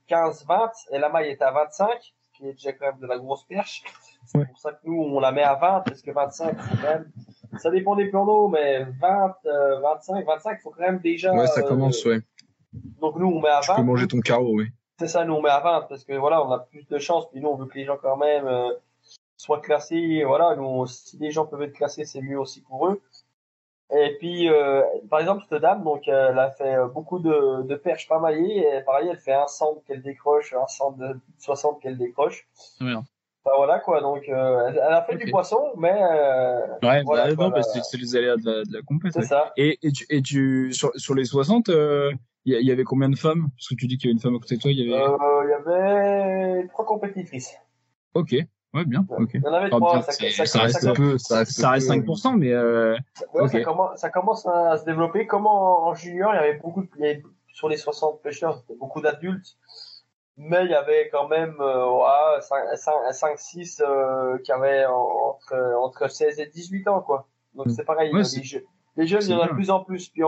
15-20, 0.09 0.89
et 0.91 0.99
la 0.99 1.09
maille 1.09 1.29
est 1.29 1.41
à 1.41 1.53
25, 1.53 1.89
ce 2.01 2.37
qui 2.37 2.49
est 2.49 2.53
déjà 2.55 2.73
quand 2.73 2.87
même 2.87 2.99
de 2.99 3.07
la 3.07 3.17
grosse 3.17 3.45
perche. 3.45 3.85
C'est 4.27 4.45
pour 4.45 4.59
ça 4.59 4.73
que 4.73 4.79
nous, 4.83 5.01
on 5.01 5.21
la 5.21 5.31
met 5.31 5.45
à 5.45 5.55
20, 5.55 5.83
parce 5.87 6.03
que 6.03 6.11
25, 6.11 6.57
c'est 6.61 6.77
quand 6.79 6.89
même... 6.89 7.13
Ça 7.59 7.71
dépend 7.71 7.95
des 7.95 8.07
plans 8.07 8.27
d'eau, 8.27 8.49
mais 8.49 8.83
20, 9.01 9.37
25, 9.83 10.27
25, 10.27 10.51
il 10.59 10.61
faut 10.61 10.71
quand 10.71 10.83
même 10.83 10.99
déjà... 10.99 11.33
Ouais, 11.33 11.47
ça 11.47 11.63
commence, 11.63 12.05
ouais. 12.07 12.19
Donc 13.01 13.15
nous, 13.15 13.29
on 13.29 13.41
met 13.41 13.51
à 13.51 13.61
20. 13.61 13.75
Tu 13.75 13.81
peux 13.81 13.87
manger 13.87 14.09
ton 14.09 14.19
carreau, 14.19 14.55
oui. 14.57 14.67
C'est 14.99 15.07
ça, 15.07 15.25
nous, 15.25 15.35
on 15.35 15.43
met 15.43 15.49
à 15.49 15.61
20, 15.61 15.87
parce 15.89 16.03
que 16.03 16.15
voilà, 16.15 16.45
on 16.45 16.51
a 16.51 16.59
plus 16.59 16.89
de 16.89 16.99
chance, 16.99 17.31
puis 17.31 17.41
nous, 17.41 17.51
on 17.51 17.55
veut 17.55 17.67
que 17.67 17.79
les 17.79 17.85
gens 17.85 17.99
quand 18.03 18.17
même 18.17 18.49
soit 19.41 19.61
classés. 19.61 20.23
Voilà, 20.25 20.55
nous, 20.57 20.87
si 20.87 21.17
les 21.19 21.31
gens 21.31 21.47
peuvent 21.47 21.63
être 21.63 21.73
classés, 21.73 22.05
c'est 22.05 22.21
mieux 22.21 22.39
aussi 22.39 22.61
pour 22.61 22.89
eux. 22.89 23.01
Et 23.93 24.17
puis, 24.19 24.49
euh, 24.49 24.83
par 25.09 25.19
exemple, 25.19 25.45
cette 25.49 25.63
dame, 25.63 25.83
donc, 25.83 26.07
elle 26.07 26.39
a 26.39 26.51
fait 26.51 26.77
beaucoup 26.95 27.19
de, 27.19 27.63
de 27.63 27.75
perches 27.75 28.07
pas 28.07 28.21
maillées, 28.21 28.59
et 28.59 28.83
pareil, 28.83 29.09
elle 29.11 29.19
fait 29.19 29.33
un 29.33 29.49
centre 29.49 29.83
qu'elle 29.85 30.03
décroche, 30.03 30.53
un 30.53 30.69
centre 30.69 30.97
de 30.99 31.19
60 31.39 31.81
qu'elle 31.81 31.99
décroche. 31.99 32.47
Enfin, 32.81 33.03
voilà, 33.57 33.81
quoi, 33.81 34.01
donc, 34.01 34.29
euh, 34.29 34.69
elle, 34.69 34.79
a 34.79 35.03
fait 35.03 35.17
du 35.17 35.29
poisson, 35.31 35.73
mais, 35.77 35.91
euh, 35.91 36.67
ouais, 36.85 37.03
voilà, 37.03 37.35
bah, 37.35 37.49
non, 37.49 37.63
c'est 37.63 37.97
les 37.97 38.15
aléas 38.15 38.37
de 38.37 38.45
la, 38.45 38.65
de 38.65 38.73
la 38.73 38.83
compétition. 38.83 39.23
C'est 39.23 39.27
ça. 39.27 39.53
Et, 39.57 39.79
et 39.83 39.91
tu, 39.91 40.07
et 40.09 40.23
tu, 40.23 40.73
sur, 40.73 40.93
sur 40.95 41.15
les 41.17 41.25
60, 41.25 41.69
il 41.69 42.15
y, 42.45 42.65
y, 42.65 42.71
avait 42.71 42.85
combien 42.85 43.09
de 43.09 43.17
femmes? 43.17 43.49
Parce 43.57 43.69
que 43.69 43.75
tu 43.75 43.89
dis 43.89 43.97
qu'il 43.97 44.09
y 44.09 44.11
avait 44.11 44.15
une 44.15 44.21
femme 44.21 44.37
à 44.37 44.39
côté 44.39 44.57
de 44.57 44.61
toi, 44.61 44.71
il 44.71 44.79
y 44.79 44.83
avait... 44.83 45.03
il 45.03 45.51
y 45.51 45.75
avait 45.75 46.69
trois 46.69 46.85
compétitrices. 46.85 47.57
Ok. 48.15 48.37
Ouais, 48.73 48.85
bien. 48.85 49.05
Ok. 49.11 49.31
Il 49.35 49.43
y 49.43 49.47
en 49.47 49.53
avait 49.53 49.71
trois. 49.71 50.03
Ça, 50.03 50.13
ça, 50.13 50.47
ça, 50.47 50.61
reste 50.61 50.95
peu. 50.95 51.19
Ça 51.19 51.39
reste, 51.39 51.53
ça 51.53 51.71
reste 51.71 51.91
5%, 51.91 52.37
mais 52.37 52.53
euh... 52.53 52.97
ouais, 53.35 53.43
okay. 53.43 53.59
ça, 53.59 53.65
commence, 53.65 54.01
ça 54.01 54.11
commence 54.11 54.47
à 54.47 54.79
se 54.79 54.85
développer. 54.85 55.27
Comme 55.27 55.47
en, 55.47 55.89
en 55.89 55.95
junior, 55.95 56.33
il 56.35 56.37
y 56.37 56.39
avait 56.39 56.59
beaucoup, 56.59 56.85
il 56.97 57.05
y 57.05 57.09
avait, 57.09 57.23
sur 57.53 57.69
les 57.69 57.77
60 57.77 58.23
pêcheurs, 58.23 58.59
c'était 58.59 58.79
beaucoup 58.79 59.01
d'adultes. 59.01 59.57
Mais 60.37 60.65
il 60.65 60.71
y 60.71 60.75
avait 60.75 61.11
quand 61.11 61.29
même 61.29 61.57
euh, 61.61 61.87
ouais, 61.91 62.41
5, 62.41 63.13
5, 63.13 63.39
6 63.39 63.83
euh, 63.85 64.39
qui 64.39 64.53
avaient 64.53 64.87
entre, 64.87 65.75
entre 65.79 66.09
16 66.09 66.41
et 66.41 66.47
18 66.47 66.89
ans, 66.89 67.01
quoi. 67.03 67.29
Donc 67.55 67.67
mm. 67.67 67.71
c'est 67.71 67.85
pareil. 67.85 68.13
Ouais, 68.13 68.23
les, 68.23 68.43
jeux, 68.43 68.65
les 68.97 69.07
jeunes, 69.07 69.23
il 69.23 69.31
y 69.31 69.35
en 69.35 69.41
a 69.41 69.49
de 69.49 69.53
plus 69.53 69.71
en 69.71 69.85
plus. 69.85 70.09
Puis 70.09 70.23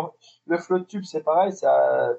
le 0.47 0.59
float 0.59 0.81
tube, 0.81 1.05
c'est 1.05 1.23
pareil. 1.23 1.53
Ça, 1.53 2.11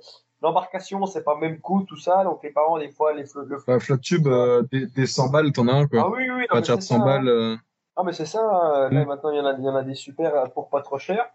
l'embarcation, 0.44 1.06
c'est 1.06 1.24
pas 1.24 1.34
le 1.36 1.40
même 1.40 1.60
coût, 1.60 1.84
tout 1.84 1.98
ça. 1.98 2.24
Donc 2.24 2.44
les 2.44 2.52
parents, 2.52 2.78
des 2.78 2.90
fois, 2.90 3.14
les 3.14 3.24
le 3.24 3.58
bah, 3.66 3.80
flotte 3.80 4.02
tube, 4.02 4.28
euh, 4.28 4.62
des, 4.72 4.86
des 4.86 5.08
100 5.08 5.30
balles, 5.30 5.52
t'en 5.52 5.68
as 5.68 5.74
un 5.74 5.88
quoi. 5.88 6.02
Ah 6.06 6.10
oui, 6.10 6.30
oui, 6.30 6.46
Pas 6.50 6.62
de 6.62 6.82
100 6.82 7.00
balles. 7.00 7.28
euh, 7.28 7.56
Ah 7.96 8.04
mais 8.04 8.12
c'est 8.14 8.26
ça, 8.26 8.42
hein. 8.42 8.90
là 8.90 9.04
Mm. 9.04 9.08
maintenant 9.08 9.30
il 9.32 9.38
y 9.38 9.40
en 9.40 9.46
a, 9.46 9.54
il 9.54 9.64
y 9.64 9.70
en 9.70 9.76
a 9.76 9.84
des 9.84 9.94
super 9.96 10.36
euh, 10.36 10.46
pour 10.48 10.70
pas 10.70 10.82
trop 10.82 10.98
cher. 11.00 11.26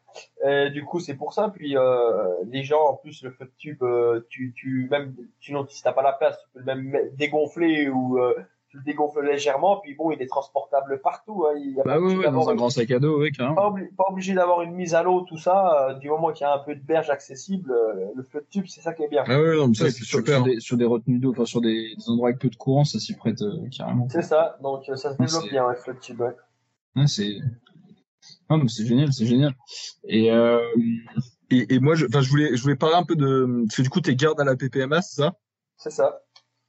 Et 0.44 0.70
du 0.70 0.84
coup 0.84 1.00
c'est 1.00 1.14
pour 1.14 1.32
ça. 1.32 1.48
Puis 1.54 1.76
euh, 1.76 2.34
les 2.46 2.62
gens 2.64 2.84
en 2.84 2.94
plus 2.94 3.22
le 3.22 3.30
flotte 3.30 3.56
tube, 3.56 3.82
tu, 4.28 4.52
tu 4.56 4.88
même 4.90 5.14
sinon 5.40 5.66
si 5.68 5.82
t'as 5.82 5.92
pas 5.92 6.02
la 6.02 6.12
place, 6.12 6.36
tu 6.42 6.48
peux 6.52 6.58
le 6.60 6.64
même 6.66 6.96
dégonfler 7.16 7.88
ou 7.88 8.18
euh, 8.18 8.34
tu 8.70 8.76
le 8.78 8.82
dégonfles 8.84 9.22
légèrement. 9.24 9.78
Puis 9.80 9.94
bon 9.94 10.10
il 10.10 10.20
est 10.22 10.26
transportable 10.26 11.00
partout. 11.02 11.46
Hein. 11.48 11.54
Il 11.58 11.72
y 11.76 11.80
a 11.80 11.84
Bah 11.84 11.94
pas 11.94 12.00
oui, 12.00 12.16
ouais, 12.16 12.24
d'avoir 12.24 12.44
dans 12.44 12.48
un 12.48 12.52
une- 12.52 12.58
grand 12.58 12.70
sac 12.70 12.90
à 12.90 12.98
dos, 12.98 13.20
oui, 13.20 13.32
carrément. 13.32 13.54
pas, 13.56 13.70
obli- 13.70 13.94
pas 13.94 14.04
obligé 14.10 14.34
d'avoir 14.34 14.62
une 14.62 14.72
mise 14.74 14.94
à 14.94 15.02
l'eau 15.02 15.22
tout 15.22 15.36
ça. 15.38 15.88
euh, 15.90 15.94
du 15.94 16.08
moment 16.10 16.32
qu'il 16.32 16.44
y 16.46 16.48
a 16.48 16.54
un 16.54 16.58
peu 16.58 16.74
de 16.74 16.80
berge 16.82 17.10
accessible, 17.10 17.70
euh, 17.72 18.06
le 18.14 18.22
flotte 18.22 18.48
tube 18.50 18.66
c'est 18.66 18.80
ça 18.80 18.92
qui 18.94 19.02
est 19.02 19.08
bien. 19.08 19.24
Ah 19.26 19.40
ouais, 19.40 19.56
non, 19.56 19.68
mais 19.68 19.74
ça 19.74 19.84
Ouais, 19.84 19.90
c'est 19.90 19.96
puis 19.98 20.06
sur, 20.06 20.18
super. 20.18 20.36
sur 20.36 20.44
des, 20.44 20.60
sur 20.60 20.76
des 20.76 20.84
retenues 20.84 21.18
d'eau, 21.18 21.30
enfin 21.32 21.44
sur 21.44 21.60
des, 21.60 21.94
des 21.96 22.08
endroits 22.10 22.28
avec 22.28 22.40
peu 22.40 22.48
de 22.50 22.56
courant, 22.56 22.84
ça 22.84 22.98
s'y 22.98 23.14
prête 23.16 23.42
euh, 23.42 23.68
carrément. 23.76 24.06
C'est 24.10 24.22
ça. 24.22 24.58
Donc 24.62 24.88
euh, 24.88 24.96
ça 24.96 25.12
se 25.12 25.18
développe 25.18 25.48
bien 25.50 25.66
avec 25.66 25.78
flotte 25.78 26.00
tube. 26.00 26.20
Ouais. 26.20 26.34
Ouais, 26.96 27.06
c'est 27.06 27.36
non, 28.50 28.58
mais 28.58 28.68
c'est 28.68 28.86
génial, 28.86 29.12
c'est 29.12 29.26
génial. 29.26 29.54
Et 30.04 30.32
euh, 30.32 30.58
Et, 31.50 31.74
et 31.74 31.78
moi, 31.80 31.94
je, 31.94 32.06
enfin, 32.06 32.20
je 32.20 32.28
voulais, 32.28 32.56
je 32.56 32.62
voulais 32.62 32.76
parler 32.76 32.96
un 32.96 33.04
peu 33.04 33.14
de, 33.16 33.64
parce 33.66 33.76
que 33.76 33.82
du 33.82 33.88
coup, 33.90 34.00
t'es 34.00 34.14
garde 34.14 34.38
à 34.40 34.44
la 34.44 34.54
PPMA, 34.56 35.00
c'est 35.02 35.22
ça? 35.22 35.34
C'est 35.76 35.90
ça. 35.90 36.20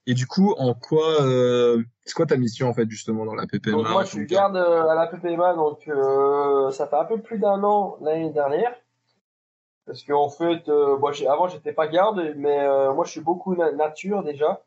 Et 0.08 0.14
du 0.16 0.26
coup, 0.26 0.56
en 0.58 0.74
quoi, 0.74 1.22
euh, 1.22 1.84
c'est 2.06 2.14
quoi 2.14 2.26
ta 2.26 2.38
mission 2.38 2.68
en 2.68 2.74
fait 2.74 2.90
justement 2.90 3.26
dans 3.26 3.36
la 3.36 3.46
PPMA 3.46 3.78
Donc 3.78 3.90
moi 3.90 4.04
je 4.04 4.10
suis 4.10 4.26
garde 4.26 4.56
euh, 4.58 4.88
à 4.88 4.96
la 4.96 5.06
PPMA 5.08 5.54
donc 5.54 5.88
euh, 5.88 6.72
ça 6.72 6.88
fait 6.88 6.96
un 6.96 7.06
peu 7.06 7.20
plus 7.20 7.38
d'un 7.38 7.64
an 7.64 7.98
l'année 8.02 8.32
dernière. 8.32 8.74
Parce 9.86 10.04
qu'en 10.04 10.30
fait 10.30 10.68
euh, 10.68 10.98
moi 10.98 11.12
avant 11.30 11.48
j'étais 11.48 11.74
pas 11.74 11.88
garde 11.88 12.34
mais 12.38 12.60
euh, 12.60 12.94
moi 12.94 13.06
je 13.06 13.12
suis 13.12 13.22
beaucoup 13.22 13.56
na- 13.56 13.72
nature 13.72 14.24
déjà. 14.24 14.62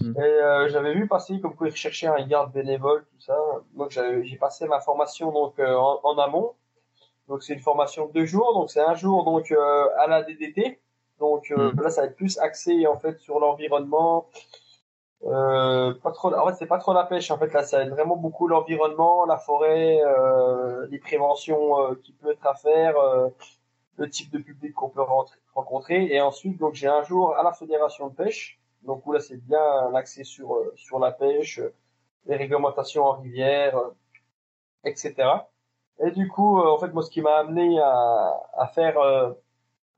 Mm. 0.00 0.14
et 0.20 0.68
j'avais 0.68 0.94
vu 0.94 1.08
passer 1.08 1.40
comme 1.40 1.56
quoi 1.56 1.66
ils 1.68 1.72
recherchaient 1.72 2.06
un 2.06 2.24
garde 2.26 2.52
bénévole 2.52 3.04
tout 3.10 3.20
ça. 3.20 3.36
Donc 3.74 3.90
j'ai 3.90 4.36
passé 4.36 4.66
ma 4.68 4.80
formation 4.80 5.32
donc 5.32 5.58
en, 5.60 6.00
en 6.02 6.18
amont. 6.18 6.52
Donc 7.28 7.42
c'est 7.42 7.54
une 7.54 7.60
formation 7.60 8.06
de 8.06 8.12
deux 8.12 8.26
jours 8.26 8.52
donc 8.54 8.70
c'est 8.70 8.80
un 8.80 8.94
jour 8.94 9.24
donc 9.24 9.50
à 9.52 10.06
la 10.08 10.22
DDT 10.24 10.78
donc 11.18 11.50
euh, 11.50 11.72
Mm. 11.72 11.80
là 11.82 11.90
ça 11.90 12.02
va 12.02 12.06
être 12.08 12.16
plus 12.16 12.38
axé 12.38 12.86
en 12.86 12.96
fait 12.98 13.18
sur 13.20 13.38
l'environnement 13.40 14.26
euh, 15.24 15.94
pas 15.94 16.12
trop, 16.12 16.32
en 16.34 16.46
fait, 16.48 16.54
c'est 16.54 16.66
pas 16.66 16.78
trop 16.78 16.92
la 16.92 17.04
pêche. 17.04 17.30
En 17.30 17.38
fait, 17.38 17.52
là, 17.52 17.62
ça 17.64 17.82
aide 17.82 17.90
vraiment 17.90 18.16
beaucoup 18.16 18.46
l'environnement, 18.48 19.24
la 19.26 19.36
forêt, 19.38 20.00
euh, 20.04 20.86
les 20.90 20.98
préventions 20.98 21.80
euh, 21.80 21.94
qui 22.02 22.12
peut 22.12 22.30
être 22.30 22.46
à 22.46 22.54
faire, 22.54 22.96
euh, 22.98 23.28
le 23.96 24.08
type 24.10 24.30
de 24.30 24.38
public 24.38 24.74
qu'on 24.74 24.90
peut 24.90 25.02
rencontrer. 25.54 26.06
Et 26.12 26.20
ensuite, 26.20 26.58
donc, 26.58 26.74
j'ai 26.74 26.88
un 26.88 27.02
jour 27.02 27.36
à 27.36 27.42
la 27.42 27.52
fédération 27.52 28.08
de 28.08 28.14
pêche. 28.14 28.60
Donc, 28.82 29.06
où 29.06 29.12
là, 29.12 29.20
c'est 29.20 29.36
bien 29.44 29.90
l'accès 29.92 30.24
sur 30.24 30.54
euh, 30.54 30.72
sur 30.76 30.98
la 31.00 31.10
pêche, 31.12 31.60
les 32.26 32.36
réglementations 32.36 33.04
en 33.04 33.12
rivière, 33.14 33.76
etc. 34.84 35.48
Et 36.00 36.10
du 36.12 36.28
coup, 36.28 36.60
en 36.60 36.78
fait, 36.78 36.88
moi, 36.92 37.02
ce 37.02 37.10
qui 37.10 37.20
m'a 37.22 37.36
amené 37.38 37.80
à, 37.80 38.40
à 38.56 38.66
faire 38.68 38.98
euh, 38.98 39.32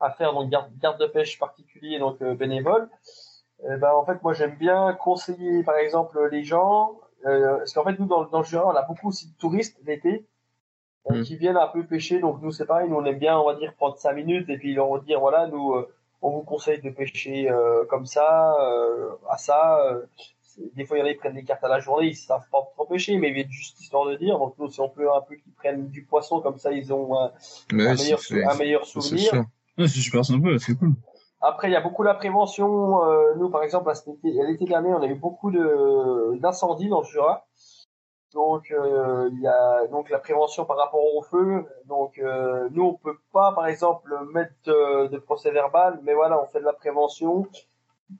à 0.01 0.11
faire 0.11 0.33
donc 0.33 0.49
garde, 0.49 0.69
garde 0.79 0.99
de 0.99 1.07
pêche 1.07 1.39
particulier, 1.39 1.99
donc 1.99 2.21
euh, 2.21 2.35
bénévole. 2.35 2.89
Eh 3.63 3.77
ben, 3.77 3.91
en 3.91 4.05
fait, 4.05 4.21
moi, 4.23 4.33
j'aime 4.33 4.55
bien 4.55 4.93
conseiller, 4.93 5.63
par 5.63 5.75
exemple, 5.75 6.27
les 6.31 6.43
gens, 6.43 6.99
euh, 7.25 7.57
parce 7.59 7.73
qu'en 7.73 7.83
fait, 7.83 7.99
nous, 7.99 8.07
dans, 8.07 8.23
dans 8.25 8.39
le 8.39 8.45
Jura, 8.45 8.67
on 8.67 8.75
a 8.75 8.81
beaucoup 8.81 9.09
aussi 9.09 9.27
de 9.31 9.37
touristes 9.37 9.77
l'été 9.85 10.25
euh, 11.09 11.19
Mm. 11.19 11.23
qui 11.23 11.35
viennent 11.35 11.57
un 11.57 11.67
peu 11.67 11.83
pêcher. 11.85 12.19
Donc, 12.19 12.41
nous, 12.41 12.51
c'est 12.51 12.65
pareil, 12.65 12.89
nous, 12.89 12.95
on 12.95 13.05
aime 13.05 13.17
bien, 13.19 13.37
on 13.39 13.45
va 13.45 13.55
dire, 13.55 13.73
prendre 13.75 13.97
cinq 13.97 14.13
minutes 14.13 14.49
et 14.49 14.57
puis 14.57 14.73
leur 14.73 15.01
dire, 15.01 15.19
voilà, 15.19 15.47
nous, 15.47 15.73
euh, 15.73 15.87
on 16.21 16.29
vous 16.31 16.41
conseille 16.43 16.79
de 16.81 16.89
pêcher 16.91 17.49
euh, 17.49 17.85
comme 17.85 18.05
ça, 18.05 18.55
euh, 18.61 19.09
à 19.29 19.37
ça. 19.37 19.79
euh, 19.85 20.05
des 20.75 20.85
fois, 20.85 20.97
il 20.97 21.01
y 21.01 21.03
en 21.03 21.07
a 21.07 21.11
qui 21.13 21.17
prennent 21.17 21.33
des 21.33 21.43
cartes 21.43 21.63
à 21.63 21.69
la 21.69 21.79
journée, 21.79 22.07
ils 22.07 22.15
savent 22.15 22.47
pas 22.51 22.59
trop 22.75 22.85
pêcher, 22.85 23.17
mais 23.17 23.29
ils 23.29 23.33
viennent 23.33 23.49
juste 23.49 23.79
histoire 23.81 24.05
de 24.05 24.15
dire. 24.15 24.37
Donc, 24.37 24.53
nous, 24.59 24.69
si 24.69 24.79
on 24.81 24.89
peut 24.89 25.11
un 25.11 25.21
peu 25.21 25.35
qu'ils 25.35 25.53
prennent 25.53 25.87
du 25.89 26.03
poisson, 26.03 26.41
comme 26.41 26.57
ça, 26.57 26.71
ils 26.71 26.93
ont 26.93 27.15
un, 27.17 27.31
meilleur, 28.55 28.81
un 28.81 28.85
souvenir. 28.85 29.31
Ouais, 29.77 29.87
c'est 29.87 29.99
super 29.99 30.23
sympa, 30.25 30.49
c'est 30.59 30.75
cool. 30.77 30.93
Après, 31.43 31.69
il 31.69 31.73
y 31.73 31.75
a 31.75 31.81
beaucoup 31.81 32.03
la 32.03 32.13
prévention. 32.13 33.03
Euh, 33.03 33.33
nous, 33.37 33.49
par 33.49 33.63
exemple, 33.63 33.89
à 33.89 33.95
cet 33.95 34.09
été, 34.09 34.39
à 34.39 34.43
l'été 34.45 34.65
dernier, 34.65 34.93
on 34.93 35.01
a 35.01 35.07
eu 35.07 35.15
beaucoup 35.15 35.49
de 35.51 36.37
d'incendies 36.39 36.87
dans 36.89 37.01
le 37.01 37.05
Jura. 37.07 37.47
Donc, 38.33 38.71
euh, 38.71 39.29
il 39.33 39.41
y 39.41 39.47
a 39.47 39.87
donc 39.87 40.09
la 40.09 40.19
prévention 40.19 40.65
par 40.65 40.77
rapport 40.77 41.01
au 41.15 41.21
feu. 41.23 41.65
Donc, 41.87 42.17
euh, 42.19 42.69
nous, 42.71 42.83
on 42.83 42.93
peut 42.93 43.17
pas, 43.33 43.51
par 43.53 43.65
exemple, 43.67 44.13
mettre 44.33 44.53
euh, 44.69 45.09
de 45.09 45.17
procès 45.17 45.51
verbal, 45.51 45.99
mais 46.03 46.13
voilà, 46.13 46.41
on 46.41 46.45
fait 46.47 46.59
de 46.59 46.65
la 46.65 46.73
prévention. 46.73 47.47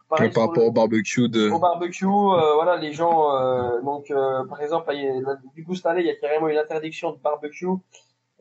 Pareil 0.10 0.32
par 0.32 0.48
rapport 0.48 0.64
le- 0.64 0.70
au 0.70 0.72
barbecue 0.72 1.30
de. 1.30 1.50
au 1.50 1.60
barbecue, 1.60 2.06
euh, 2.06 2.54
voilà, 2.56 2.78
les 2.78 2.92
gens, 2.94 3.36
euh, 3.36 3.82
donc, 3.82 4.10
euh, 4.10 4.46
par 4.46 4.62
exemple, 4.62 4.92
là, 4.92 5.38
du 5.54 5.64
coup, 5.66 5.76
cette 5.76 5.86
année, 5.86 6.02
il 6.02 6.08
y 6.08 6.12
a 6.12 6.16
carrément 6.16 6.48
une 6.48 6.58
interdiction 6.58 7.12
de 7.12 7.18
barbecue 7.20 7.68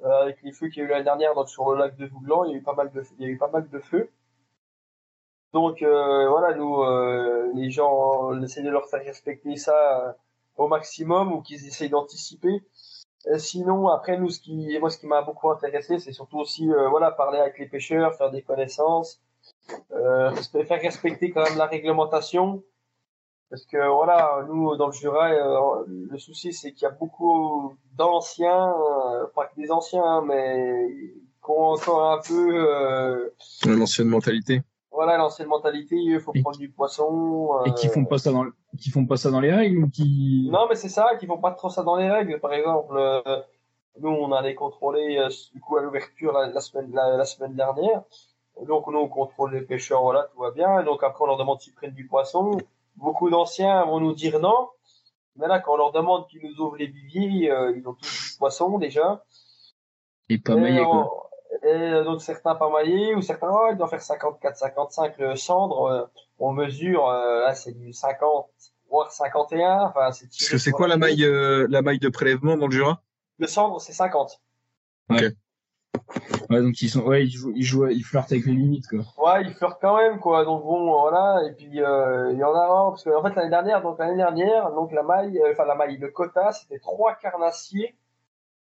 euh, 0.04 0.22
avec 0.22 0.42
les 0.42 0.52
feux 0.52 0.68
qu'il 0.68 0.82
y 0.82 0.86
a 0.86 0.88
eu 0.88 0.90
l'année 0.90 1.04
dernière, 1.04 1.34
donc 1.34 1.48
sur 1.48 1.70
le 1.72 1.78
lac 1.78 1.96
de 1.96 2.06
Vouglan, 2.06 2.44
il 2.44 2.52
y 2.52 2.54
a 2.54 2.58
eu 2.58 2.62
pas 2.62 2.74
mal 2.74 2.90
de, 2.90 3.02
il 3.18 3.26
y 3.26 3.28
a 3.28 3.30
eu 3.30 3.38
pas 3.38 3.50
mal 3.50 3.68
de 3.68 3.78
feux. 3.78 4.10
Donc, 5.52 5.82
euh, 5.82 6.28
voilà, 6.28 6.54
nous, 6.54 6.82
euh, 6.82 7.50
les 7.54 7.70
gens, 7.70 8.30
on 8.30 8.42
essaie 8.42 8.62
de 8.62 8.70
leur 8.70 8.88
faire 8.88 9.02
respecter 9.02 9.56
ça 9.56 10.08
euh, 10.08 10.12
au 10.56 10.68
maximum 10.68 11.32
ou 11.32 11.42
qu'ils 11.42 11.66
essayent 11.66 11.90
d'anticiper. 11.90 12.62
Euh, 13.26 13.38
sinon, 13.38 13.88
après, 13.88 14.16
nous, 14.16 14.30
ce 14.30 14.40
qui, 14.40 14.78
moi, 14.78 14.90
ce 14.90 14.98
qui 14.98 15.06
m'a 15.06 15.22
beaucoup 15.22 15.50
intéressé, 15.50 15.98
c'est 15.98 16.12
surtout 16.12 16.38
aussi, 16.38 16.70
euh, 16.70 16.88
voilà, 16.88 17.10
parler 17.10 17.38
avec 17.38 17.58
les 17.58 17.66
pêcheurs, 17.66 18.14
faire 18.14 18.30
des 18.30 18.42
connaissances, 18.42 19.20
faire 19.90 20.80
respecter 20.80 21.30
quand 21.32 21.42
même 21.42 21.58
la 21.58 21.66
réglementation. 21.66 22.62
Parce 23.50 23.64
que 23.66 23.84
voilà, 23.92 24.44
nous 24.48 24.76
dans 24.76 24.86
le 24.86 24.92
Jura, 24.92 25.30
euh, 25.30 25.84
le 25.88 26.18
souci 26.18 26.52
c'est 26.52 26.72
qu'il 26.72 26.82
y 26.82 26.86
a 26.86 26.90
beaucoup 26.90 27.74
d'anciens, 27.96 28.70
euh, 28.72 29.26
pas 29.34 29.46
que 29.46 29.56
des 29.60 29.70
anciens, 29.72 30.04
hein, 30.04 30.22
mais 30.24 30.86
qui 31.44 31.50
ont 31.50 31.70
encore 31.72 32.12
un 32.12 32.20
peu, 32.26 32.64
euh, 32.68 33.30
L'ancienne 33.66 34.06
mentalité. 34.08 34.62
voilà, 34.92 35.16
l'ancienne 35.16 35.48
mentalité. 35.48 35.96
Il 35.96 36.20
faut 36.20 36.30
Et- 36.34 36.42
prendre 36.42 36.58
du 36.58 36.68
poisson. 36.70 37.50
Et 37.66 37.74
qui 37.74 37.88
euh, 37.88 37.90
font 37.90 38.04
pas 38.04 38.18
ça 38.18 38.30
dans, 38.30 38.44
le- 38.44 38.54
qui 38.78 38.90
font 38.90 39.04
pas 39.04 39.16
ça 39.16 39.30
dans 39.32 39.40
les 39.40 39.52
règles 39.52 39.82
ou 39.84 39.88
qui. 39.90 40.48
Non, 40.52 40.66
mais 40.68 40.76
c'est 40.76 40.88
ça, 40.88 41.16
qu'ils 41.18 41.26
font 41.28 41.38
pas 41.38 41.50
trop 41.50 41.70
ça 41.70 41.82
dans 41.82 41.96
les 41.96 42.08
règles. 42.08 42.38
Par 42.38 42.52
exemple, 42.52 42.94
euh, 42.96 43.20
nous 44.00 44.10
on 44.10 44.30
allait 44.32 44.54
contrôler 44.54 45.18
euh, 45.18 45.28
du 45.52 45.60
coup 45.60 45.76
à 45.76 45.82
l'ouverture 45.82 46.32
la, 46.32 46.46
la 46.46 46.60
semaine 46.60 46.90
la, 46.92 47.16
la 47.16 47.24
semaine 47.24 47.54
dernière. 47.56 48.02
Donc 48.64 48.86
nous 48.86 48.98
on 48.98 49.08
contrôle 49.08 49.54
les 49.54 49.62
pêcheurs, 49.62 50.02
voilà, 50.02 50.28
tout 50.32 50.40
va 50.40 50.52
bien. 50.52 50.80
Et 50.80 50.84
donc 50.84 51.02
après 51.02 51.24
on 51.24 51.26
leur 51.26 51.36
demande 51.38 51.60
s'ils 51.60 51.74
prennent 51.74 51.94
du 51.94 52.06
poisson. 52.06 52.56
Beaucoup 52.96 53.31
d'anciens 53.31 53.85
vont 53.85 54.00
nous 54.00 54.14
dire 54.14 54.40
non. 54.40 54.68
Mais 55.37 55.46
là, 55.46 55.59
quand 55.61 55.74
on 55.74 55.76
leur 55.76 55.92
demande 55.92 56.26
qu'ils 56.29 56.42
nous 56.42 56.61
ouvrent 56.61 56.76
les 56.76 56.87
viviers, 56.87 57.50
euh, 57.50 57.72
ils 57.76 57.87
ont 57.88 57.94
tous 57.94 58.33
du 58.33 58.38
poisson 58.38 58.79
déjà. 58.79 59.24
Et 60.29 60.38
pas 60.38 60.57
maillé, 60.57 60.85
quoi. 60.85 61.31
et 61.62 61.66
euh, 61.66 62.05
donc 62.05 62.20
certains 62.22 62.55
pas 62.55 62.70
maillés, 62.70 63.14
ou 63.14 63.22
certains, 63.22 63.48
oh, 63.50 63.68
ils 63.72 63.76
doivent 63.76 63.90
faire 63.90 64.03
54, 64.03 64.57
55 64.57 65.18
le 65.18 65.37
cendre. 65.37 65.83
euh, 65.85 66.07
on 66.38 66.53
mesure, 66.53 67.09
euh, 67.09 67.40
là 67.42 67.55
c'est 67.55 67.72
du 67.72 67.92
50, 67.92 68.48
voire 68.88 69.11
51. 69.11 69.83
Enfin, 69.85 70.12
c'est 70.12 70.26
Parce 70.26 70.48
que 70.48 70.59
c'est 70.59 70.70
quoi 70.70 70.88
la 70.88 70.96
maille, 70.96 71.24
euh, 71.24 71.66
la 71.68 71.83
maille 71.83 71.98
de 71.98 72.09
prélèvement 72.09 72.57
dans 72.57 72.66
le 72.66 72.72
Jura? 72.72 73.03
Le 73.38 73.46
cendre, 73.46 73.81
c'est 73.81 73.92
50. 73.92 74.40
Ouais, 75.11 75.33
donc 76.59 76.83
ils 76.83 76.88
sont, 76.88 77.03
ouais, 77.03 77.24
ils 77.24 77.31
jouent, 77.31 77.53
ils 77.55 77.62
jouent, 77.62 77.87
ils 77.88 78.03
flirtent 78.03 78.33
avec 78.33 78.46
les 78.46 78.53
limites, 78.53 78.88
quoi. 78.88 79.00
Ouais, 79.18 79.42
ils 79.42 79.55
flirtent 79.55 79.79
quand 79.81 79.96
même, 79.96 80.18
quoi. 80.18 80.44
Donc 80.44 80.64
bon, 80.64 81.00
voilà. 81.00 81.42
Et 81.46 81.53
puis 81.53 81.81
euh, 81.81 82.33
il 82.33 82.38
y 82.38 82.44
en 82.44 82.55
a 82.55 82.64
un 82.64 82.90
parce 82.90 83.05
que 83.05 83.11
en 83.11 83.22
fait 83.22 83.35
l'année 83.37 83.50
dernière, 83.50 83.83
donc 83.83 83.98
l'année 83.98 84.16
dernière, 84.16 84.72
donc 84.72 84.92
la 84.92 85.03
maille, 85.03 85.38
euh, 85.38 85.53
enfin 85.53 85.64
la 85.64 85.74
maille, 85.76 85.98
le 85.98 86.09
quota, 86.09 86.53
c'était 86.53 86.81
trois 86.81 87.14
carnassiers, 87.14 87.96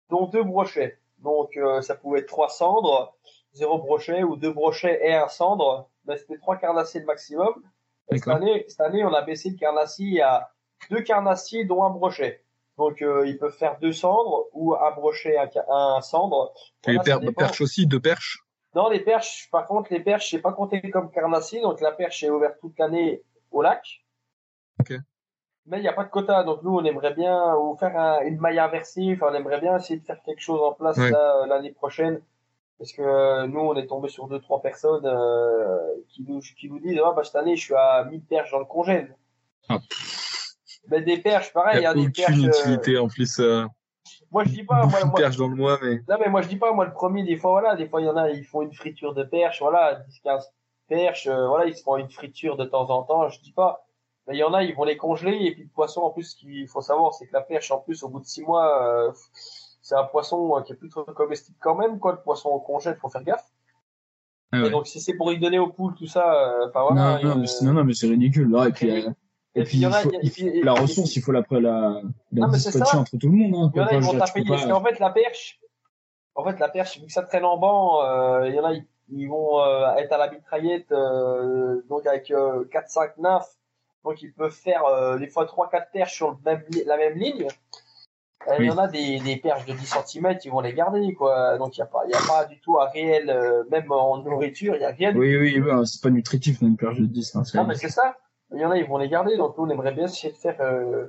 dont 0.08 0.26
deux 0.26 0.44
brochets. 0.44 0.98
Donc 1.18 1.56
euh, 1.56 1.82
ça 1.82 1.94
pouvait 1.94 2.20
être 2.20 2.28
trois 2.28 2.48
cendres, 2.48 3.14
zéro 3.52 3.78
brochet 3.78 4.22
ou 4.22 4.36
deux 4.36 4.52
brochets 4.52 5.00
et 5.02 5.14
un 5.14 5.28
cendre. 5.28 5.90
Mais 6.06 6.16
c'était 6.16 6.38
trois 6.38 6.56
carnassiers 6.56 7.00
le 7.00 7.06
maximum. 7.06 7.54
Et 8.10 8.18
cette 8.18 8.28
année, 8.28 8.64
cette 8.68 8.80
année, 8.80 9.04
on 9.04 9.12
a 9.14 9.22
baissé 9.22 9.50
le 9.50 9.56
carnassier 9.56 10.20
à 10.22 10.50
deux 10.90 11.00
carnassiers 11.00 11.64
dont 11.64 11.82
un 11.82 11.90
brochet. 11.90 12.43
Donc 12.78 13.02
euh, 13.02 13.26
ils 13.26 13.38
peuvent 13.38 13.56
faire 13.56 13.78
deux 13.80 13.92
cendres 13.92 14.46
ou 14.52 14.74
un 14.74 14.90
brochet, 14.92 15.36
un, 15.68 16.00
cendre. 16.00 16.52
Et 16.86 16.92
les 16.92 16.96
Voilà, 16.98 17.32
perches 17.32 17.60
aussi, 17.60 17.86
deux 17.86 18.00
perches? 18.00 18.38
Non, 18.74 18.88
les 18.88 18.98
perches, 19.00 19.48
par 19.52 19.66
contre, 19.66 19.92
les 19.92 20.00
perches, 20.00 20.30
c'est 20.30 20.40
pas 20.40 20.52
compté 20.52 20.80
comme 20.90 21.10
carnassier, 21.12 21.60
donc 21.60 21.80
la 21.80 21.92
perche 21.92 22.24
est 22.24 22.30
ouverte 22.30 22.56
toute 22.60 22.76
l'année 22.78 23.22
au 23.52 23.62
lac. 23.62 24.04
Ok. 24.80 24.94
Mais 25.66 25.78
il 25.78 25.82
n'y 25.82 25.88
a 25.88 25.92
pas 25.92 26.04
de 26.04 26.10
quota, 26.10 26.42
donc 26.42 26.62
nous, 26.64 26.76
on 26.76 26.84
aimerait 26.84 27.14
bien 27.14 27.54
ou 27.56 27.76
faire 27.76 27.96
un- 27.96 28.20
une 28.22 28.38
maille 28.38 28.58
inversée, 28.58 29.12
enfin, 29.14 29.28
on 29.30 29.34
aimerait 29.34 29.60
bien 29.60 29.76
essayer 29.76 29.98
de 30.00 30.04
faire 30.04 30.20
quelque 30.24 30.40
chose 30.40 30.60
en 30.60 30.72
place 30.72 30.98
Ouais. 30.98 31.10
là, 31.10 31.42
euh, 31.42 31.46
l'année 31.46 31.70
prochaine. 31.72 32.20
Parce 32.76 32.92
que 32.92 33.02
euh, 33.02 33.46
nous, 33.46 33.60
on 33.60 33.76
est 33.76 33.86
tombé 33.86 34.08
sur 34.08 34.26
deux, 34.26 34.40
trois 34.40 34.60
personnes 34.60 35.06
euh, 35.06 35.94
qui, 36.08 36.24
nous, 36.28 36.40
qui 36.40 36.68
nous 36.68 36.80
disent, 36.80 37.00
ah, 37.02 37.12
bah, 37.14 37.22
cette 37.22 37.36
année, 37.36 37.54
je 37.56 37.64
suis 37.66 37.74
à 37.74 38.04
1000 38.04 38.20
perches 38.24 38.50
dans 38.50 38.58
le 38.58 38.64
congèle. 38.64 39.16
Ah. 39.68 39.78
Mais 40.88 41.00
des 41.02 41.18
perches, 41.18 41.48
Il 41.50 41.52
pareil, 41.52 41.76
n'y 41.76 41.80
il 41.80 41.84
y 41.84 41.86
a 41.86 41.94
des 41.94 42.00
aucune 42.00 42.12
perches. 42.12 42.38
euh, 42.44 42.48
utilité 42.48 42.98
en 42.98 43.08
plus. 43.08 43.38
Euh, 43.40 43.64
moi, 44.30 44.44
je 44.44 44.50
dis 44.50 44.64
pas, 44.64 44.84
moi, 44.86 45.00
perches 45.14 45.36
dans 45.36 45.48
le 45.48 45.54
mois, 45.56 45.78
mais 45.82 45.96
non, 46.08 46.16
mais 46.20 46.28
moi, 46.28 46.42
je 46.42 46.48
dis 46.48 46.56
pas, 46.56 46.72
moi, 46.72 46.84
le 46.84 46.92
premier, 46.92 47.22
des 47.24 47.36
fois, 47.36 47.52
voilà, 47.52 47.74
des 47.76 47.88
fois, 47.88 48.00
il 48.00 48.04
y 48.06 48.08
en 48.08 48.16
a, 48.16 48.30
ils 48.30 48.44
font 48.44 48.62
une 48.62 48.74
friture 48.74 49.14
de 49.14 49.22
perche, 49.22 49.60
voilà, 49.62 49.94
10, 49.94 50.20
15, 50.20 50.50
perches, 50.88 51.26
euh, 51.26 51.46
voilà, 51.48 51.66
ils 51.66 51.76
se 51.76 51.82
font 51.82 51.96
une 51.96 52.10
friture 52.10 52.56
de 52.56 52.64
temps 52.64 52.90
en 52.90 53.02
temps, 53.04 53.28
je 53.28 53.40
dis 53.40 53.52
pas. 53.52 53.86
Mais 54.26 54.34
il 54.36 54.38
y 54.38 54.44
en 54.44 54.52
a, 54.54 54.62
ils 54.62 54.74
vont 54.74 54.84
les 54.84 54.96
congeler 54.96 55.36
et 55.42 55.52
puis 55.52 55.62
le 55.64 55.68
poisson 55.68 56.00
en 56.02 56.10
plus, 56.10 56.24
ce 56.32 56.36
qu'il 56.36 56.66
faut 56.68 56.80
savoir, 56.80 57.12
c'est 57.14 57.26
que 57.26 57.32
la 57.32 57.42
perche 57.42 57.70
en 57.70 57.78
plus, 57.78 58.02
au 58.02 58.08
bout 58.08 58.20
de 58.20 58.24
six 58.26 58.42
mois, 58.42 58.82
euh, 59.08 59.12
c'est 59.82 59.94
un 59.96 60.04
poisson 60.04 60.62
qui 60.66 60.72
est 60.72 60.76
plus 60.76 60.88
trop 60.88 61.04
comestible 61.04 61.56
quand 61.60 61.74
même, 61.74 61.98
quoi. 61.98 62.12
Le 62.12 62.18
poisson 62.22 62.48
au 62.48 62.58
congèle, 62.60 62.96
faut 62.96 63.08
faire 63.10 63.22
gaffe. 63.22 63.44
Ah 64.52 64.60
ouais. 64.62 64.68
Et 64.68 64.70
donc 64.70 64.86
si 64.86 65.00
c'est 65.00 65.14
pour 65.14 65.30
y 65.32 65.38
donner 65.38 65.58
aux 65.58 65.68
poules 65.68 65.94
tout 65.94 66.06
ça, 66.06 66.54
enfin 66.68 66.82
voilà. 66.90 67.18
non, 67.22 67.36
mais 67.36 67.46
c'est- 67.46 67.64
non, 67.64 67.72
non, 67.74 67.84
mais 67.84 67.92
c'est 67.94 68.06
ridicule. 68.06 68.50
Là, 68.50 68.68
et 68.68 68.72
puis, 68.72 68.90
euh, 68.90 69.10
et 69.56 69.60
et 69.60 69.64
puis, 69.64 69.78
il 69.78 69.90
faut- 70.02 70.10
la 70.64 70.72
ressource, 70.72 71.16
il 71.16 71.22
faut 71.22 71.32
la, 71.32 71.42
la, 71.50 72.00
la 72.32 72.46
dispatcher 72.72 72.96
entre 72.98 73.16
tout 73.18 73.28
le 73.28 73.36
monde. 73.36 73.54
Hein. 73.54 73.70
Il 73.74 73.78
y 73.78 73.80
en 73.80 73.86
a, 73.86 73.92
ils 73.94 74.00
vont 74.02 74.12
taper, 74.26 74.40
parce 74.48 74.62
qu'en 74.72 74.84
fait, 74.84 74.98
la 74.98 75.10
perche, 75.10 75.60
en 76.34 76.44
fait, 76.44 76.58
la 76.58 76.68
perche, 76.68 76.98
vu 77.00 77.06
que 77.06 77.12
ça 77.12 77.22
traîne 77.22 77.44
en 77.44 77.56
banc, 77.56 78.02
euh, 78.04 78.48
il 78.48 78.54
y 78.54 78.58
en 78.60 78.64
a, 78.64 78.72
ils, 78.72 78.84
ils 79.10 79.28
vont 79.28 79.60
euh, 79.60 79.94
être 79.96 80.12
à 80.12 80.18
la 80.18 80.30
mitraillette, 80.30 80.90
euh, 80.92 81.82
donc 81.88 82.06
avec 82.06 82.30
euh, 82.30 82.64
4-5 82.72 83.12
nymphes, 83.18 83.54
donc 84.04 84.20
ils 84.22 84.32
peuvent 84.32 84.50
faire 84.50 84.84
euh, 84.86 85.18
des 85.18 85.28
fois 85.28 85.44
3-4 85.44 85.90
perches 85.92 86.14
sur 86.14 86.30
le 86.30 86.36
même, 86.44 86.62
la 86.86 86.96
même 86.96 87.16
ligne. 87.16 87.46
Et 88.46 88.56
Il 88.58 88.66
y 88.66 88.70
en 88.70 88.76
a 88.76 88.88
des, 88.88 89.20
des 89.20 89.36
perches 89.36 89.64
de 89.64 89.72
10 89.72 89.86
cm, 90.06 90.36
ils 90.44 90.50
vont 90.50 90.60
les 90.60 90.74
garder, 90.74 91.14
quoi. 91.14 91.56
Donc 91.56 91.78
il 91.78 91.80
n'y 91.80 91.84
a, 91.84 91.86
pas- 91.86 92.02
il 92.06 92.10
y 92.10 92.14
a 92.14 92.20
pas 92.26 92.44
du 92.44 92.60
tout 92.60 92.78
un 92.78 92.86
réel, 92.90 93.30
euh, 93.30 93.64
même 93.70 93.90
en 93.90 94.18
nourriture, 94.18 94.74
il 94.74 94.80
n'y 94.80 94.84
a 94.84 94.90
rien 94.90 95.16
Oui, 95.16 95.34
oui, 95.36 95.58
oui, 95.60 95.70
hein, 95.70 95.84
c'est 95.86 96.02
pas 96.02 96.10
nutritif, 96.10 96.60
une 96.60 96.76
perche 96.76 96.98
de 97.00 97.06
10. 97.06 97.36
Hein, 97.36 97.44
c'est- 97.44 97.56
non, 97.56 97.64
mais 97.64 97.74
c'est 97.76 97.88
ça. 97.88 98.16
Il 98.54 98.60
y 98.60 98.64
en 98.64 98.70
a, 98.70 98.76
ils 98.78 98.86
vont 98.86 98.98
les 98.98 99.08
garder. 99.08 99.36
Donc, 99.36 99.56
nous, 99.58 99.64
on 99.64 99.70
aimerait 99.70 99.92
bien 99.92 100.04
essayer 100.04 100.32
de 100.32 100.38
faire 100.38 100.56
euh, 100.60 101.06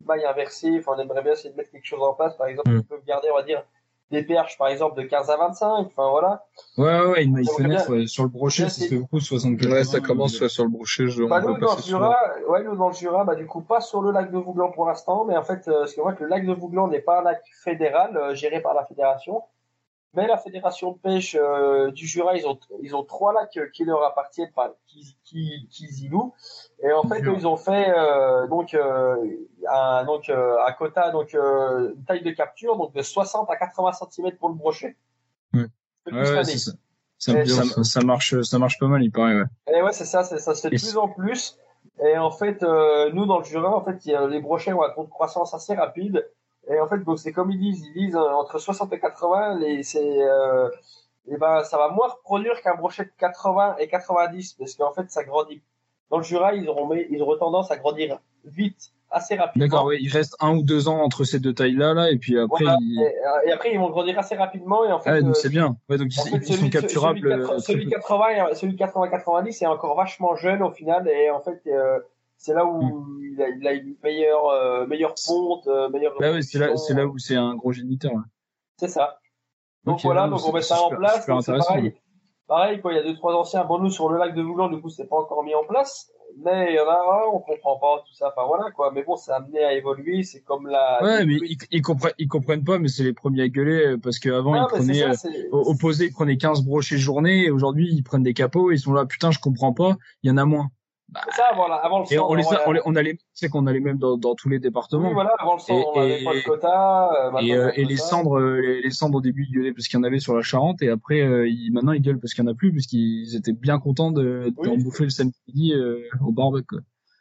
une 0.00 0.06
maille 0.06 0.24
inversée. 0.24 0.76
Enfin, 0.78 0.92
on 0.96 1.00
aimerait 1.00 1.22
bien 1.22 1.32
essayer 1.32 1.50
de 1.50 1.56
mettre 1.56 1.70
quelque 1.70 1.86
chose 1.86 2.02
en 2.02 2.14
place. 2.14 2.36
Par 2.36 2.46
exemple, 2.46 2.70
Mm. 2.70 2.78
ils 2.78 2.84
peuvent 2.84 3.04
garder, 3.06 3.28
on 3.30 3.36
va 3.36 3.42
dire, 3.42 3.62
des 4.10 4.22
perches, 4.22 4.56
par 4.56 4.68
exemple, 4.68 4.96
de 4.96 5.02
15 5.06 5.28
à 5.28 5.36
25. 5.36 5.66
Enfin, 5.66 6.08
voilà. 6.10 6.46
Ouais, 6.78 6.84
ouais, 7.00 7.06
ouais, 7.08 7.24
une 7.24 7.34
maille 7.34 7.44
fenêtre 7.54 7.90
ouais, 7.90 8.06
sur 8.06 8.22
le 8.22 8.30
brochet, 8.30 8.62
bien 8.62 8.68
ça 8.70 8.80
se 8.80 8.88
fait 8.88 8.96
beaucoup, 8.96 9.20
64. 9.20 9.70
Ouais, 9.70 9.84
ça 9.84 10.00
commence 10.00 10.40
ouais, 10.40 10.48
sur 10.48 10.64
le 10.64 10.70
brochet, 10.70 11.08
je, 11.08 11.22
on 11.22 11.28
Bah, 11.28 11.42
peut 11.42 11.48
nous, 11.48 11.58
dans 11.58 11.74
le 11.76 11.82
sur- 11.82 11.98
Jura, 11.98 12.16
ouais, 12.48 12.62
nous, 12.64 12.74
dans 12.74 12.88
le 12.88 12.94
Jura, 12.94 13.24
bah, 13.24 13.34
du 13.34 13.46
coup, 13.46 13.60
pas 13.60 13.80
sur 13.82 14.00
le 14.00 14.10
lac 14.10 14.30
de 14.30 14.38
Vouglan 14.38 14.70
pour 14.70 14.86
l'instant. 14.86 15.26
Mais 15.26 15.36
en 15.36 15.42
fait, 15.42 15.68
euh, 15.68 15.80
parce 15.80 15.92
que 15.94 16.00
moi, 16.00 16.14
le 16.18 16.26
lac 16.26 16.46
de 16.46 16.52
Vouglan 16.54 16.88
n'est 16.88 17.00
pas 17.02 17.20
un 17.20 17.22
lac 17.22 17.42
fédéral, 17.62 18.16
euh, 18.16 18.34
géré 18.34 18.62
par 18.62 18.72
la 18.72 18.84
fédération. 18.86 19.42
Mais 20.14 20.26
la 20.26 20.38
fédération 20.38 20.92
de 20.92 20.98
pêche 20.98 21.36
euh, 21.38 21.90
du 21.90 22.06
Jura, 22.06 22.34
ils 22.36 22.46
ont 22.46 22.58
ils 22.82 22.96
ont 22.96 23.04
trois 23.04 23.32
lacs 23.34 23.58
qui 23.72 23.84
leur 23.84 24.02
appartiennent, 24.04 24.48
enfin 24.56 24.72
qui 24.86 25.16
qui 25.22 25.68
qui 25.70 25.84
y 25.84 26.08
louent. 26.08 26.34
Et 26.82 26.90
en 26.92 27.02
fait, 27.02 27.20
eux, 27.22 27.34
ils 27.36 27.46
ont 27.46 27.56
fait 27.58 27.90
euh, 27.90 28.46
donc 28.46 28.72
euh, 28.72 29.16
un 29.70 30.04
donc 30.04 30.30
euh, 30.30 30.56
un 30.66 30.72
quota 30.72 31.10
donc 31.10 31.34
euh, 31.34 31.92
une 31.94 32.04
taille 32.04 32.22
de 32.22 32.30
capture 32.30 32.76
donc 32.76 32.94
de 32.94 33.02
60 33.02 33.50
à 33.50 33.56
80 33.56 33.92
cm 34.10 34.32
pour 34.36 34.48
le 34.48 34.54
brochet. 34.54 34.96
Ouais. 35.54 35.64
C'est 36.44 36.56
ça. 36.58 36.72
Ça, 37.18 37.32
Et 37.40 37.46
ça, 37.46 37.62
ça- 37.64 37.82
ça 37.84 38.00
marche, 38.00 38.40
ça 38.42 38.58
marche 38.60 38.78
pas 38.78 38.86
mal, 38.86 39.02
il 39.02 39.10
paraît, 39.10 39.34
ouais. 39.34 39.44
Et 39.76 39.82
ouais, 39.82 39.92
c'est 39.92 40.04
ça, 40.04 40.22
c'est 40.24 40.38
ça 40.38 40.54
se 40.54 40.62
fait 40.62 40.70
de 40.70 40.76
plus 40.80 40.96
en 40.96 41.08
plus. 41.08 41.58
Et 42.00 42.16
en 42.16 42.30
fait, 42.30 42.62
euh, 42.62 43.10
nous 43.12 43.26
dans 43.26 43.38
le 43.38 43.44
Jura, 43.44 43.74
en 43.76 43.84
fait, 43.84 44.06
il 44.06 44.12
y 44.12 44.14
a 44.14 44.26
les 44.26 44.40
brochets 44.40 44.72
ont 44.72 44.82
un 44.82 44.90
taux 44.90 45.02
de 45.04 45.10
croissance 45.10 45.52
assez 45.52 45.74
rapide. 45.74 46.26
Et 46.70 46.80
en 46.80 46.86
fait, 46.86 46.98
donc 46.98 47.18
c'est 47.18 47.32
comme 47.32 47.50
ils 47.50 47.58
disent, 47.58 47.86
ils 47.86 48.06
disent 48.06 48.16
euh, 48.16 48.30
entre 48.32 48.58
60 48.58 48.92
et 48.92 49.00
80, 49.00 49.58
les, 49.58 49.82
c'est, 49.82 50.22
euh, 50.22 50.68
et 51.30 51.36
ben, 51.36 51.62
ça 51.64 51.78
va 51.78 51.88
moins 51.88 52.08
reproduire 52.08 52.60
qu'un 52.62 52.74
brochet 52.74 53.04
de 53.04 53.10
80 53.18 53.76
et 53.78 53.88
90, 53.88 54.54
parce 54.54 54.74
qu'en 54.74 54.92
fait, 54.92 55.10
ça 55.10 55.24
grandit. 55.24 55.62
Dans 56.10 56.18
le 56.18 56.22
Jura, 56.24 56.54
ils 56.54 56.68
auront, 56.68 56.90
ils 56.92 57.20
auront 57.22 57.36
tendance 57.38 57.70
à 57.70 57.76
grandir 57.76 58.18
vite, 58.44 58.92
assez 59.10 59.34
rapidement. 59.36 59.66
D'accord, 59.66 59.84
ouais, 59.86 59.98
il 60.00 60.10
reste 60.10 60.36
un 60.40 60.56
ou 60.56 60.62
deux 60.62 60.88
ans 60.88 61.00
entre 61.00 61.24
ces 61.24 61.38
deux 61.38 61.54
tailles-là, 61.54 61.94
là, 61.94 62.10
et 62.10 62.16
puis 62.16 62.38
après, 62.38 62.64
Voilà. 62.64 62.78
il... 62.80 63.00
Et, 63.00 63.48
et 63.48 63.52
après, 63.52 63.72
ils 63.72 63.78
vont 63.78 63.90
grandir 63.90 64.18
assez 64.18 64.34
rapidement, 64.34 64.84
et 64.84 64.92
en 64.92 65.00
fait, 65.00 65.10
ah, 65.10 65.20
donc 65.20 65.30
euh, 65.30 65.34
c'est 65.34 65.50
bien. 65.50 65.76
Ouais, 65.88 65.98
donc 65.98 66.08
ils, 66.10 66.20
fait, 66.20 66.36
ils 66.36 66.44
sont 66.44 66.52
celui, 66.54 66.70
capturables. 66.70 67.20
celui, 67.20 67.30
de 67.30 67.40
euh, 67.40 67.46
80 67.46 67.56
très 67.56 67.72
celui 67.72 67.84
peu. 67.84 67.90
80 67.90 68.28
et 68.50 68.54
celui 68.54 68.76
80-90 68.76 69.62
est 69.62 69.66
encore 69.66 69.96
vachement 69.96 70.36
jeune 70.36 70.62
au 70.62 70.70
final 70.70 71.08
et 71.08 71.30
en 71.30 71.40
fait 71.40 71.60
euh, 71.66 71.98
c'est 72.38 72.54
là 72.54 72.64
où 72.64 72.80
Hmm. 72.80 73.18
il, 73.32 73.42
a, 73.42 73.48
il 73.50 73.66
a 73.66 73.72
une 73.74 73.94
meilleure 74.02 74.48
euh, 74.48 74.86
meilleure 74.86 75.14
ponte, 75.26 75.66
euh, 75.66 75.88
meilleure 75.90 76.14
Bah 76.18 76.32
ouais, 76.32 76.42
c'est 76.42 76.58
là, 76.58 76.74
c'est 76.76 76.94
là 76.94 77.06
où 77.06 77.18
c'est 77.18 77.36
un 77.36 77.54
gros 77.54 77.72
géniteur. 77.72 78.12
ouais. 78.12 78.22
C'est 78.78 78.88
ça. 78.88 79.18
Donc 79.84 80.00
voilà, 80.02 80.28
donc 80.28 80.40
on 80.46 80.52
met 80.52 80.62
ça 80.62 80.80
en 80.82 80.88
place. 80.90 81.24
c'est 81.26 81.32
intéressant. 81.32 81.74
pareil. 81.74 81.94
Pareil, 82.46 82.80
quoi, 82.80 82.92
il 82.92 82.96
y 82.96 82.98
a 82.98 83.02
deux 83.02 83.14
trois 83.14 83.34
anciens. 83.34 83.64
Bon, 83.64 83.78
nous 83.78 83.90
sur 83.90 84.08
le 84.08 84.18
lac 84.18 84.34
de 84.34 84.40
Vouglan, 84.40 84.70
du 84.70 84.80
coup, 84.80 84.88
c'est 84.88 85.06
pas 85.06 85.16
encore 85.16 85.44
mis 85.44 85.54
en 85.54 85.64
place, 85.64 86.10
mais 86.42 86.68
il 86.72 86.76
y 86.76 86.80
en 86.80 86.88
a 86.88 86.94
un, 86.94 87.26
on 87.34 87.40
comprend 87.40 87.78
pas 87.78 88.02
tout 88.06 88.14
ça. 88.14 88.32
Enfin 88.34 88.46
voilà 88.46 88.70
quoi. 88.70 88.90
Mais 88.92 89.02
bon, 89.02 89.16
c'est 89.16 89.32
amené 89.32 89.62
à 89.62 89.74
évoluer. 89.74 90.22
C'est 90.22 90.40
comme 90.42 90.66
la. 90.66 91.02
Ouais, 91.02 91.26
mais 91.26 91.34
ils, 91.34 91.58
ils 91.70 91.82
comprennent, 91.82 92.14
ils 92.18 92.28
comprennent 92.28 92.64
pas, 92.64 92.78
mais 92.78 92.88
c'est 92.88 93.02
les 93.04 93.12
premiers 93.12 93.42
à 93.42 93.48
gueuler 93.48 93.86
euh, 93.86 93.98
parce 94.02 94.18
qu'avant 94.18 94.54
Ah, 94.54 94.66
ils 94.70 94.74
prenaient, 94.76 95.14
ça, 95.14 95.28
euh, 95.28 95.48
opposé, 95.52 96.06
ils 96.06 96.12
prenaient 96.12 96.38
15 96.38 96.62
brochets 96.62 96.96
journée 96.96 97.44
et 97.44 97.50
aujourd'hui 97.50 97.88
ils 97.92 98.02
prennent 98.02 98.22
des 98.22 98.34
capots 98.34 98.70
et 98.70 98.74
ils 98.76 98.80
sont 98.80 98.94
là, 98.94 99.04
putain, 99.04 99.30
je 99.30 99.40
comprends 99.40 99.74
pas, 99.74 99.96
il 100.22 100.28
y 100.28 100.30
en 100.32 100.38
a 100.38 100.44
moins. 100.46 100.68
C'est 101.24 101.36
ça 101.36 101.44
avant, 101.52 101.68
la- 101.68 101.76
avant 101.76 101.98
le 102.00 102.04
Et 102.04 102.16
centre, 102.16 102.30
on 102.30 102.34
les 102.34 102.44
ouais. 102.44 102.56
on, 102.66 102.72
les, 102.72 102.80
on 102.84 102.94
a 102.96 103.02
les, 103.02 103.16
tu 103.16 103.24
sais 103.32 103.48
qu'on 103.48 103.66
a 103.66 103.72
les 103.72 103.80
mêmes 103.80 103.98
dans, 103.98 104.16
dans 104.18 104.34
tous 104.34 104.48
les 104.48 104.58
départements. 104.58 105.08
Oui, 105.08 105.14
voilà, 105.14 105.32
avant 105.38 105.54
le 105.54 105.58
centre, 105.60 105.88
on 105.94 106.02
Et- 106.02 106.04
avait 106.04 106.20
et- 106.20 106.24
pas 106.24 106.34
de 106.34 106.40
quota. 106.44 107.10
euh, 107.34 107.38
Et, 107.40 107.54
euh, 107.54 107.68
on 107.68 107.70
et 107.72 107.82
le 107.82 107.88
les 107.88 107.96
cendres, 107.96 108.38
euh, 108.38 108.60
les, 108.60 108.82
les 108.82 108.90
cendres 108.90 109.18
au 109.18 109.20
début 109.20 109.46
ils 109.48 109.54
gueulaient 109.54 109.72
parce 109.72 109.88
qu'il 109.88 109.98
y 109.98 110.00
en 110.00 110.04
avait 110.04 110.18
sur 110.18 110.34
la 110.36 110.42
Charente 110.42 110.82
et 110.82 110.90
après 110.90 111.20
euh, 111.22 111.48
ils, 111.48 111.70
maintenant 111.72 111.92
ils 111.92 112.02
gueulent 112.02 112.20
parce 112.20 112.34
qu'il 112.34 112.44
y 112.44 112.46
en 112.46 112.50
a 112.50 112.54
plus 112.54 112.72
parce 112.72 112.86
qu'ils 112.86 113.34
étaient 113.36 113.52
bien 113.52 113.78
contents 113.78 114.10
de 114.12 114.52
d'en 114.62 114.72
Oui. 114.72 114.84
bouffer 114.84 115.04
le 115.04 115.10
samedi 115.10 115.36
midi 115.48 115.72
euh, 115.74 116.00
au 116.26 116.32
barbecue. 116.32 116.76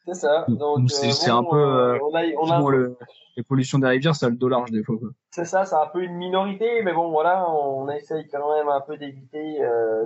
C'est 0.06 0.14
ça. 0.14 0.46
Donc, 0.48 0.90
c'est- 0.90 1.08
euh, 1.08 1.12
c'est 1.12 1.32
bon, 1.32 1.38
un 1.38 1.44
peu, 1.44 2.00
on 2.02 2.16
a, 2.16 2.24
on 2.42 2.50
a, 2.52 2.60
Bon, 2.62 2.70
le- 2.70 2.98
les 3.36 3.44
pollutions 3.44 3.78
des 3.78 3.88
rivières, 3.88 4.16
ça 4.16 4.28
a 4.28 4.30
le 4.30 4.36
dos 4.38 4.48
large 4.48 4.72
des 4.72 4.82
fois. 4.84 4.96
Quoi. 4.98 5.10
c'est 5.32 5.44
ça, 5.46 5.66
c'est 5.66 5.76
un 5.76 5.86
peu 5.94 6.02
une 6.02 6.16
minorité, 6.16 6.82
mais 6.84 6.94
bon, 6.94 7.10
voilà, 7.12 7.46
on 7.52 7.90
essaye 7.90 8.26
quand 8.30 8.56
même 8.58 8.70
un 8.70 8.82
peu 8.82 8.98
d'éviter. 8.98 9.60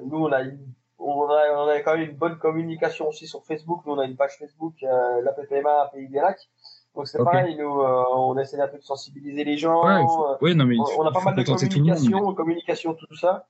nous, 0.06 0.17
on 0.26 0.32
a, 0.32 0.41
une- 0.41 0.58
on 1.04 1.30
a, 1.30 1.54
on 1.58 1.68
a 1.68 1.80
quand 1.82 1.98
même 1.98 2.10
une 2.12 2.16
bonne 2.18 2.38
communication 2.38 3.08
aussi 3.08 3.28
sur 3.28 3.44
Facebook. 3.46 3.82
Nous, 3.86 3.94
on 3.94 4.00
a 4.00 4.06
une 4.06 4.16
page 4.16 4.38
Facebook, 4.38 4.76
euh, 4.84 5.22
la 5.22 5.34
PPMA 5.34 5.90
Pays 5.94 6.08
des 6.10 6.20
Lacs. 6.20 6.50
Donc 6.96 7.08
c'est 7.08 7.20
pareil, 7.24 7.56
nous, 7.58 7.80
euh, 7.82 8.04
on 8.14 8.38
essaie 8.38 8.60
un 8.60 8.68
peu 8.68 8.78
de 8.78 8.84
sensibiliser 8.84 9.44
les 9.46 9.58
gens. 9.58 9.84
Ouais, 9.86 10.02
faut- 10.06 10.26
euh, 10.46 10.54
non 10.54 10.66
mais 10.66 10.76
on, 10.80 10.86
faut, 10.86 11.02
on 11.02 11.06
a 11.06 11.12
pas 11.12 11.22
mal 11.22 11.36
de 11.36 11.44
tout 11.44 11.52
monde. 11.52 11.60
communication, 11.60 12.34
communication, 12.36 12.94
tout 12.96 13.16
ça. 13.16 13.48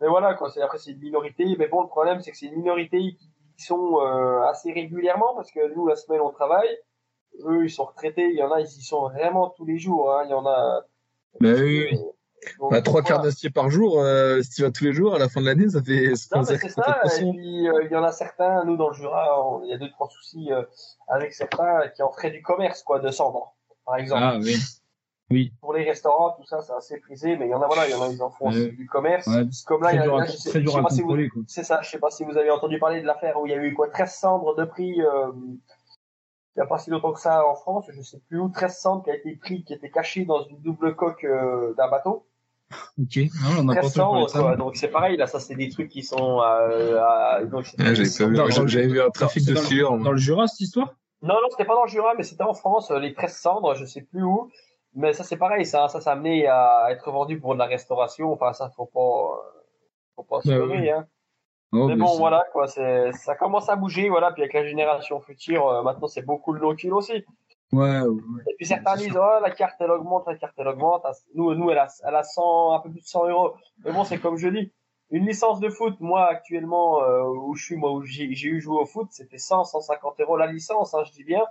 Mais 0.00 0.08
voilà, 0.08 0.34
quoi. 0.34 0.50
C'est 0.50 0.60
après 0.60 0.78
c'est 0.78 0.90
une 0.92 0.98
minorité. 1.00 1.44
Mais 1.58 1.68
bon, 1.68 1.82
le 1.82 1.88
problème, 1.88 2.20
c'est 2.20 2.30
que 2.32 2.36
c'est 2.36 2.46
une 2.46 2.56
minorité 2.56 2.98
qui, 2.98 3.30
qui 3.56 3.64
sont 3.64 4.00
euh, 4.00 4.42
assez 4.42 4.72
régulièrement 4.72 5.34
parce 5.36 5.50
que 5.52 5.72
nous, 5.74 5.86
la 5.86 5.96
semaine, 5.96 6.20
on 6.20 6.30
travaille. 6.30 6.68
Eux, 7.44 7.64
ils 7.64 7.70
sont 7.70 7.84
retraités. 7.84 8.28
Il 8.28 8.36
y 8.36 8.42
en 8.42 8.50
a, 8.50 8.60
ils 8.60 8.66
y 8.66 8.82
sont 8.82 9.02
vraiment 9.08 9.50
tous 9.50 9.64
les 9.64 9.78
jours. 9.78 10.12
Hein. 10.12 10.22
Il 10.24 10.30
y 10.30 10.34
en 10.34 10.46
a. 10.46 10.82
Bah 11.40 11.50
oui. 11.60 11.94
Donc, 11.96 12.14
Bah, 12.70 12.80
trois 12.82 13.00
voilà. 13.00 13.06
quarts 13.16 13.22
d'acier 13.22 13.50
par 13.50 13.68
jour, 13.70 14.00
euh, 14.00 14.40
si 14.42 14.50
tu 14.50 14.62
vas 14.62 14.70
tous 14.70 14.84
les 14.84 14.92
jours, 14.92 15.14
à 15.14 15.18
la 15.18 15.28
fin 15.28 15.40
de 15.40 15.46
l'année, 15.46 15.68
ça 15.68 15.82
fait, 15.82 16.12
Non, 16.34 16.42
mais 16.48 16.58
c'est 16.58 16.68
ça. 16.68 17.00
Et 17.20 17.30
puis, 17.32 17.68
euh, 17.68 17.82
il 17.84 17.90
y 17.90 17.96
en 17.96 18.04
a 18.04 18.12
certains, 18.12 18.64
nous, 18.64 18.76
dans 18.76 18.88
le 18.88 18.94
Jura, 18.94 19.44
on- 19.48 19.62
il 19.64 19.70
y 19.70 19.72
a 19.72 19.78
deux, 19.78 19.90
trois 19.90 20.08
soucis 20.08 20.52
euh, 20.52 20.62
avec 21.08 21.34
certains 21.34 21.88
qui 21.94 22.02
en 22.02 22.12
feraient 22.12 22.30
du 22.30 22.42
commerce, 22.42 22.82
quoi, 22.82 23.00
de 23.00 23.10
cendres, 23.10 23.54
par 23.84 23.96
exemple. 23.96 24.22
Ah 24.24 24.38
oui. 24.40 24.56
Oui. 25.30 25.52
Pour 25.60 25.74
les 25.74 25.84
restaurants, 25.84 26.30
tout 26.38 26.46
ça, 26.46 26.62
c'est 26.62 26.72
assez 26.72 26.98
prisé, 27.00 27.36
mais 27.36 27.46
il 27.48 27.50
y 27.50 27.54
en 27.54 27.60
a, 27.60 27.66
voilà, 27.66 27.86
il 27.86 27.90
y 27.90 27.94
en 27.94 28.02
a, 28.02 28.08
ils 28.08 28.22
en 28.22 28.30
font 28.30 28.48
aussi 28.48 28.70
du 28.72 28.86
commerce. 28.86 29.26
Ouais, 29.26 29.44
Comme 29.66 29.82
là, 29.82 29.92
il 29.92 29.96
y 29.96 29.98
a, 29.98 30.06
là, 30.06 30.24
je 30.24 30.32
sais, 30.32 30.48
très 30.48 30.60
dur 30.60 30.70
je 30.70 30.72
sais 30.74 30.78
à 30.78 30.82
pas 30.84 30.88
si 30.88 31.00
vous, 31.02 31.08
contrôler. 31.08 31.28
Quoi. 31.28 31.42
c'est 31.46 31.64
ça, 31.64 31.80
je 31.82 31.90
sais 31.90 31.98
pas 31.98 32.10
si 32.10 32.24
vous 32.24 32.38
avez 32.38 32.50
entendu 32.50 32.78
parler 32.78 33.02
de 33.02 33.06
l'affaire 33.06 33.38
où 33.38 33.46
il 33.46 33.50
y 33.50 33.54
a 33.54 33.58
eu 33.58 33.74
quoi, 33.74 33.88
13 33.88 34.10
cendres 34.14 34.54
de 34.56 34.64
prix, 34.64 35.02
euh, 35.02 35.30
il 36.58 36.60
y 36.60 36.64
a 36.64 36.66
pas 36.66 36.78
si 36.78 36.90
longtemps 36.90 37.12
que 37.12 37.20
ça 37.20 37.46
en 37.46 37.54
France, 37.54 37.86
je 37.88 38.02
sais 38.02 38.18
plus 38.28 38.40
où, 38.40 38.48
13 38.48 38.76
cendres 38.76 39.04
qui 39.04 39.10
a 39.10 39.14
été 39.14 39.36
pris, 39.36 39.62
qui 39.62 39.72
était 39.74 39.90
caché 39.90 40.24
dans 40.24 40.42
une 40.48 40.58
double 40.60 40.96
coque 40.96 41.22
euh, 41.22 41.72
d'un 41.74 41.88
bateau. 41.88 42.26
Ok. 43.00 43.16
Non, 43.16 43.60
on 43.60 43.62
n'a 43.64 43.74
pas 43.76 43.80
13 43.82 43.92
entendu 43.92 43.94
parler 43.94 43.94
cendres, 43.94 44.24
de 44.26 44.30
ça. 44.32 44.40
quoi. 44.40 44.56
Donc 44.56 44.76
c'est 44.76 44.88
pareil, 44.88 45.16
là, 45.16 45.28
ça 45.28 45.38
c'est 45.38 45.54
des 45.54 45.68
trucs 45.68 45.88
qui 45.88 46.02
sont, 46.02 46.40
euh, 46.42 47.00
à, 47.00 47.44
donc, 47.44 47.64
Ah, 47.78 47.94
j'avais 47.94 48.26
vu. 48.88 48.98
Dans- 48.98 49.06
un 49.06 49.10
trafic 49.10 49.46
de 49.46 49.54
dans 49.54 49.60
le- 49.60 49.66
sueur. 49.66 49.98
Dans 49.98 50.10
le 50.10 50.16
Jura, 50.18 50.48
cette 50.48 50.60
histoire? 50.60 50.94
Non, 51.22 51.34
non, 51.34 51.48
c'était 51.50 51.64
pas 51.64 51.74
dans 51.76 51.84
le 51.84 51.88
Jura, 51.88 52.14
mais 52.16 52.24
c'était 52.24 52.42
en 52.42 52.54
France, 52.54 52.90
euh, 52.90 52.98
les 52.98 53.14
13 53.14 53.36
cendres, 53.36 53.74
je 53.76 53.84
sais 53.84 54.02
plus 54.02 54.22
où. 54.24 54.50
Mais 54.94 55.12
ça, 55.12 55.22
c'est 55.22 55.36
pareil, 55.36 55.64
ça, 55.64 55.86
ça 55.88 56.00
s'est 56.00 56.10
amené 56.10 56.48
à 56.48 56.88
être 56.90 57.10
vendu 57.12 57.38
pour 57.38 57.54
de 57.54 57.58
la 57.60 57.66
restauration. 57.66 58.32
Enfin, 58.32 58.52
ça, 58.52 58.68
faut 58.70 58.86
pas, 58.86 59.00
euh, 59.00 59.60
faut 60.16 60.22
pas 60.24 60.40
se 60.42 60.48
Bah 60.48 60.56
leurrer, 60.56 60.90
hein. 60.90 61.06
Oh, 61.72 61.88
Mais 61.88 61.96
bon, 61.96 62.16
voilà, 62.16 62.44
quoi, 62.52 62.66
c'est, 62.66 63.12
ça 63.12 63.34
commence 63.34 63.68
à 63.68 63.76
bouger, 63.76 64.08
voilà, 64.08 64.32
puis 64.32 64.42
avec 64.42 64.54
la 64.54 64.66
génération 64.66 65.20
future, 65.20 65.68
euh, 65.68 65.82
maintenant, 65.82 66.06
c'est 66.08 66.24
beaucoup 66.24 66.52
le 66.52 66.60
locule 66.60 66.94
aussi. 66.94 67.24
Ouais, 67.72 68.00
ouais. 68.00 68.42
Et 68.48 68.54
puis 68.56 68.66
certains 68.66 68.96
disent, 68.96 69.16
oh, 69.16 69.40
la 69.42 69.50
carte, 69.50 69.74
elle 69.80 69.90
augmente, 69.90 70.26
la 70.26 70.36
carte, 70.36 70.54
elle 70.56 70.68
augmente. 70.68 71.02
Ah, 71.04 71.12
Nous, 71.34 71.54
nous, 71.54 71.70
elle 71.70 71.78
a, 71.78 71.88
elle 72.06 72.14
a 72.14 72.22
100, 72.22 72.72
un 72.72 72.80
peu 72.80 72.90
plus 72.90 73.00
de 73.00 73.06
100 73.06 73.28
euros. 73.28 73.54
Mais 73.84 73.92
bon, 73.92 74.04
c'est 74.04 74.18
comme 74.18 74.36
je 74.36 74.48
dis. 74.48 74.72
Une 75.10 75.26
licence 75.26 75.58
de 75.60 75.70
foot, 75.70 75.96
moi, 76.00 76.26
actuellement, 76.26 77.02
euh, 77.02 77.22
où 77.24 77.54
je 77.54 77.64
suis, 77.64 77.76
moi, 77.76 77.92
où 77.92 78.02
j'ai, 78.02 78.34
j'ai 78.34 78.48
eu 78.48 78.60
joué 78.60 78.76
au 78.76 78.84
foot, 78.84 79.08
c'était 79.10 79.38
100, 79.38 79.64
150 79.64 80.20
euros 80.20 80.36
la 80.36 80.46
licence, 80.46 80.92
hein, 80.92 81.02
je 81.06 81.12
dis 81.12 81.24
bien. 81.24 81.42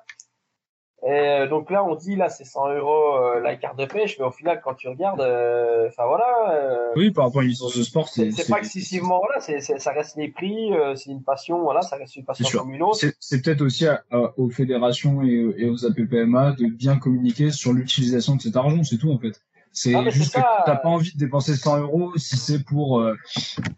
Et 1.06 1.12
euh, 1.12 1.48
donc 1.48 1.70
là, 1.70 1.84
on 1.84 1.94
dit, 1.94 2.16
là, 2.16 2.28
c'est 2.28 2.44
100 2.44 2.74
euros 2.74 3.18
euh, 3.18 3.40
la 3.40 3.56
carte 3.56 3.78
de 3.78 3.86
pêche, 3.86 4.18
mais 4.18 4.26
au 4.26 4.32
final, 4.32 4.60
quand 4.64 4.74
tu 4.74 4.88
regardes, 4.88 5.22
euh, 5.22 5.88
enfin 5.90 6.08
voilà, 6.08 6.26
euh, 6.54 6.90
Oui, 6.96 7.12
par 7.12 7.26
rapport 7.26 7.42
à 7.42 7.44
une 7.44 7.52
licence 7.52 7.78
de 7.78 7.84
sport, 7.84 8.10
c'est, 8.10 8.32
c'est 8.32 8.50
pas 8.52 8.58
excessivement, 8.58 9.20
voilà, 9.20 9.40
c'est, 9.40 9.62
ça 9.62 9.92
reste 9.92 10.18
les 10.18 10.30
prix, 10.30 10.74
euh, 10.74 10.96
c'est 10.96 11.12
une 11.12 11.22
passion, 11.24 11.62
voilà, 11.62 11.84
ça 11.84 11.98
reste 11.98 12.16
une 12.16 12.26
passion 12.26 12.48
comme 12.60 12.74
une 12.74 12.82
autre. 12.82 12.98
C'est 13.20 13.42
peut-être 13.44 13.62
aussi 13.62 13.86
à- 13.86 14.04
à- 14.10 14.34
aux 14.38 14.50
fédérations 14.50 15.22
et, 15.22 15.54
et 15.58 15.70
aux 15.70 15.86
APPMA 15.86 16.54
de 16.54 16.66
bien 16.66 16.98
communiquer 16.98 17.52
sur 17.52 17.74
l'utilisation 17.74 18.36
de 18.36 18.42
cet 18.42 18.56
argent, 18.56 18.84
c'est 18.84 18.98
tout 18.98 19.12
en 19.12 19.20
fait. 19.20 19.40
C'est 19.72 19.94
Ah, 19.94 20.10
juste 20.10 20.34
que 20.34 20.40
t'as 20.66 20.78
pas 20.78 20.90
envie 20.90 21.14
de 21.14 21.20
dépenser 21.20 21.56
100 21.56 21.78
euros 21.80 22.12
si 22.18 22.38
c'est 22.38 22.64
pour 22.66 23.00
euh, 23.00 23.14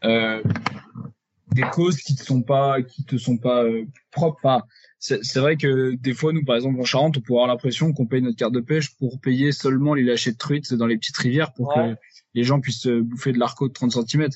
euh, 0.06 0.42
des 1.52 1.64
causes 1.64 1.98
qui 1.98 2.16
te 2.16 2.24
sont 2.24 2.42
pas 2.44 2.82
qui 2.82 3.04
te 3.04 3.18
sont 3.18 3.38
pas 3.38 3.64
euh, 3.64 3.84
propres. 4.12 4.38
Enfin, 4.42 4.64
c'est 5.00 5.40
vrai 5.40 5.56
que 5.56 5.96
des 5.96 6.14
fois, 6.14 6.34
nous, 6.34 6.44
par 6.44 6.56
exemple, 6.56 6.80
en 6.80 6.84
Charente, 6.84 7.18
on 7.18 7.22
peut 7.22 7.34
avoir 7.34 7.48
l'impression 7.48 7.94
qu'on 7.94 8.06
paye 8.06 8.22
notre 8.22 8.38
carte 8.38 8.54
de 8.54 8.60
pêche 8.60 8.96
pour 8.98 9.20
payer 9.20 9.52
seulement 9.52 9.94
les 9.94 10.04
lâchers 10.04 10.34
de 10.34 10.38
truites 10.38 10.74
dans 10.74 10.88
les 10.88 10.98
petites 10.98 11.18
rivières 11.18 11.54
pour 11.54 11.74
que 11.74 11.96
les 12.34 12.44
gens 12.44 12.60
puissent 12.60 12.88
bouffer 12.88 13.32
de 13.32 13.40
l'arco 13.40 13.68
de 13.68 13.74
30 13.74 13.92
cm. 13.92 14.30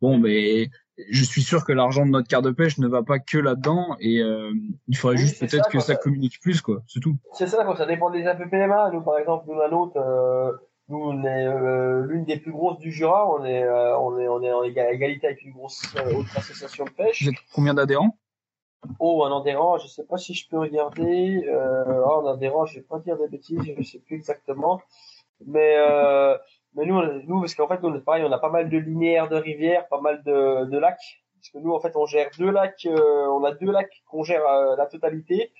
Bon, 0.00 0.18
mais 0.18 0.68
je 1.10 1.24
suis 1.24 1.42
sûr 1.42 1.64
que 1.64 1.72
l'argent 1.72 2.04
de 2.04 2.10
notre 2.10 2.28
carte 2.28 2.44
de 2.44 2.50
pêche 2.50 2.78
ne 2.78 2.86
va 2.86 3.02
pas 3.02 3.18
que 3.18 3.38
là-dedans 3.38 3.96
et 4.00 4.20
euh, 4.20 4.52
il 4.88 4.96
faudrait 4.96 5.16
juste 5.16 5.40
peut-être 5.40 5.68
que 5.68 5.80
ça, 5.80 5.94
communique 5.94 6.40
plus, 6.40 6.60
quoi. 6.60 6.82
C'est 6.86 7.00
tout. 7.00 7.16
C'est 7.32 7.46
ça, 7.46 7.64
quoi. 7.64 7.76
Ça 7.76 7.86
dépend 7.86 8.10
des 8.10 8.26
APPMA. 8.26 8.90
Nous, 8.92 9.00
par 9.00 9.18
exemple, 9.18 9.46
nous, 9.48 9.58
la 9.58 9.68
nôtre, 9.70 9.96
euh, 9.96 10.52
nous, 10.88 10.98
on 10.98 11.24
est 11.24 11.46
euh, 11.46 12.04
l'une 12.06 12.24
des 12.24 12.36
plus 12.36 12.52
grosses 12.52 12.78
du 12.78 12.92
Jura. 12.92 13.30
On 13.30 13.44
est, 13.44 13.66
on 13.68 14.18
est, 14.18 14.28
on 14.28 14.42
est 14.42 14.52
en 14.52 14.62
égalité 14.64 15.28
avec 15.28 15.42
une 15.42 15.52
grosse 15.52 15.82
autre 16.14 16.36
association 16.36 16.84
de 16.84 16.90
pêche. 16.90 17.22
Vous 17.22 17.30
êtes 17.30 17.36
combien 17.54 17.74
d'adhérents? 17.74 18.18
Oh, 18.98 19.24
un 19.24 19.40
adhérent, 19.40 19.78
je 19.78 19.86
sais 19.86 20.04
pas 20.04 20.16
si 20.16 20.34
je 20.34 20.48
peux 20.48 20.58
regarder. 20.58 21.44
Euh, 21.46 22.02
oh, 22.06 22.26
un 22.26 22.34
adhérent, 22.34 22.66
je 22.66 22.76
vais 22.76 22.84
pas 22.84 22.98
dire 22.98 23.16
des 23.16 23.28
bêtises, 23.28 23.60
je 23.76 23.82
sais 23.82 23.98
plus 23.98 24.16
exactement. 24.16 24.80
Mais 25.46 25.76
mais 26.74 26.86
nous, 26.86 27.02
nous 27.26 27.40
parce 27.40 27.54
qu'en 27.54 27.68
fait, 27.68 27.82
nous, 27.82 28.00
pareil, 28.00 28.24
on 28.24 28.32
a 28.32 28.38
pas 28.38 28.50
mal 28.50 28.70
de 28.70 28.78
linéaires 28.78 29.28
de 29.28 29.36
rivières, 29.36 29.88
pas 29.88 30.00
mal 30.00 30.22
de, 30.24 30.64
de 30.64 30.78
lacs. 30.78 31.22
Parce 31.34 31.50
que 31.50 31.58
nous, 31.58 31.72
en 31.72 31.80
fait, 31.80 31.96
on 31.96 32.06
gère 32.06 32.30
deux 32.38 32.50
lacs, 32.50 32.86
euh, 32.86 33.26
on 33.26 33.44
a 33.44 33.52
deux 33.52 33.70
lacs 33.70 34.02
qu'on 34.06 34.22
gère 34.22 34.46
euh, 34.46 34.76
la 34.76 34.86
totalité. 34.86 35.52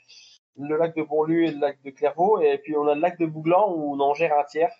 Le 0.58 0.76
lac 0.76 0.94
de 0.94 1.02
Bonlu 1.02 1.46
et 1.46 1.50
le 1.50 1.58
lac 1.58 1.82
de 1.82 1.90
Clairvaux. 1.90 2.40
Et 2.40 2.58
puis, 2.58 2.76
on 2.76 2.86
a 2.86 2.94
le 2.94 3.00
lac 3.00 3.18
de 3.18 3.26
Bouglan 3.26 3.72
où 3.74 3.94
on 3.94 4.00
en 4.00 4.14
gère 4.14 4.38
un 4.38 4.44
tiers. 4.44 4.72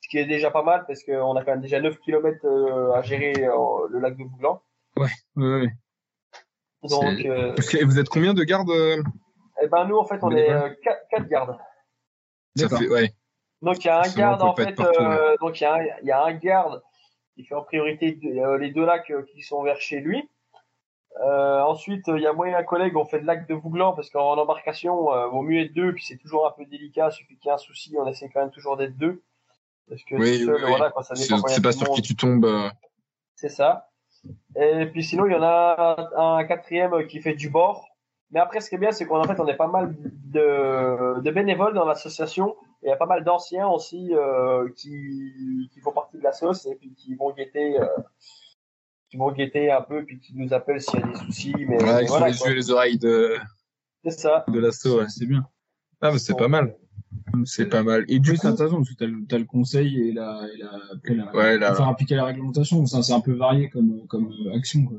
Ce 0.00 0.08
qui 0.08 0.18
est 0.18 0.26
déjà 0.26 0.50
pas 0.50 0.62
mal 0.62 0.84
parce 0.86 1.02
qu'on 1.04 1.36
a 1.36 1.44
quand 1.44 1.52
même 1.52 1.60
déjà 1.60 1.80
9 1.80 1.98
km 2.00 2.38
euh, 2.44 2.92
à 2.92 3.02
gérer 3.02 3.32
le 3.34 3.98
lac 3.98 4.16
de 4.16 4.24
Bouglan. 4.24 4.62
Ouais, 4.96 5.08
ouais, 5.36 5.60
ouais. 5.60 5.68
Donc, 6.82 7.18
vous 7.84 7.98
êtes 7.98 8.08
combien 8.08 8.34
de 8.34 8.44
gardes 8.44 8.70
Eh 9.62 9.66
ben, 9.66 9.84
nous, 9.86 9.96
en 9.96 10.04
fait, 10.04 10.18
on 10.22 10.30
est 10.30 10.48
quatre, 10.82 11.08
quatre 11.10 11.28
gardes. 11.28 11.58
Ça 12.56 12.68
fait, 12.68 12.88
ouais. 12.88 13.14
Donc 13.62 13.84
il 13.84 13.88
y 13.88 13.90
a 13.90 14.00
un 14.00 14.08
garde 14.08 14.42
en 14.42 14.54
fait, 14.54 14.78
euh, 14.78 15.36
donc 15.40 15.60
il 15.60 15.64
y, 15.64 15.66
a 15.66 15.74
un, 15.74 15.82
il 16.02 16.06
y 16.06 16.12
a 16.12 16.22
un 16.22 16.32
garde 16.32 16.80
qui 17.34 17.44
fait 17.44 17.54
en 17.54 17.62
priorité 17.62 18.18
euh, 18.24 18.56
les 18.58 18.70
deux 18.70 18.84
lacs 18.84 19.10
euh, 19.10 19.22
qui 19.22 19.42
sont 19.42 19.62
vers 19.62 19.80
chez 19.80 20.00
lui. 20.00 20.28
Euh, 21.24 21.60
ensuite, 21.62 22.06
il 22.06 22.20
y 22.20 22.26
a 22.26 22.32
moi 22.32 22.48
et 22.48 22.54
un 22.54 22.62
collègue, 22.62 22.96
on 22.96 23.04
fait 23.04 23.18
le 23.18 23.26
lac 23.26 23.48
de 23.48 23.54
Vouglan 23.54 23.94
parce 23.94 24.10
qu'en 24.10 24.36
embarcation, 24.38 25.12
euh, 25.12 25.26
vaut 25.26 25.42
mieux 25.42 25.62
être 25.62 25.72
deux, 25.72 25.92
puis 25.92 26.04
c'est 26.04 26.18
toujours 26.18 26.46
un 26.46 26.52
peu 26.52 26.64
délicat. 26.66 27.10
Suffit 27.10 27.36
qu'il 27.36 27.48
y 27.48 27.48
ait 27.48 27.54
un 27.54 27.58
souci, 27.58 27.96
on 27.98 28.06
essaie 28.06 28.30
quand 28.32 28.40
même 28.40 28.52
toujours 28.52 28.76
d'être 28.76 28.96
deux. 28.96 29.22
Parce 29.88 30.04
que 30.04 30.14
oui, 30.14 30.44
seul, 30.44 30.54
oui, 30.54 30.60
voilà, 30.68 30.92
ça 31.02 31.14
dépend. 31.14 31.48
C'est 31.48 31.62
pas 31.62 31.72
sur 31.72 31.90
qui 31.90 32.02
tu 32.02 32.14
tombes. 32.14 32.48
C'est 33.34 33.48
ça. 33.48 33.88
Et 34.56 34.86
puis 34.86 35.02
sinon, 35.04 35.26
il 35.26 35.32
y 35.32 35.36
en 35.36 35.42
a 35.42 36.10
un, 36.16 36.36
un, 36.38 36.44
quatrième 36.44 37.06
qui 37.06 37.20
fait 37.20 37.34
du 37.34 37.50
bord. 37.50 37.88
Mais 38.30 38.40
après, 38.40 38.60
ce 38.60 38.68
qui 38.68 38.74
est 38.74 38.78
bien, 38.78 38.92
c'est 38.92 39.06
qu'en 39.06 39.22
fait, 39.24 39.40
on 39.40 39.46
est 39.46 39.56
pas 39.56 39.68
mal 39.68 39.94
de, 40.00 41.20
de 41.20 41.30
bénévoles 41.30 41.74
dans 41.74 41.86
l'association 41.86 42.54
il 42.82 42.88
y 42.88 42.92
a 42.92 42.96
pas 42.96 43.06
mal 43.06 43.24
d'anciens 43.24 43.68
aussi 43.68 44.10
euh, 44.12 44.68
qui, 44.76 45.68
qui 45.72 45.80
font 45.80 45.92
partie 45.92 46.18
de 46.18 46.22
la 46.22 46.32
sauce 46.32 46.66
et 46.66 46.76
puis 46.76 46.94
qui 46.94 47.14
vont 47.14 47.32
guetter, 47.32 47.80
euh, 47.80 47.86
qui 49.10 49.16
vont 49.16 49.32
guetter 49.32 49.70
un 49.70 49.82
peu 49.82 50.04
puis 50.04 50.20
qui 50.20 50.34
nous 50.36 50.52
appellent 50.52 50.80
s'il 50.80 51.00
y 51.00 51.02
a 51.02 51.06
des 51.06 51.14
soucis. 51.16 51.54
Mais 51.56 51.82
ouais, 51.82 52.04
voilà, 52.06 52.28
les 52.28 52.40
yeux 52.40 52.50
et 52.50 52.54
les 52.54 52.70
oreilles 52.70 52.98
de. 52.98 53.36
C'est 54.04 54.12
ça. 54.12 54.44
De 54.48 54.60
l'assaut, 54.60 55.00
ouais, 55.00 55.08
c'est 55.08 55.26
bien. 55.26 55.44
Ah, 56.00 56.12
mais 56.12 56.18
c'est 56.18 56.36
pas 56.36 56.48
mal. 56.48 56.76
C'est 57.46 57.66
pas 57.66 57.82
mal. 57.82 58.04
Et 58.08 58.18
du 58.18 58.32
coup, 58.32 58.38
t'as 58.42 58.50
raison, 58.50 58.76
parce 58.76 58.90
que 58.90 58.94
t'as, 58.94 59.36
as 59.36 59.38
le 59.38 59.44
conseil 59.44 60.08
et 60.08 60.12
la, 60.12 60.46
et 60.52 60.58
la, 60.58 60.70
après 60.94 61.14
la, 61.14 61.34
ouais, 61.34 61.58
la... 61.58 61.74
faire 61.74 61.88
appliquer 61.88 62.16
la 62.16 62.24
réglementation. 62.24 62.84
Ça, 62.86 63.02
c'est 63.02 63.12
un 63.12 63.20
peu 63.20 63.34
varié 63.34 63.68
comme, 63.68 64.06
comme 64.06 64.32
action, 64.54 64.84
quoi. 64.84 64.98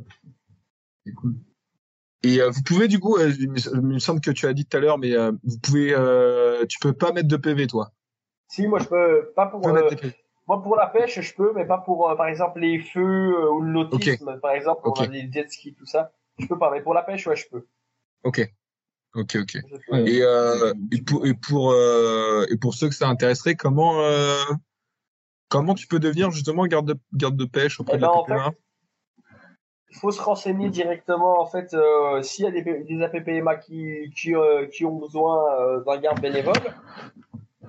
C'est 1.05 1.13
cool. 1.13 1.35
Et 2.23 2.41
euh, 2.41 2.49
vous 2.49 2.61
pouvez 2.63 2.87
du 2.87 2.99
coup, 2.99 3.15
euh, 3.15 3.31
il 3.39 3.49
me 3.81 3.99
semble 3.99 4.19
que 4.19 4.31
tu 4.31 4.45
as 4.45 4.53
dit 4.53 4.65
tout 4.65 4.75
à 4.75 4.79
l'heure, 4.79 4.97
mais 4.97 5.15
euh, 5.15 5.31
vous 5.43 5.57
pouvez, 5.59 5.93
euh, 5.93 6.65
tu 6.67 6.77
peux 6.79 6.91
pas 6.91 7.13
mettre 7.13 7.29
de 7.29 7.37
PV 7.37 7.67
toi? 7.67 7.91
Si, 8.49 8.67
moi 8.67 8.79
je 8.79 8.85
peux 8.85 9.31
pas 9.35 9.45
pour. 9.45 9.61
moi 9.61 10.61
pour 10.61 10.75
la 10.75 10.87
pêche, 10.87 11.21
je 11.21 11.33
peux, 11.33 11.53
mais 11.55 11.65
pas 11.65 11.77
pour 11.77 12.13
par 12.17 12.27
exemple 12.27 12.59
les 12.59 12.79
feux 12.79 13.51
ou 13.51 13.61
le 13.61 13.71
nautisme, 13.71 14.37
par 14.41 14.51
exemple, 14.51 14.81
on 14.83 14.91
a 14.91 15.07
des 15.07 15.31
jet 15.31 15.49
skis 15.49 15.73
tout 15.73 15.85
ça. 15.85 16.11
Je 16.39 16.47
peux 16.47 16.57
pas, 16.57 16.71
mais 16.71 16.81
pour 16.81 16.93
la 16.93 17.03
pêche, 17.03 17.25
ouais, 17.27 17.35
je 17.35 17.47
peux. 17.49 17.65
Ok. 18.23 18.53
Ok, 19.15 19.37
ok. 19.41 19.57
Et, 19.93 20.21
et 20.91 21.01
pour 21.01 21.25
et 21.25 21.33
pour 21.33 21.73
et 21.73 22.57
pour 22.57 22.73
ceux 22.75 22.89
que 22.89 22.95
ça 22.95 23.07
intéresserait, 23.07 23.55
comment 23.55 24.01
comment 25.49 25.73
tu 25.73 25.87
peux 25.87 25.99
devenir 25.99 26.31
justement 26.31 26.65
garde 26.67 26.87
de 26.87 26.99
garde 27.13 27.35
de 27.35 27.45
pêche 27.45 27.79
auprès 27.79 27.95
eh 27.95 27.97
de 27.97 28.01
la 28.03 28.11
ben, 28.27 28.53
il 29.91 29.97
faut 29.97 30.11
se 30.11 30.21
renseigner 30.21 30.69
directement 30.69 31.41
en 31.41 31.47
fait 31.47 31.73
euh, 31.73 32.21
s'il 32.21 32.45
y 32.45 32.47
a 32.47 32.51
des, 32.51 32.61
des 32.61 33.01
APPMA 33.01 33.55
qui 33.55 34.11
qui, 34.15 34.35
euh, 34.35 34.67
qui 34.67 34.85
ont 34.85 34.95
besoin 34.95 35.43
euh, 35.59 35.83
d'un 35.83 35.97
garde 35.97 36.21
bénévole. 36.21 36.53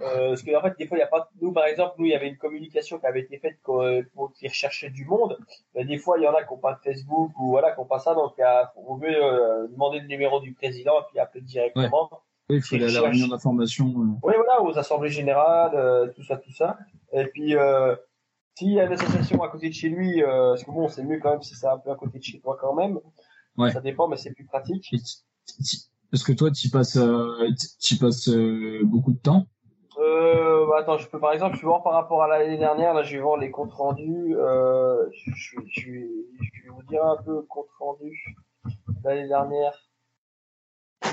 Euh, 0.01 0.29
parce 0.29 0.43
que 0.43 0.57
en 0.57 0.63
fait 0.63 0.77
des 0.79 0.87
fois 0.87 0.97
il 0.97 1.01
y 1.01 1.05
a 1.05 1.07
pas 1.07 1.31
nous 1.41 1.53
par 1.53 1.67
exemple 1.67 1.95
nous 1.99 2.07
il 2.07 2.13
y 2.13 2.15
avait 2.15 2.29
une 2.29 2.37
communication 2.37 2.99
qui 2.99 3.07
avait 3.07 3.21
été 3.21 3.39
faite 3.39 3.59
pour, 3.63 3.85
pour 4.15 4.33
qui 4.33 4.49
recherchait 4.49 4.91
du 4.91 5.05
monde. 5.05 5.39
Mais 5.75 5.85
des 5.85 5.99
fois 5.99 6.19
il 6.19 6.25
y 6.25 6.29
en 6.29 6.35
a 6.35 6.43
qui 6.43 6.53
ont 6.53 6.59
pas 6.59 6.75
de 6.75 6.81
Facebook 6.81 7.33
ou 7.39 7.51
voilà 7.51 7.73
qui 7.73 7.81
ont 7.81 7.87
pas 7.87 7.99
ça 7.99 8.15
donc 8.15 8.35
on 8.77 8.97
veut 8.97 9.69
demander 9.71 10.01
le 10.01 10.07
numéro 10.07 10.41
du 10.41 10.53
président 10.53 10.93
et 11.01 11.05
puis 11.11 11.19
appeler 11.19 11.43
directement. 11.43 12.09
Oui, 12.49 12.57
il 12.57 12.63
faut 12.63 12.75
aller 12.77 12.97
à 12.97 13.01
la 13.01 13.09
réunion 13.09 13.29
d'information. 13.29 13.87
Oui 14.23 14.35
voilà 14.35 14.63
aux 14.63 14.79
assemblées 14.79 15.11
générales 15.11 16.13
tout 16.15 16.23
ça 16.23 16.37
tout 16.37 16.53
ça 16.53 16.79
et 17.13 17.27
puis 17.27 17.55
s'il 18.61 18.73
y 18.73 18.81
a 18.81 18.85
une 18.85 18.93
association 18.93 19.43
à 19.43 19.49
côté 19.49 19.71
de 19.71 19.75
chez 19.75 19.89
lui, 19.89 20.23
euh, 20.23 20.51
parce 20.51 20.65
que 20.65 20.71
bon, 20.71 20.87
c'est 20.89 21.03
mieux 21.03 21.19
quand 21.19 21.31
même 21.31 21.43
si 21.43 21.55
c'est 21.55 21.67
un 21.67 21.79
peu 21.79 21.91
à 21.91 21.97
côté 21.97 22.19
de 22.19 22.25
chez 22.25 22.41
toi 22.41 22.59
quand 22.61 22.75
même. 22.75 22.99
Ouais. 23.57 23.73
Ça 23.73 23.81
dépend, 23.81 24.07
mais 24.07 24.19
c'est 24.19 24.33
plus 24.33 24.45
pratique. 24.45 24.93
Est-ce 24.93 26.25
que 26.25 26.33
toi, 26.33 26.51
tu 26.51 26.69
passes, 26.69 26.97
euh, 26.97 27.49
tu 27.81 27.97
passes 27.97 28.29
euh, 28.29 28.81
beaucoup 28.85 29.13
de 29.13 29.19
temps 29.19 29.47
euh, 30.11 30.67
bah, 30.69 30.79
attends, 30.81 30.99
je 30.99 31.09
peux 31.09 31.19
par 31.19 31.33
exemple, 31.33 31.57
je 31.57 31.61
vais 31.61 31.67
voir 31.67 31.83
par 31.83 31.93
rapport 31.93 32.23
à 32.23 32.29
l'année 32.29 32.59
dernière, 32.59 32.95
là, 32.95 33.03
je 33.03 33.17
vais 33.17 33.23
voir 33.23 33.37
les 33.37 33.51
comptes 33.51 33.73
rendus. 33.73 34.37
Euh, 34.37 35.09
je, 35.13 35.31
je, 35.35 35.61
je, 35.69 35.91
vais 35.91 36.69
vous 36.69 36.83
dire 36.85 37.05
un 37.05 37.17
peu 37.23 37.43
compte 37.43 37.69
rendu 37.79 38.37
l'année 39.05 39.29
dernière. 39.29 39.73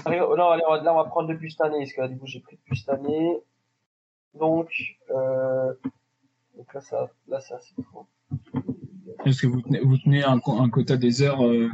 Non, 0.06 0.50
allez, 0.50 0.64
là, 0.84 0.93
on 0.93 0.98
va 0.98 1.06
prendre 1.06 1.30
depuis 1.30 1.52
cette 1.52 1.62
année, 1.62 1.80
parce 1.80 1.93
que 1.93 2.14
du 2.14 2.20
coup, 2.20 2.28
j'ai 2.28 2.39
pris 2.39 2.58
depuis 2.58 2.78
cette 2.78 2.89
année. 2.89 3.41
Donc, 4.34 4.70
euh, 5.12 5.74
donc 6.56 6.74
là, 6.74 6.82
ça, 6.82 7.10
là, 7.28 7.39
c'est 7.39 7.54
assez 7.54 7.74
trop. 7.84 8.06
Est-ce 9.26 9.41
que 9.41 9.48
vous 9.48 9.62
tenez, 9.62 9.80
vous 9.82 9.98
tenez 9.98 10.24
un, 10.24 10.39
un 10.45 10.70
quota 10.70 10.98
des 10.98 11.22
heures 11.22 11.45
euh... 11.45 11.70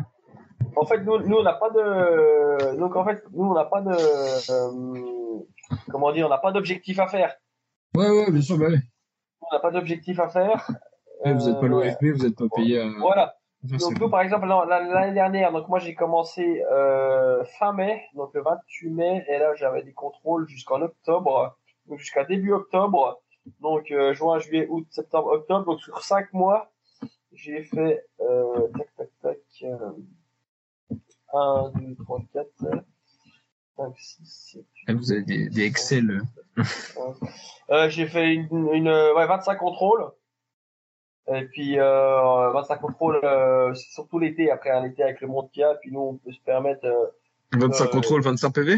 En 0.75 0.85
fait, 0.85 1.03
nous, 1.03 1.19
nous 1.19 1.37
on 1.37 1.43
n'a 1.43 1.53
pas 1.53 1.69
de. 1.69 2.77
Donc 2.77 2.95
en 2.95 3.05
fait, 3.05 3.23
nous, 3.33 3.45
on 3.45 3.53
n'a 3.53 3.65
pas 3.65 3.81
de. 3.81 3.91
Euh... 5.73 5.91
Comment 5.91 6.11
dire 6.11 6.27
On 6.27 6.29
n'a 6.29 6.37
pas 6.37 6.51
d'objectif 6.51 6.99
à 6.99 7.07
faire. 7.07 7.35
Ouais, 7.95 8.09
ouais, 8.09 8.31
bien 8.31 8.41
sûr, 8.41 8.57
bah 8.57 8.67
ouais. 8.67 8.79
On 9.41 9.55
n'a 9.55 9.59
pas 9.59 9.71
d'objectif 9.71 10.19
à 10.19 10.29
faire. 10.29 10.67
Ouais, 11.23 11.33
vous 11.33 11.49
n'êtes 11.49 11.59
pas 11.59 11.67
l'OFP, 11.67 12.05
vous 12.15 12.23
n'êtes 12.23 12.37
pas 12.37 12.45
payé. 12.55 12.79
À... 12.79 12.89
Voilà. 12.99 13.35
Donc 13.63 13.97
nous, 13.97 14.09
par 14.09 14.21
exemple, 14.21 14.45
l'année 14.45 15.13
dernière, 15.13 15.53
donc 15.53 15.69
moi 15.69 15.79
j'ai 15.79 15.95
commencé 15.95 16.63
euh, 16.69 17.45
fin 17.59 17.71
mai, 17.71 18.03
donc 18.13 18.33
le 18.33 18.41
28 18.41 18.89
mai, 18.89 19.25
et 19.29 19.37
là 19.37 19.55
j'avais 19.55 19.83
des 19.83 19.93
contrôles 19.93 20.49
jusqu'en 20.49 20.81
octobre, 20.81 21.55
jusqu'à 21.97 22.25
début 22.25 22.51
octobre. 22.51 23.21
Donc 23.61 23.89
euh, 23.91 24.13
juin, 24.13 24.39
juillet, 24.39 24.67
août, 24.69 24.85
septembre, 24.89 25.31
octobre. 25.31 25.65
Donc 25.65 25.79
sur 25.79 26.03
cinq 26.03 26.33
mois, 26.33 26.71
j'ai 27.31 27.63
fait 27.63 28.05
euh, 28.19 28.67
tac 28.77 28.95
tac 28.97 29.09
tac 29.21 29.37
euh, 29.63 29.91
1, 31.33 31.71
2, 31.75 31.95
3, 32.03 32.21
4, 32.33 32.47
5, 33.77 33.93
6, 33.97 34.65
7. 34.87 34.95
Vous 34.95 35.11
avez 35.11 35.21
des, 35.23 35.49
des 35.49 35.63
Excel. 35.63 36.21
euh, 37.69 37.89
j'ai 37.89 38.07
fait 38.07 38.33
une, 38.33 38.69
une 38.73 38.87
ouais, 38.89 39.25
25 39.25 39.57
contrôles. 39.57 40.11
Et 41.33 41.45
puis 41.45 41.79
euh, 41.79 42.51
25 42.51 42.81
contrôles, 42.81 43.19
euh, 43.23 43.73
surtout 43.73 44.19
l'été, 44.19 44.51
après 44.51 44.71
un 44.71 44.83
été 44.83 45.03
avec 45.03 45.21
le 45.21 45.27
monde 45.27 45.49
qu'il 45.51 45.61
y 45.61 45.63
a, 45.63 45.73
puis 45.75 45.91
nous 45.91 46.01
on 46.01 46.17
peut 46.17 46.33
se 46.33 46.41
permettre. 46.41 46.85
Euh, 46.85 47.07
25 47.53 47.91
contrôles, 47.91 48.21
25 48.21 48.51
PV 48.53 48.77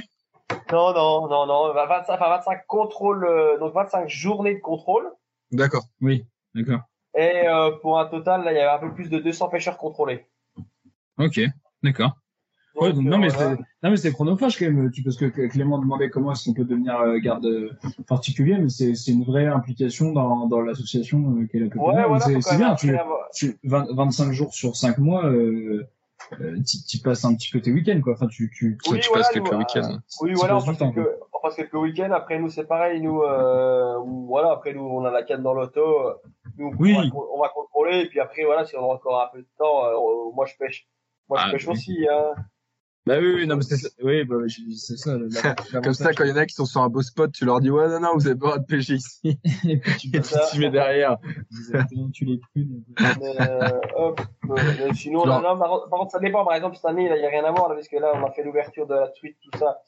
non, 0.72 0.94
non, 0.94 1.28
non, 1.28 1.46
non. 1.48 1.74
25, 1.74 2.14
enfin 2.14 2.30
25 2.30 2.68
contrôles, 2.68 3.26
euh, 3.26 3.58
donc 3.60 3.74
25 3.74 4.08
journées 4.08 4.56
de 4.56 4.60
contrôle. 4.60 5.12
D'accord. 5.52 5.84
Oui, 6.02 6.26
d'accord. 6.54 6.82
Et 7.16 7.48
euh, 7.48 7.72
pour 7.82 8.00
un 8.00 8.06
total, 8.06 8.44
là, 8.44 8.52
il 8.52 8.58
y 8.58 8.60
avait 8.60 8.72
un 8.86 8.90
peu 8.90 8.94
plus 8.94 9.10
de 9.10 9.20
200 9.20 9.50
pêcheurs 9.50 9.78
contrôlés. 9.78 10.28
Ok, 11.18 11.40
d'accord. 11.82 12.12
Ouais, 12.76 12.94
donc, 12.94 13.04
non, 13.06 13.18
mais 13.18 13.30
c'est, 13.30 13.50
non, 13.50 13.90
mais 13.90 13.98
c'est 13.98 14.12
chronophage 14.12 14.60
quand 14.60 14.66
même, 14.66 14.92
parce 15.04 15.18
que 15.18 15.26
Clément 15.48 15.80
demandait 15.80 16.10
comment 16.10 16.32
est-ce 16.32 16.46
qu'on 16.46 16.54
peut 16.54 16.66
devenir 16.66 17.00
euh, 17.00 17.20
garde 17.20 17.48
particulier, 18.08 18.58
mais 18.58 18.70
c'est, 18.70 18.96
c'est 18.96 19.12
une 19.12 19.24
vraie 19.24 19.46
implication 19.46 20.12
dans, 20.12 20.48
dans 20.48 20.62
l'association 20.62 21.38
euh, 21.38 21.48
qu'est 21.48 21.60
la 21.60 21.68
ouais, 21.68 22.06
voilà, 22.08 22.20
c'est, 22.20 22.58
bien, 22.58 22.76
tu, 22.76 22.96
tu 23.34 23.58
20, 23.64 23.88
25 23.96 24.32
jours 24.32 24.54
sur 24.54 24.76
5 24.76 24.98
mois, 24.98 25.26
euh, 25.26 25.88
euh, 26.42 26.58
tu 26.90 26.98
passes 27.00 27.24
un 27.26 27.36
petit 27.36 27.52
peu 27.52 27.62
tes 27.62 27.72
week-ends, 27.72 28.02
quoi. 28.02 28.14
Enfin, 28.14 28.28
tu, 28.28 28.52
tu, 28.56 28.78
oui, 28.90 29.00
tu 29.00 29.12
passes 29.12 29.30
quelques 29.30 29.52
week-ends. 29.52 30.00
Oui, 30.22 30.34
voilà, 30.34 30.58
on 30.58 30.62
passe, 30.66 30.78
quelques, 30.78 31.08
on 31.34 31.40
passe 31.42 31.56
quelques 31.56 31.74
week-ends. 31.76 32.12
Après, 32.12 32.40
nous, 32.40 32.50
c'est 32.50 32.66
pareil. 32.66 33.02
Nous, 33.02 33.22
euh, 33.22 33.98
voilà, 34.28 34.52
après, 34.52 34.74
nous, 34.74 34.84
on 34.84 35.06
a 35.06 35.12
la 35.12 35.24
canne 35.24 35.44
dans 35.44 35.54
l'auto. 35.54 35.84
Nous, 36.58 36.74
oui. 36.80 36.96
on, 36.96 37.02
va, 37.02 37.26
on 37.36 37.42
va 37.42 37.50
contrôler. 37.50 38.00
Et 38.02 38.10
puis 38.10 38.20
après, 38.20 38.44
voilà, 38.44 38.66
si 38.66 38.76
on 38.76 38.90
a 38.90 38.94
encore 38.94 39.22
un 39.22 39.28
peu 39.32 39.40
de 39.40 39.48
temps, 39.58 39.86
euh, 39.86 40.32
moi, 40.34 40.46
je 40.46 40.56
pêche. 40.58 40.88
Moi, 41.30 41.40
je 41.40 41.48
Ah, 41.48 41.52
pêche 41.52 41.68
oui. 41.68 41.74
aussi. 41.74 42.08
Hein. 42.10 42.34
Bah 43.08 43.18
oui, 43.20 43.34
oui, 43.36 43.48
non, 43.48 43.58
mais 43.58 43.62
c'est 43.62 43.78
ça. 43.78 43.90
Oui, 44.04 44.24
bah, 44.26 44.36
c'est 44.48 44.98
ça. 44.98 45.16
la- 45.16 45.56
Comme 45.84 45.94
ça, 45.94 46.12
quand 46.14 46.24
il 46.24 46.30
y 46.32 46.34
en 46.34 46.38
a 46.38 46.46
qui 46.48 46.56
sont 46.56 46.66
sur 46.66 46.82
un 46.82 46.90
beau 46.90 47.04
spot, 47.04 47.32
tu 47.32 47.46
leur 47.46 47.60
dis 47.60 47.70
ouais 47.70 47.88
non 47.88 48.00
non, 48.00 48.10
vous 48.16 48.26
avez 48.26 48.36
pas 48.36 48.46
le 48.46 48.52
droit 48.54 48.58
de 48.58 48.66
pêcher 48.66 48.96
ici. 48.96 49.40
Et 49.70 49.78
puis 49.78 50.10
tu 50.12 50.18
Et 50.18 50.22
tu 50.22 50.60
mets 50.60 50.72
derrière. 50.72 51.18
tu 52.14 52.26
les 52.26 52.40
prunes. 52.40 52.84
Mais, 53.20 53.42
euh, 53.42 53.80
hop, 53.96 54.20
euh, 54.50 54.56
mais 54.80 54.94
sinon, 54.96 55.24
là, 55.26 55.40
non, 55.40 55.58
par, 55.58 55.88
contre- 55.90 56.12
ça 56.12 56.20
dépend. 56.20 56.44
Par 56.46 56.56
exemple, 56.56 56.76
cette 56.78 56.86
année, 56.86 57.06
il 57.06 57.20
n'y 57.20 57.26
a 57.26 57.30
rien 57.30 57.44
à 57.46 57.52
voir, 57.52 57.70
là, 57.70 57.76
parce 57.76 57.88
que 57.88 57.98
là, 57.98 58.12
on 58.16 58.26
a 58.26 58.32
fait 58.32 58.44
l'ouverture 58.44 58.88
de 58.88 58.96
la 58.96 59.12
suite, 59.14 59.38
tout 59.44 59.56
ça. 59.60 59.82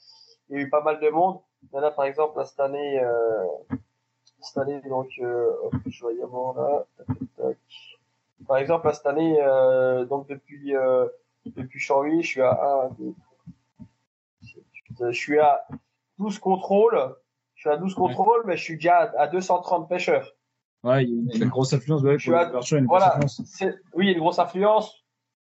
Il 0.49 0.57
y 0.57 0.59
a 0.59 0.61
eu 0.63 0.69
pas 0.69 0.83
mal 0.83 0.99
de 0.99 1.09
monde. 1.09 1.39
Mais 1.73 1.81
là, 1.81 1.89
par 1.89 2.05
exemple, 2.05 2.37
là, 2.37 2.45
cette 2.45 2.59
année, 2.59 2.99
euh, 3.03 3.43
cette 4.41 4.57
année, 4.59 4.79
donc, 4.87 5.07
euh, 5.21 5.49
hop, 5.63 5.73
je 5.87 6.05
vais 6.05 6.15
y 6.15 6.21
avoir 6.21 6.53
là. 6.55 6.85
Tac, 6.97 7.07
tac, 7.07 7.17
tac. 7.35 7.57
Par 8.47 8.57
exemple, 8.57 8.85
là, 8.87 8.93
cette 8.93 9.07
année, 9.07 9.37
euh, 9.41 10.05
donc, 10.05 10.27
depuis, 10.27 10.75
euh, 10.75 11.07
depuis 11.55 11.79
janvier, 11.79 12.21
je 12.21 12.27
suis 12.27 12.41
à 12.41 12.51
1, 12.51 12.89
2, 12.99 13.13
3, 14.95 15.11
je 15.11 15.17
suis 15.17 15.39
à 15.39 15.65
12 16.17 16.39
contrôles. 16.39 17.15
Je 17.55 17.61
suis 17.61 17.69
à 17.69 17.77
12 17.77 17.95
contrôles, 17.95 18.43
mais 18.45 18.55
je 18.57 18.63
suis 18.63 18.75
déjà 18.75 18.97
à, 18.99 19.21
à 19.23 19.27
230 19.27 19.89
pêcheurs. 19.89 20.31
Ouais, 20.83 21.03
il 21.03 21.09
y 21.09 21.13
a 21.13 21.15
une, 21.15 21.43
une 21.43 21.49
grosse. 21.49 21.73
Ouais, 22.31 22.45
pour 22.51 22.59
à- 22.59 22.77
une 22.77 22.85
voilà. 22.85 23.19
C'est- 23.45 23.75
oui, 23.93 24.05
il 24.05 24.09
y 24.09 24.09
a 24.09 24.13
une 24.13 24.19
grosse 24.19 24.37
influence, 24.39 25.03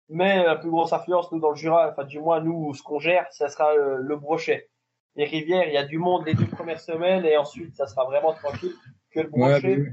mais 0.09 0.43
la 0.43 0.57
plus 0.57 0.69
grosse 0.69 0.91
influence, 0.91 1.31
nous, 1.31 1.39
dans 1.39 1.51
le 1.51 1.55
Jura, 1.55 1.89
enfin, 1.89 2.03
du 2.03 2.19
moins, 2.19 2.41
nous, 2.41 2.73
ce 2.73 2.83
qu'on 2.83 2.99
gère, 2.99 3.25
ça 3.31 3.47
sera 3.47 3.71
euh, 3.73 3.97
le 4.01 4.15
brochet. 4.17 4.69
Les 5.15 5.25
rivières, 5.25 5.67
il 5.67 5.73
y 5.73 5.77
a 5.77 5.85
du 5.85 5.97
monde 5.97 6.25
les 6.25 6.33
deux 6.33 6.47
premières 6.47 6.79
semaines, 6.81 7.25
et 7.25 7.37
ensuite, 7.37 7.75
ça 7.75 7.87
sera 7.87 8.05
vraiment 8.05 8.33
tranquille 8.33 8.73
que 9.11 9.21
le 9.21 9.29
brochet. 9.29 9.75
bah. 9.77 9.91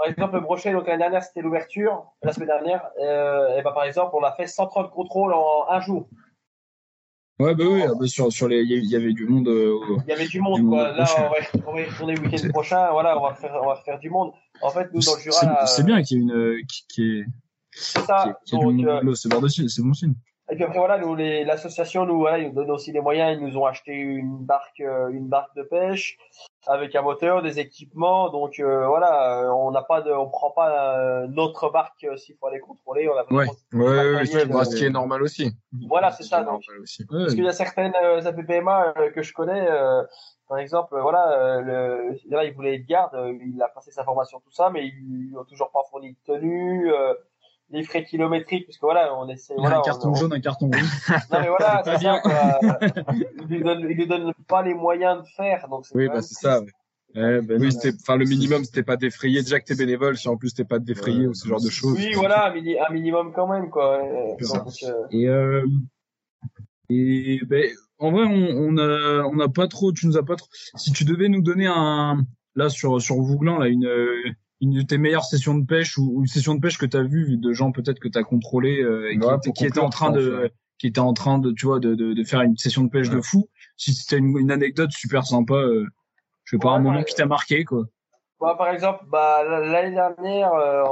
Par 0.00 0.08
exemple, 0.08 0.34
le 0.36 0.40
brochet, 0.40 0.72
donc 0.72 0.86
l'année 0.86 1.00
dernière, 1.00 1.22
c'était 1.22 1.42
l'ouverture. 1.42 2.06
La 2.22 2.32
semaine 2.32 2.48
dernière, 2.48 2.88
euh, 3.02 3.58
et 3.58 3.62
ben, 3.62 3.70
par 3.72 3.84
exemple, 3.84 4.12
on 4.14 4.22
a 4.22 4.32
fait 4.32 4.46
130 4.46 4.90
contrôles 4.90 5.34
en 5.34 5.66
un 5.68 5.78
jour. 5.80 6.08
Ouais, 7.38 7.54
bah 7.54 7.64
oui, 7.68 7.82
ah 7.86 7.92
bah, 8.00 8.06
sur, 8.06 8.32
sur 8.32 8.48
les, 8.48 8.62
il 8.62 8.86
y 8.86 8.96
avait- 8.96 9.12
du 9.12 9.26
monde. 9.26 9.48
euh, 9.48 9.78
Il 10.06 10.08
y 10.08 10.12
avait 10.12 10.26
du 10.26 10.40
monde, 10.40 10.56
Du 10.56 10.62
monde 10.62 10.78
quoi. 10.78 10.92
Là, 10.92 11.04
on 11.18 11.72
va, 11.72 11.82
retourner 11.84 12.14
le 12.14 12.22
week-end 12.22 12.48
prochain. 12.48 12.90
Voilà, 12.92 13.18
on 13.18 13.22
va 13.22 13.34
faire, 13.34 13.60
on 13.62 13.66
va 13.66 13.76
faire 13.76 13.98
du 13.98 14.08
monde. 14.08 14.32
En 14.62 14.70
fait, 14.70 14.88
nous, 14.94 15.00
dans 15.02 15.14
le 15.16 15.20
Jura, 15.20 15.66
C'est 15.66 15.82
euh, 15.82 15.84
bien 15.84 16.02
qu'il 16.02 16.16
y 16.16 16.20
ait 16.20 16.22
une, 16.22 16.66
qui, 16.66 16.86
qui 16.88 17.18
est, 17.18 17.24
c'est 17.72 18.00
ça. 18.00 18.26
euh, 18.26 18.32
c'est 18.46 18.56
bon 18.56 19.92
signe. 19.92 20.14
Et 20.50 20.54
puis 20.56 20.64
après 20.64 20.78
voilà, 20.78 20.98
nous 20.98 21.14
l'association 21.14 22.06
nous 22.06 22.18
voilà, 22.18 22.38
ils 22.38 22.48
nous 22.48 22.54
donnent 22.54 22.72
aussi 22.72 22.90
les 22.90 23.00
moyens, 23.00 23.38
ils 23.38 23.46
nous 23.46 23.56
ont 23.56 23.66
acheté 23.66 23.92
une 23.92 24.44
barque 24.44 24.80
une 24.80 25.28
barque 25.28 25.54
de 25.54 25.62
pêche 25.62 26.18
avec 26.66 26.94
un 26.94 27.02
moteur, 27.02 27.42
des 27.42 27.58
équipements. 27.58 28.28
Donc 28.30 28.58
euh, 28.60 28.86
voilà, 28.86 29.42
euh, 29.44 29.48
on 29.50 29.70
n'a 29.70 29.82
pas 29.82 30.02
de 30.02 30.10
on 30.12 30.28
prend 30.28 30.50
pas 30.50 30.98
euh, 30.98 31.26
notre 31.28 31.70
barque 31.70 32.04
euh, 32.04 32.16
s'il 32.16 32.36
faut 32.36 32.46
aller 32.46 32.60
contrôler, 32.60 33.08
on 33.08 33.12
a 33.12 33.22
Ouais, 33.32 33.46
vraiment- 33.46 33.52
ouais, 33.72 33.80
ouais, 33.80 34.46
bah, 34.46 34.60
euh, 34.60 34.64
ce 34.64 34.76
qui 34.76 34.84
est 34.84 34.90
normal 34.90 35.22
aussi. 35.22 35.52
Voilà, 35.88 36.10
c'est 36.10 36.22
ça 36.24 36.38
donc. 36.38 36.62
normal 36.66 36.82
aussi. 36.82 37.02
Ouais, 37.10 37.18
Parce 37.20 37.34
qu'il 37.34 37.44
y 37.44 37.48
a 37.48 37.52
certaines 37.52 37.94
euh, 38.02 38.24
APPMA 38.24 38.94
euh, 38.98 39.10
que 39.10 39.22
je 39.22 39.32
connais 39.32 39.66
euh, 39.70 40.02
par 40.48 40.58
exemple, 40.58 40.98
voilà, 41.00 41.30
euh, 41.30 41.60
le, 41.60 42.18
là, 42.28 42.42
il 42.44 42.52
voulait 42.54 42.74
être 42.74 42.84
garde, 42.86 43.14
euh, 43.14 43.32
il 43.40 43.62
a 43.62 43.68
passé 43.68 43.92
sa 43.92 44.02
formation, 44.02 44.40
tout 44.40 44.50
ça, 44.50 44.68
mais 44.68 44.84
ils 44.84 45.28
lui 45.28 45.36
ont 45.38 45.44
toujours 45.44 45.70
pas 45.70 45.84
fourni 45.88 46.10
de 46.10 46.16
tenue, 46.26 46.92
euh, 46.92 47.14
les 47.70 47.84
frais 47.84 48.04
kilométriques, 48.04 48.66
parce 48.66 48.78
que 48.78 48.86
voilà, 48.86 49.14
on 49.16 49.28
essaie, 49.28 49.54
il 49.56 49.58
a 49.58 49.60
voilà, 49.62 49.76
un 49.76 49.80
on- 49.80 49.82
carton 49.84 50.08
on- 50.10 50.14
jaune, 50.14 50.32
un 50.32 50.40
carton 50.40 50.66
rouge. 50.66 50.74
non 51.32 51.40
mais 51.40 51.48
voilà, 51.48 51.82
C'est 51.84 52.20
quoi. 52.20 52.78
Ils 53.40 53.46
lui 53.48 53.62
donnent, 53.62 53.80
ils 53.88 53.96
lui 53.96 54.06
donnent 54.06 54.32
pas 54.48 54.62
les 54.62 54.74
moyens 54.74 55.22
de 55.22 55.28
faire, 55.36 55.68
donc 55.68 55.86
c'est 55.86 55.94
Oui, 55.96 56.08
bah 56.08 56.20
c'est 56.22 56.34
ça. 56.34 56.60
ouais. 56.60 56.66
Ouais, 57.16 57.40
bah, 57.42 57.54
Oui, 57.58 57.72
c'était, 57.72 57.92
enfin, 58.00 58.16
le 58.16 58.24
minimum, 58.24 58.62
c'était 58.64 58.84
pas 58.84 58.96
défrayé. 58.96 59.42
Déjà 59.42 59.58
que 59.58 59.64
t'es 59.64 59.74
bénévole, 59.74 60.16
si 60.16 60.28
en 60.28 60.36
plus 60.36 60.54
t'es 60.54 60.64
pas 60.64 60.78
défrayé 60.78 61.22
Ouais. 61.22 61.26
ou 61.26 61.34
ce 61.34 61.48
genre 61.48 61.60
de 61.60 61.68
choses. 61.68 61.96
Oui, 61.96 62.12
voilà, 62.14 62.46
un, 62.46 62.54
mini- 62.54 62.78
un 62.78 62.92
minimum 62.92 63.32
quand 63.32 63.48
même, 63.48 63.68
quoi. 63.68 63.98
Euh, 64.00 64.36
donc, 64.46 64.72
euh, 64.84 64.92
Et, 65.10 65.28
euh, 65.28 65.66
et 66.88 67.40
ben, 67.46 67.70
en 67.98 68.10
vrai, 68.12 68.24
on, 68.24 68.74
on 68.74 68.78
a, 68.78 69.24
on 69.24 69.34
n'a 69.36 69.48
pas 69.48 69.68
trop, 69.68 69.92
tu 69.92 70.06
nous 70.06 70.16
as 70.16 70.24
pas 70.24 70.36
trop. 70.36 70.48
Si 70.76 70.92
tu 70.92 71.04
devais 71.04 71.28
nous 71.28 71.42
donner 71.42 71.66
un, 71.66 72.22
là 72.54 72.68
sur 72.68 73.00
sur 73.00 73.16
Vouglan, 73.16 73.58
là 73.58 73.68
une 73.68 73.88
une 74.60 74.72
de 74.74 74.82
tes 74.82 74.98
meilleures 74.98 75.24
sessions 75.24 75.54
de 75.56 75.64
pêche 75.64 75.96
ou, 75.98 76.20
une 76.20 76.26
session 76.26 76.54
de 76.54 76.60
pêche 76.60 76.78
que 76.78 76.86
tu 76.86 76.96
as 76.96 77.02
vue 77.02 77.36
de 77.36 77.52
gens 77.52 77.72
peut-être 77.72 77.98
que 77.98 78.08
tu 78.08 78.18
as 78.18 78.24
contrôlé 78.24 78.82
euh, 78.82 79.10
et 79.10 79.18
qui, 79.18 79.26
Ouais, 79.26 79.52
qui 79.54 79.66
étaient 79.66 79.80
en 79.80 79.88
train 79.90 80.10
de 80.10 80.42
ouais. 80.42 80.52
qui 80.78 80.86
étaient 80.86 81.00
en 81.00 81.12
train 81.14 81.38
de 81.38 81.50
tu 81.52 81.66
vois 81.66 81.80
de 81.80 81.94
de, 81.94 82.12
de 82.12 82.24
faire 82.24 82.42
une 82.42 82.56
session 82.56 82.84
de 82.84 82.90
pêche 82.90 83.10
de 83.10 83.20
fou. 83.20 83.48
Si 83.76 83.94
c'était 83.94 84.18
une, 84.18 84.36
une 84.38 84.50
anecdote 84.50 84.90
super 84.92 85.24
sympa, 85.24 85.54
euh, 85.54 85.86
je 86.44 86.56
sais 86.56 86.60
pas 86.60 86.70
un 86.72 86.78
moment 86.80 86.98
ouais. 86.98 87.04
qui 87.04 87.14
t'a 87.14 87.26
marqué 87.26 87.64
quoi. 87.64 87.84
bah, 88.40 88.54
par 88.56 88.68
exemple, 88.70 89.04
bah, 89.08 89.42
l'année 89.44 89.94
dernière, 89.94 90.52
euh, 90.54 90.82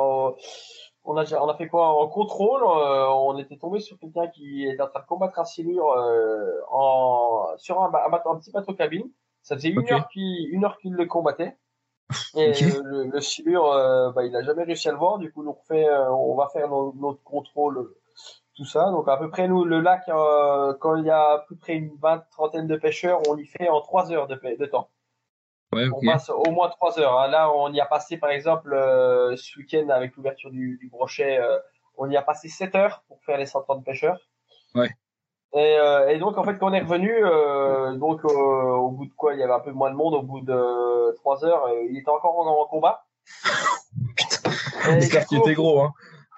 on- 1.05 1.17
a, 1.17 1.25
on 1.41 1.49
a 1.49 1.57
fait 1.57 1.69
quoi? 1.69 1.89
En 2.03 2.07
contrôle 2.09 2.63
euh, 2.63 3.07
On 3.09 3.39
était 3.39 3.57
tombé 3.57 3.81
sur 3.81 3.99
quelqu'un 3.99 4.29
qui 4.29 4.67
était 4.67 4.83
en 4.83 4.89
train 4.89 5.01
de 5.01 5.07
combattre 5.07 5.39
un 5.39 5.45
silure 5.45 5.93
euh, 5.93 6.61
en, 6.71 7.47
sur 7.57 7.83
un, 7.83 7.91
petit 8.39 8.51
bateau 8.51 8.75
cabine. 8.75 9.11
Ça 9.43 9.57
faisait 9.57 9.71
une 9.71 9.91
heure 9.91 10.09
qu'il 10.09 10.49
une 10.53 10.65
heure 10.65 10.77
qu'il 10.79 10.93
le 10.93 11.07
combattait. 11.07 11.57
Et 12.37 12.53
le, 12.85 13.11
le 13.11 13.21
silure, 13.21 13.71
euh, 13.73 14.11
bah, 14.13 14.25
il 14.25 14.35
a 14.35 14.43
jamais 14.43 14.65
réussi 14.65 14.89
à 14.89 14.93
le 14.93 14.99
voir. 14.99 15.19
Du 15.19 15.33
coup, 15.33 15.43
nous, 15.43 15.51
on, 15.51 15.67
fait, 15.67 15.89
euh, 15.89 16.11
on 16.11 16.35
va 16.35 16.49
faire 16.49 16.69
notre 16.69 17.23
contrôle, 17.23 17.79
euh, 17.79 17.97
tout 18.57 18.65
ça. 18.65 18.91
Donc, 18.91 19.09
à 19.09 19.17
peu 19.17 19.29
près, 19.29 19.47
nous, 19.47 19.65
le 19.65 19.81
lac, 19.81 20.09
euh, 20.09 20.75
quand 20.81 20.97
il 20.97 21.05
y 21.05 21.11
a 21.11 21.33
à 21.33 21.45
peu 21.49 21.57
près 21.57 21.75
une 21.75 21.95
vingt, 21.97 22.25
trentaine 22.31 22.67
de 22.67 22.77
pêcheurs, 22.77 23.21
on 23.29 23.37
y 23.37 23.47
fait 23.47 23.69
en 23.69 23.81
trois 23.81 24.11
heures 24.11 24.27
de, 24.27 24.37
temps. 24.67 24.89
Ouais, 25.73 25.87
On 25.95 26.05
passe 26.05 26.31
au 26.31 26.51
moins 26.51 26.71
trois 26.71 26.99
heures. 26.99 27.19
hein. 27.19 27.29
Là, 27.29 27.53
on 27.53 27.73
y 27.73 27.81
a 27.81 27.87
passé, 27.87 28.17
par 28.17 28.31
exemple, 28.31 28.71
ce 28.71 29.59
week-end 29.59 29.89
avec 29.91 30.17
l'ouverture 30.17 30.51
du, 30.51 30.79
du 30.79 30.89
brochet, 30.89 31.39
on 31.99 32.09
y 32.09 32.17
a 32.17 32.23
passé 32.23 32.49
sept 32.49 32.75
heures 32.75 33.03
pour 33.09 33.23
faire 33.25 33.37
les 33.37 33.47
130 33.47 33.85
pêcheurs. 33.85 34.19
Ouais. 34.75 34.91
Et, 35.55 35.77
euh, 35.79 36.09
et 36.09 36.19
donc, 36.19 36.37
en 36.37 36.45
fait, 36.45 36.59
quand 36.59 36.71
on 36.71 36.75
est 36.75 36.81
revenu, 36.83 37.11
euh, 37.25 37.95
donc 37.97 38.23
euh, 38.25 38.29
au 38.29 38.91
bout 38.91 39.07
de 39.07 39.13
quoi, 39.17 39.33
il 39.35 39.41
y 39.41 39.43
avait 39.43 39.53
un 39.55 39.61
peu 39.61 39.73
moins 39.73 39.91
de 39.91 39.97
monde. 39.97 40.15
Au 40.15 40.23
bout 40.23 40.41
de 40.41 41.15
trois 41.17 41.45
heures, 41.45 41.65
euh, 41.67 41.87
il 41.91 41.99
était 41.99 42.11
encore 42.11 42.39
en, 42.39 42.47
en 42.47 42.67
combat. 42.67 43.05
Et 44.91 45.01
J'espère 45.01 45.27
qu'il 45.27 45.39
était 45.39 45.55
gros, 45.55 45.81
hein. 45.81 45.93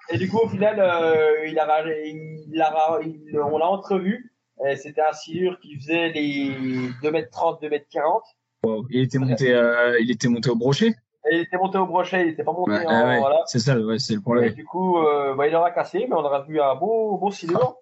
et 0.09 0.17
du 0.17 0.29
coup, 0.29 0.39
au 0.43 0.47
final, 0.49 0.79
euh, 0.79 1.45
il 1.47 1.57
a, 1.59 1.83
il 1.85 2.61
a, 2.61 2.99
il- 3.01 3.39
on 3.39 3.57
l'a 3.57 3.67
entrevu. 3.69 4.31
Et 4.67 4.75
C'était 4.75 5.01
un 5.01 5.13
silure 5.13 5.59
qui 5.59 5.75
faisait 5.79 6.09
les 6.09 6.51
2m30, 7.01 7.61
2m40. 7.61 8.21
Wow. 8.63 8.85
Il 8.91 9.01
était 9.01 9.17
monté, 9.17 9.51
euh, 9.53 9.97
il 9.99 10.11
était 10.11 10.27
monté 10.27 10.49
au 10.51 10.55
brochet? 10.55 10.93
Et 11.29 11.35
il 11.35 11.41
était 11.41 11.57
monté 11.57 11.77
au 11.79 11.85
brochet, 11.87 12.21
il 12.21 12.29
était 12.29 12.43
pas 12.43 12.51
monté 12.51 12.71
en, 12.73 12.83
Ah 12.87 13.05
ouais, 13.07 13.19
voilà. 13.19 13.41
c'est 13.45 13.57
ça, 13.59 13.75
ouais, 13.79 13.97
c'est 13.99 14.13
le 14.13 14.19
Et 14.19 14.23
problème. 14.23 14.53
du 14.53 14.63
coup, 14.65 14.97
euh, 14.99 15.33
bah, 15.35 15.47
il 15.47 15.55
aura 15.55 15.71
cassé, 15.71 16.05
mais 16.07 16.15
on 16.15 16.19
aura 16.23 16.41
vu 16.41 16.61
un 16.61 16.75
beau, 16.75 17.17
beau 17.17 17.31
silure. 17.31 17.75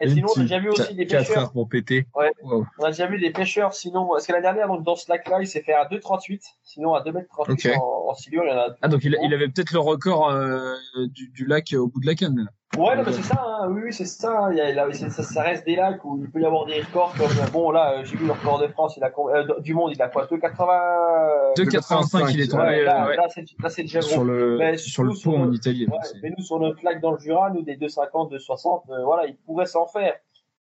Et 0.00 0.08
sinon, 0.08 0.28
on 0.36 0.38
a 0.40 0.42
déjà 0.42 0.58
vu 0.60 0.68
aussi 0.70 0.94
des 0.94 1.06
4 1.06 1.26
pêcheurs. 1.26 1.52
pour 1.52 1.68
péter. 1.68 2.06
Ouais. 2.14 2.30
Wow. 2.42 2.64
On 2.78 2.84
a 2.84 2.90
déjà 2.90 3.06
vu 3.08 3.18
des 3.18 3.30
pêcheurs, 3.30 3.74
sinon, 3.74 4.06
parce 4.08 4.26
que 4.26 4.32
la 4.32 4.40
dernière, 4.40 4.68
donc, 4.68 4.84
dans 4.84 4.94
ce 4.94 5.10
lac-là, 5.10 5.38
il 5.40 5.46
s'est 5.48 5.62
fait 5.62 5.72
à 5.72 5.86
2,38. 5.86 6.40
Sinon, 6.62 6.94
à 6.94 7.02
2m38 7.02 7.50
Ok. 7.52 7.68
en, 7.76 8.10
en 8.10 8.14
silure, 8.14 8.44
il 8.44 8.48
y 8.50 8.52
en 8.52 8.58
a. 8.58 8.68
Ah 8.82 8.88
donc 8.88 9.02
il, 9.04 9.16
il 9.24 9.34
avait 9.34 9.48
peut-être 9.48 9.72
le 9.72 9.80
record 9.80 10.30
euh, 10.30 10.74
du, 11.12 11.28
du 11.30 11.46
lac 11.46 11.74
au 11.76 11.88
bout 11.88 12.00
de 12.00 12.06
la 12.06 12.14
canne. 12.14 12.36
là. 12.38 12.50
Ouais, 12.76 12.94
non, 12.96 13.02
mais 13.04 13.12
c'est 13.12 13.22
ça, 13.22 13.42
hein. 13.42 13.68
oui, 13.70 13.80
oui, 13.86 13.92
c'est 13.92 14.04
ça, 14.04 14.30
hein. 14.30 14.52
Il 14.52 14.58
y 14.58 14.60
a, 14.60 14.72
là, 14.72 14.92
ça, 14.92 15.22
ça 15.22 15.42
reste 15.42 15.64
des 15.64 15.74
lacs 15.74 16.04
où 16.04 16.18
il 16.22 16.30
peut 16.30 16.40
y 16.40 16.44
avoir 16.44 16.66
des 16.66 16.80
records 16.80 17.12
comme, 17.16 17.28
bon, 17.50 17.70
là, 17.70 17.94
euh, 17.94 18.04
j'ai 18.04 18.16
vu 18.16 18.26
le 18.26 18.32
record 18.32 18.60
de 18.60 18.68
France, 18.68 18.96
il 18.98 19.02
a, 19.02 19.10
euh, 19.16 19.60
du 19.60 19.72
monde, 19.74 19.90
il 19.94 20.02
a 20.02 20.08
quoi, 20.08 20.26
2,80, 20.26 21.54
2,85 21.56 22.30
il 22.34 22.40
est 22.42 22.48
tombé 22.48 22.62
ouais, 22.64 22.84
là, 22.84 23.04
euh, 23.04 23.08
ouais, 23.08 23.16
là, 23.16 23.26
c'est, 23.28 23.82
déjà 23.82 24.00
gros. 24.00 24.08
sur 24.08 24.24
le 24.24 24.58
Mais 24.58 24.76
sur 24.76 25.02
le 25.02 25.10
pont 25.10 25.16
sur 25.16 25.34
en 25.34 25.50
Italie. 25.50 25.86
Ouais, 25.90 25.96
mais 26.22 26.30
nous, 26.36 26.44
sur 26.44 26.60
notre 26.60 26.84
lac 26.84 27.00
dans 27.00 27.12
le 27.12 27.18
Jura, 27.18 27.50
nous, 27.50 27.62
des 27.62 27.76
2,50, 27.76 28.30
2,60, 28.32 28.82
euh, 28.90 29.04
voilà, 29.04 29.26
il 29.26 29.36
pourrait 29.36 29.66
s'en 29.66 29.86
faire. 29.86 30.14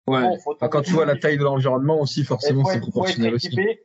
Ouais. 0.07 0.21
Bon, 0.21 0.37
faut 0.37 0.53
Enfin, 0.53 0.67
quand 0.67 0.83
tu 0.83 0.91
vois 0.91 1.05
la 1.05 1.17
taille 1.17 1.37
de 1.39 1.43
l'environnement 1.43 1.99
aussi, 1.99 2.23
forcément, 2.23 2.63
c'est 2.65 2.79
proportionnel 2.81 3.33
aussi. 3.33 3.47
équipé. 3.47 3.81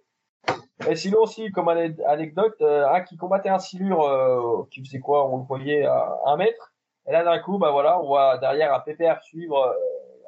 Et 0.88 0.96
sinon 0.96 1.20
aussi, 1.22 1.50
comme 1.50 1.68
ane- 1.68 1.96
anecdote, 2.06 2.56
euh, 2.60 2.86
un 2.88 3.00
qui 3.00 3.16
combattait 3.16 3.48
un 3.48 3.58
silure 3.58 4.02
euh, 4.06 4.66
qui 4.70 4.84
faisait 4.84 4.98
quoi 4.98 5.28
On 5.28 5.38
le 5.38 5.44
voyait 5.44 5.84
à 5.84 6.16
un 6.26 6.36
mètre. 6.36 6.69
Et 7.10 7.12
là, 7.12 7.24
d'un 7.24 7.40
coup, 7.40 7.58
bah 7.58 7.70
voilà, 7.72 8.00
on 8.00 8.06
voit 8.06 8.38
derrière 8.38 8.72
un 8.72 8.78
PPR 8.80 9.20
suivre 9.22 9.58
euh, 9.66 9.74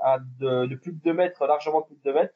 à 0.02 0.18
de, 0.40 0.66
de 0.66 0.74
plus 0.74 0.92
de 0.92 1.00
2 1.04 1.12
mètres, 1.12 1.46
largement 1.46 1.80
plus 1.82 1.94
de 1.94 2.00
2 2.04 2.12
mètres, 2.12 2.34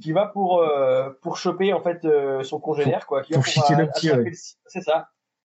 qui 0.00 0.12
va 0.12 0.26
pour 0.26 0.60
euh, 0.60 1.08
pour 1.22 1.38
choper 1.38 1.72
en 1.72 1.80
fait 1.80 2.04
euh, 2.04 2.42
son 2.42 2.60
congénère, 2.60 3.06
quoi. 3.06 3.22
Qui 3.22 3.32
va 3.32 3.40
pour 3.40 3.76
le 3.76 3.82
euh, 3.84 3.86
petit, 3.86 4.10
ouais. 4.12 4.30
C'est 4.66 4.82
ça. 4.82 5.08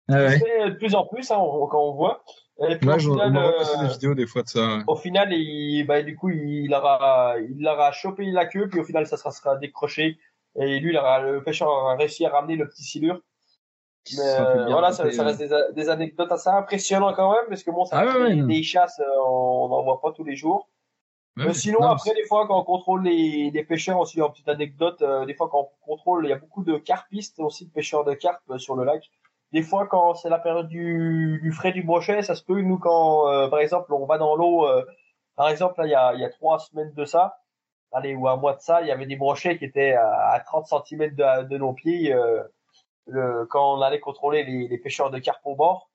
Ah 0.09 0.15
ouais. 0.15 0.39
Fait 0.39 0.71
de 0.71 0.75
plus 0.77 0.95
en 0.95 1.05
plus, 1.05 1.31
hein, 1.33 1.37
on- 1.39 1.67
quand 1.67 1.83
on 1.83 1.93
voit. 1.95 2.23
Et 2.69 2.77
puis 2.77 2.87
Là, 2.89 2.95
au 2.95 2.99
je, 2.99 3.11
final, 3.11 3.37
euh, 3.37 3.83
des 3.83 3.89
vidéos 3.89 4.15
des 4.15 4.27
fois 4.27 4.43
de 4.43 4.49
ça. 4.49 4.79
au 4.87 4.97
final, 4.97 5.33
il, 5.33 5.85
bah, 5.87 6.03
du 6.03 6.17
coup, 6.17 6.31
il 6.31 6.73
aura, 6.75 7.35
il 7.41 7.67
aura 7.69 7.93
chopé 7.93 8.25
la 8.31 8.47
queue, 8.47 8.69
puis 8.69 8.81
au 8.81 8.85
final, 8.85 9.07
ça 9.07 9.17
sera, 9.17 9.31
sera 9.33 9.57
décroché. 9.57 10.19
Et 10.57 10.79
lui, 10.81 10.91
il 10.93 10.97
aura, 10.97 11.21
le 11.21 11.43
pêcheur 11.43 11.69
aura 11.69 11.95
réussi 11.97 12.25
à 12.25 12.31
ramener 12.31 12.57
le 12.57 12.69
petit 12.69 12.83
silure. 12.85 13.21
Mais 14.17 14.23
euh, 14.41 14.67
voilà, 14.71 14.93
ça, 14.93 15.11
ça 15.13 15.25
reste 15.25 15.39
des, 15.39 15.53
a- 15.53 15.73
des 15.73 15.89
anecdotes 15.91 16.33
assez 16.33 16.49
impressionnantes 16.49 17.15
quand 17.17 17.31
même, 17.33 17.47
parce 17.49 17.63
que 17.63 17.71
bon, 17.71 17.85
ça 17.85 17.99
Ah 17.99 18.07
ouais, 18.07 18.13
fait 18.13 18.19
ouais, 18.41 18.43
des, 18.47 18.63
chasses, 18.63 19.01
euh, 19.01 19.21
on 19.27 19.69
n'en 19.69 19.83
voit 19.83 20.01
pas 20.01 20.13
tous 20.13 20.25
les 20.25 20.35
jours. 20.37 20.69
Mais 21.37 21.55
sinon, 21.55 21.81
non, 21.83 21.91
après, 21.91 22.15
des 22.15 22.25
fois, 22.25 22.49
quand 22.49 22.59
on 22.59 22.65
contrôle 22.65 23.05
les, 23.05 23.51
les 23.53 23.65
pêcheurs 23.65 23.99
aussi, 24.01 24.21
en 24.21 24.29
petite 24.31 24.49
anecdote, 24.49 25.03
euh, 25.03 25.25
des 25.25 25.35
fois, 25.35 25.49
quand 25.49 25.69
on 25.83 25.87
contrôle, 25.87 26.27
il 26.27 26.31
y 26.31 26.33
a 26.33 26.37
beaucoup 26.39 26.65
de 26.65 26.79
carpistes 26.79 27.39
aussi, 27.39 27.67
de 27.67 27.71
pêcheurs 27.71 28.05
de 28.05 28.15
carpes 28.15 28.43
euh, 28.51 28.59
sur 28.59 28.75
le 28.75 28.83
lac. 28.85 29.05
Des 29.53 29.63
fois, 29.63 29.87
quand 29.87 30.15
c'est 30.15 30.31
la 30.31 30.39
période 30.41 30.67
du, 30.69 31.39
du 31.43 31.53
frais 31.53 31.71
du 31.73 31.83
brochet, 31.85 32.23
ça 32.23 32.35
se 32.35 32.43
peut, 32.43 32.61
nous, 32.61 32.79
quand, 32.79 33.29
euh, 33.29 33.49
par 33.49 33.61
exemple, 33.61 33.93
on 33.95 34.05
va 34.05 34.19
dans 34.19 34.35
l'eau, 34.35 34.67
euh, 34.67 34.85
par 35.37 35.49
exemple, 35.49 35.79
là, 35.81 35.87
il 35.87 35.91
y 35.91 35.95
a, 35.95 36.15
il 36.15 36.21
y 36.21 36.25
a 36.25 36.31
trois 36.31 36.59
semaines 36.59 36.93
de 36.95 37.05
ça, 37.05 37.39
allez, 37.93 38.15
ou 38.17 38.27
un 38.29 38.37
mois 38.37 38.55
de 38.55 38.61
ça, 38.61 38.83
il 38.83 38.89
y 38.89 38.91
avait 38.91 39.07
des 39.07 39.17
brochets 39.17 39.59
qui 39.59 39.65
étaient 39.65 39.93
à, 39.95 40.41
30 40.45 40.67
cm 40.67 41.15
de, 41.15 41.45
de 41.45 41.57
nos 41.59 41.73
pieds 41.73 42.13
euh, 42.13 42.43
le, 43.09 43.47
quand 43.47 43.77
on 43.77 43.83
allait 43.83 44.01
contrôler 44.01 44.45
les, 44.45 44.69
les 44.69 44.79
pêcheurs 44.79 45.11
de 45.11 45.19
carpe 45.19 45.45
au 45.45 45.57
bord. 45.57 45.91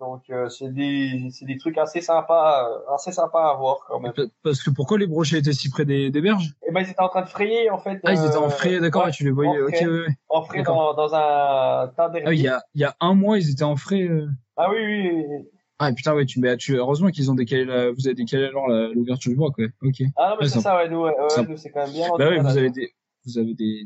Donc 0.00 0.30
euh, 0.30 0.48
c'est 0.48 0.72
des 0.72 1.28
c'est 1.32 1.44
des 1.44 1.58
trucs 1.58 1.76
assez 1.76 2.00
sympas 2.00 2.70
euh, 2.70 2.94
assez 2.94 3.10
sympas 3.10 3.50
à 3.50 3.54
voir 3.56 3.78
quand 3.88 3.98
même. 3.98 4.12
Parce 4.44 4.62
que 4.62 4.70
pourquoi 4.70 4.96
les 4.96 5.08
brochets 5.08 5.38
étaient 5.38 5.52
si 5.52 5.70
près 5.70 5.84
des, 5.84 6.08
des 6.10 6.20
berges? 6.20 6.54
Eh 6.68 6.70
ben 6.70 6.82
ils 6.82 6.90
étaient 6.90 7.00
en 7.00 7.08
train 7.08 7.22
de 7.22 7.28
frayer 7.28 7.68
en 7.68 7.78
fait. 7.78 7.98
Ah 8.04 8.12
ils 8.12 8.24
étaient 8.24 8.36
en 8.36 8.48
frayer 8.48 8.78
d'accord 8.78 9.10
tu 9.10 9.24
les 9.24 9.32
voyais. 9.32 9.60
En 9.60 9.66
frais, 9.66 9.86
ouais. 9.86 10.06
En 10.28 10.42
frais 10.44 10.62
dans, 10.62 10.94
dans 10.94 11.12
un 11.16 11.88
tas 11.88 12.12
Ah 12.24 12.32
il 12.32 12.40
y 12.40 12.46
a 12.46 12.62
il 12.74 12.80
y 12.80 12.84
a 12.84 12.94
un 13.00 13.14
mois 13.14 13.38
ils 13.38 13.50
étaient 13.50 13.64
en 13.64 13.74
frais. 13.74 14.08
Ah 14.56 14.70
oui 14.70 14.76
oui. 14.78 15.24
oui. 15.26 15.48
Ah 15.80 15.92
putain 15.92 16.14
ouais 16.14 16.26
tu 16.26 16.38
mais 16.38 16.56
tu 16.56 16.76
heureusement 16.76 17.08
qu'ils 17.08 17.32
ont 17.32 17.34
décalé 17.34 17.64
la 17.64 17.90
vous 17.90 18.06
avez 18.06 18.14
décalé 18.14 18.44
alors 18.44 18.68
l'ouverture 18.68 19.30
du 19.32 19.36
bois 19.36 19.50
quoi. 19.50 19.64
Ok. 19.82 20.02
Ah 20.16 20.30
non 20.30 20.36
mais 20.40 20.48
c'est 20.48 20.60
ça 20.60 20.76
ouais 20.76 20.88
nous, 20.88 21.02
ouais, 21.02 21.14
nous 21.48 21.56
c'est 21.56 21.70
quand 21.70 21.82
même 21.82 21.92
bien. 21.92 22.08
Bah 22.16 22.28
oui 22.30 22.38
vous 22.38 22.56
avez 22.56 22.70
des 22.70 22.94
vous 23.26 23.36
avez 23.36 23.54
des 23.54 23.84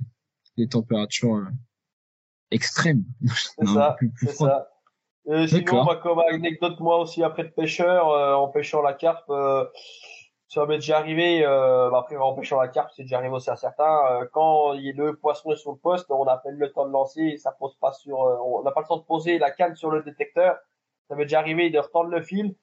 des 0.58 0.68
températures 0.68 1.36
euh, 1.36 1.44
extrêmes. 2.52 3.04
C'est 3.26 3.66
ça. 3.66 3.96
Plus 3.98 4.28
ça. 4.28 4.68
Euh, 5.28 5.46
sinon, 5.46 5.84
bah, 5.84 6.00
comme 6.02 6.18
anecdote, 6.18 6.80
moi 6.80 6.98
aussi, 6.98 7.22
après 7.22 7.44
de 7.44 7.50
pêcheur, 7.50 8.08
euh, 8.08 8.34
en 8.34 8.48
pêchant 8.48 8.82
la 8.82 8.92
carpe, 8.92 9.30
euh, 9.30 9.64
ça 10.48 10.66
m'est 10.66 10.76
déjà 10.76 10.98
arrivé, 10.98 11.46
euh, 11.46 11.90
bah, 11.90 12.00
après 12.00 12.16
en 12.16 12.34
pêchant 12.34 12.60
la 12.60 12.66
carpe, 12.68 12.90
c'est 12.96 13.04
déjà 13.04 13.18
arrivé 13.18 13.32
aussi 13.32 13.48
à 13.48 13.56
certains, 13.56 14.00
euh, 14.10 14.26
quand 14.32 14.72
il 14.72 14.84
y 14.84 14.90
a 14.90 14.92
le 14.96 15.14
poisson 15.14 15.52
est 15.52 15.56
sur 15.56 15.70
le 15.70 15.78
poste, 15.78 16.10
on 16.10 16.24
a 16.24 16.38
peine 16.38 16.58
le 16.58 16.72
temps 16.72 16.86
de 16.86 16.92
lancer, 16.92 17.22
et 17.22 17.36
ça 17.38 17.52
pose 17.52 17.76
pas 17.80 17.92
sur, 17.92 18.20
euh, 18.20 18.36
on 18.44 18.62
n'a 18.64 18.72
pas 18.72 18.80
le 18.80 18.86
temps 18.88 18.96
de 18.96 19.04
poser 19.04 19.38
la 19.38 19.52
canne 19.52 19.76
sur 19.76 19.90
le 19.90 20.02
détecteur. 20.02 20.56
Ça 21.08 21.14
m'est 21.14 21.24
déjà 21.24 21.38
arrivé 21.38 21.70
de 21.70 21.78
retendre 21.78 22.10
le 22.10 22.20
fil 22.20 22.56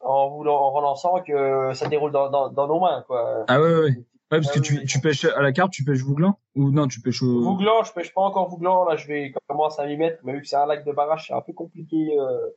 en 0.00 0.30
voulant, 0.30 0.56
en 0.56 0.72
relançant 0.72 1.22
que 1.22 1.72
ça 1.74 1.86
déroule 1.86 2.10
dans, 2.10 2.28
dans, 2.28 2.48
dans 2.48 2.66
nos 2.66 2.80
mains, 2.80 3.04
quoi. 3.06 3.44
Ah 3.46 3.60
ouais, 3.60 3.74
ouais. 3.74 3.94
Ouais, 4.34 4.40
parce 4.40 4.52
que 4.52 4.58
tu, 4.58 4.84
tu 4.84 5.00
pêches 5.00 5.24
à 5.24 5.42
la 5.42 5.52
carpe, 5.52 5.70
tu 5.70 5.84
pêches 5.84 6.00
vouglan 6.00 6.36
Ou 6.56 6.72
non, 6.72 6.88
tu 6.88 7.00
pêches 7.00 7.22
au... 7.22 7.40
Vouglan, 7.40 7.84
je 7.84 7.92
pêche 7.92 8.12
pas 8.12 8.22
encore 8.22 8.48
vouglan. 8.48 8.84
Là, 8.84 8.96
je 8.96 9.06
vais 9.06 9.32
commencer 9.46 9.80
à 9.80 9.86
m'y 9.86 9.96
mettre. 9.96 10.18
Mais 10.24 10.32
vu 10.32 10.40
que 10.40 10.48
c'est 10.48 10.56
un 10.56 10.66
lac 10.66 10.84
de 10.84 10.90
barrage, 10.90 11.28
c'est 11.28 11.34
un 11.34 11.40
peu 11.40 11.52
compliqué. 11.52 12.18
Euh... 12.18 12.50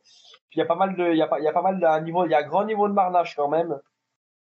Puis 0.49 0.55
il 0.55 0.59
y 0.59 0.61
a 0.61 0.65
pas 0.65 0.75
mal 0.75 0.95
de, 0.95 1.11
il 1.11 1.17
y 1.17 1.21
a 1.21 1.27
pas, 1.27 1.39
il 1.39 1.43
y 1.43 1.47
a 1.47 1.53
pas 1.53 1.61
mal 1.61 1.79
d'un 1.79 2.01
niveau, 2.01 2.25
il 2.25 2.31
y 2.31 2.33
a 2.33 2.39
un 2.39 2.47
grand 2.47 2.65
niveau 2.65 2.87
de 2.87 2.93
marnage 2.93 3.35
quand 3.35 3.47
même. 3.47 3.79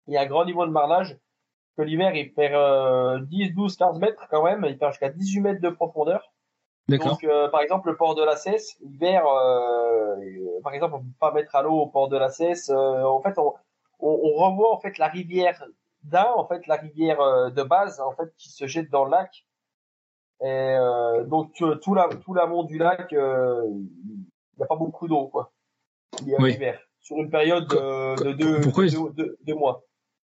Il 0.07 0.13
y 0.13 0.17
a 0.17 0.21
un 0.21 0.25
grand 0.25 0.43
niveau 0.43 0.65
de 0.65 0.71
marnage. 0.71 1.17
Que 1.77 1.81
l'hiver, 1.81 2.13
il 2.13 2.33
perd 2.33 2.55
euh, 2.55 3.19
10, 3.21 3.53
12, 3.53 3.77
15 3.77 3.99
mètres 3.99 4.27
quand 4.29 4.43
même. 4.43 4.65
Il 4.67 4.77
perd 4.77 4.91
jusqu'à 4.91 5.09
18 5.09 5.39
mètres 5.39 5.61
de 5.61 5.69
profondeur. 5.69 6.33
Donc, 6.89 7.23
euh, 7.23 7.47
par 7.47 7.61
exemple, 7.61 7.89
le 7.89 7.95
port 7.95 8.13
de 8.13 8.23
la 8.23 8.35
Cesse, 8.35 8.75
l'hiver, 8.81 9.25
euh, 9.25 10.17
par 10.61 10.73
exemple, 10.73 10.95
on 10.95 10.99
peut 10.99 11.17
pas 11.19 11.31
mettre 11.31 11.55
à 11.55 11.61
l'eau 11.61 11.79
au 11.79 11.87
port 11.87 12.09
de 12.09 12.17
la 12.17 12.29
Cesse. 12.29 12.69
Euh, 12.69 13.03
en 13.03 13.21
fait, 13.21 13.37
on, 13.37 13.53
on, 13.99 14.19
on 14.21 14.33
revoit 14.33 14.73
en 14.73 14.79
fait 14.79 14.97
la 14.97 15.07
rivière 15.07 15.63
d'un, 16.03 16.27
en 16.35 16.47
fait, 16.47 16.65
la 16.67 16.75
rivière 16.75 17.21
euh, 17.21 17.49
de 17.49 17.63
base, 17.63 17.99
en 17.99 18.11
fait, 18.11 18.33
qui 18.37 18.49
se 18.49 18.67
jette 18.67 18.89
dans 18.89 19.05
le 19.05 19.11
lac. 19.11 19.45
Et 20.41 20.45
euh, 20.45 21.23
donc 21.23 21.53
tout 21.53 21.93
la 21.93 22.09
tout 22.09 22.33
l'amont 22.33 22.63
du 22.63 22.77
lac, 22.77 23.13
euh, 23.13 23.61
il 23.65 24.57
n'y 24.57 24.63
a 24.63 24.65
pas 24.65 24.75
beaucoup 24.75 25.07
d'eau, 25.07 25.27
quoi. 25.27 25.53
Il 26.21 26.27
y 26.29 26.35
a 26.35 26.41
Oui. 26.41 26.51
l'hiver 26.51 26.79
sur 26.99 27.17
une 27.17 27.29
période 27.29 27.67
de, 27.67 28.23
de, 28.23 28.31
deux, 28.33 28.59
de, 28.59 29.37
de- 29.41 29.53
mois. 29.53 29.83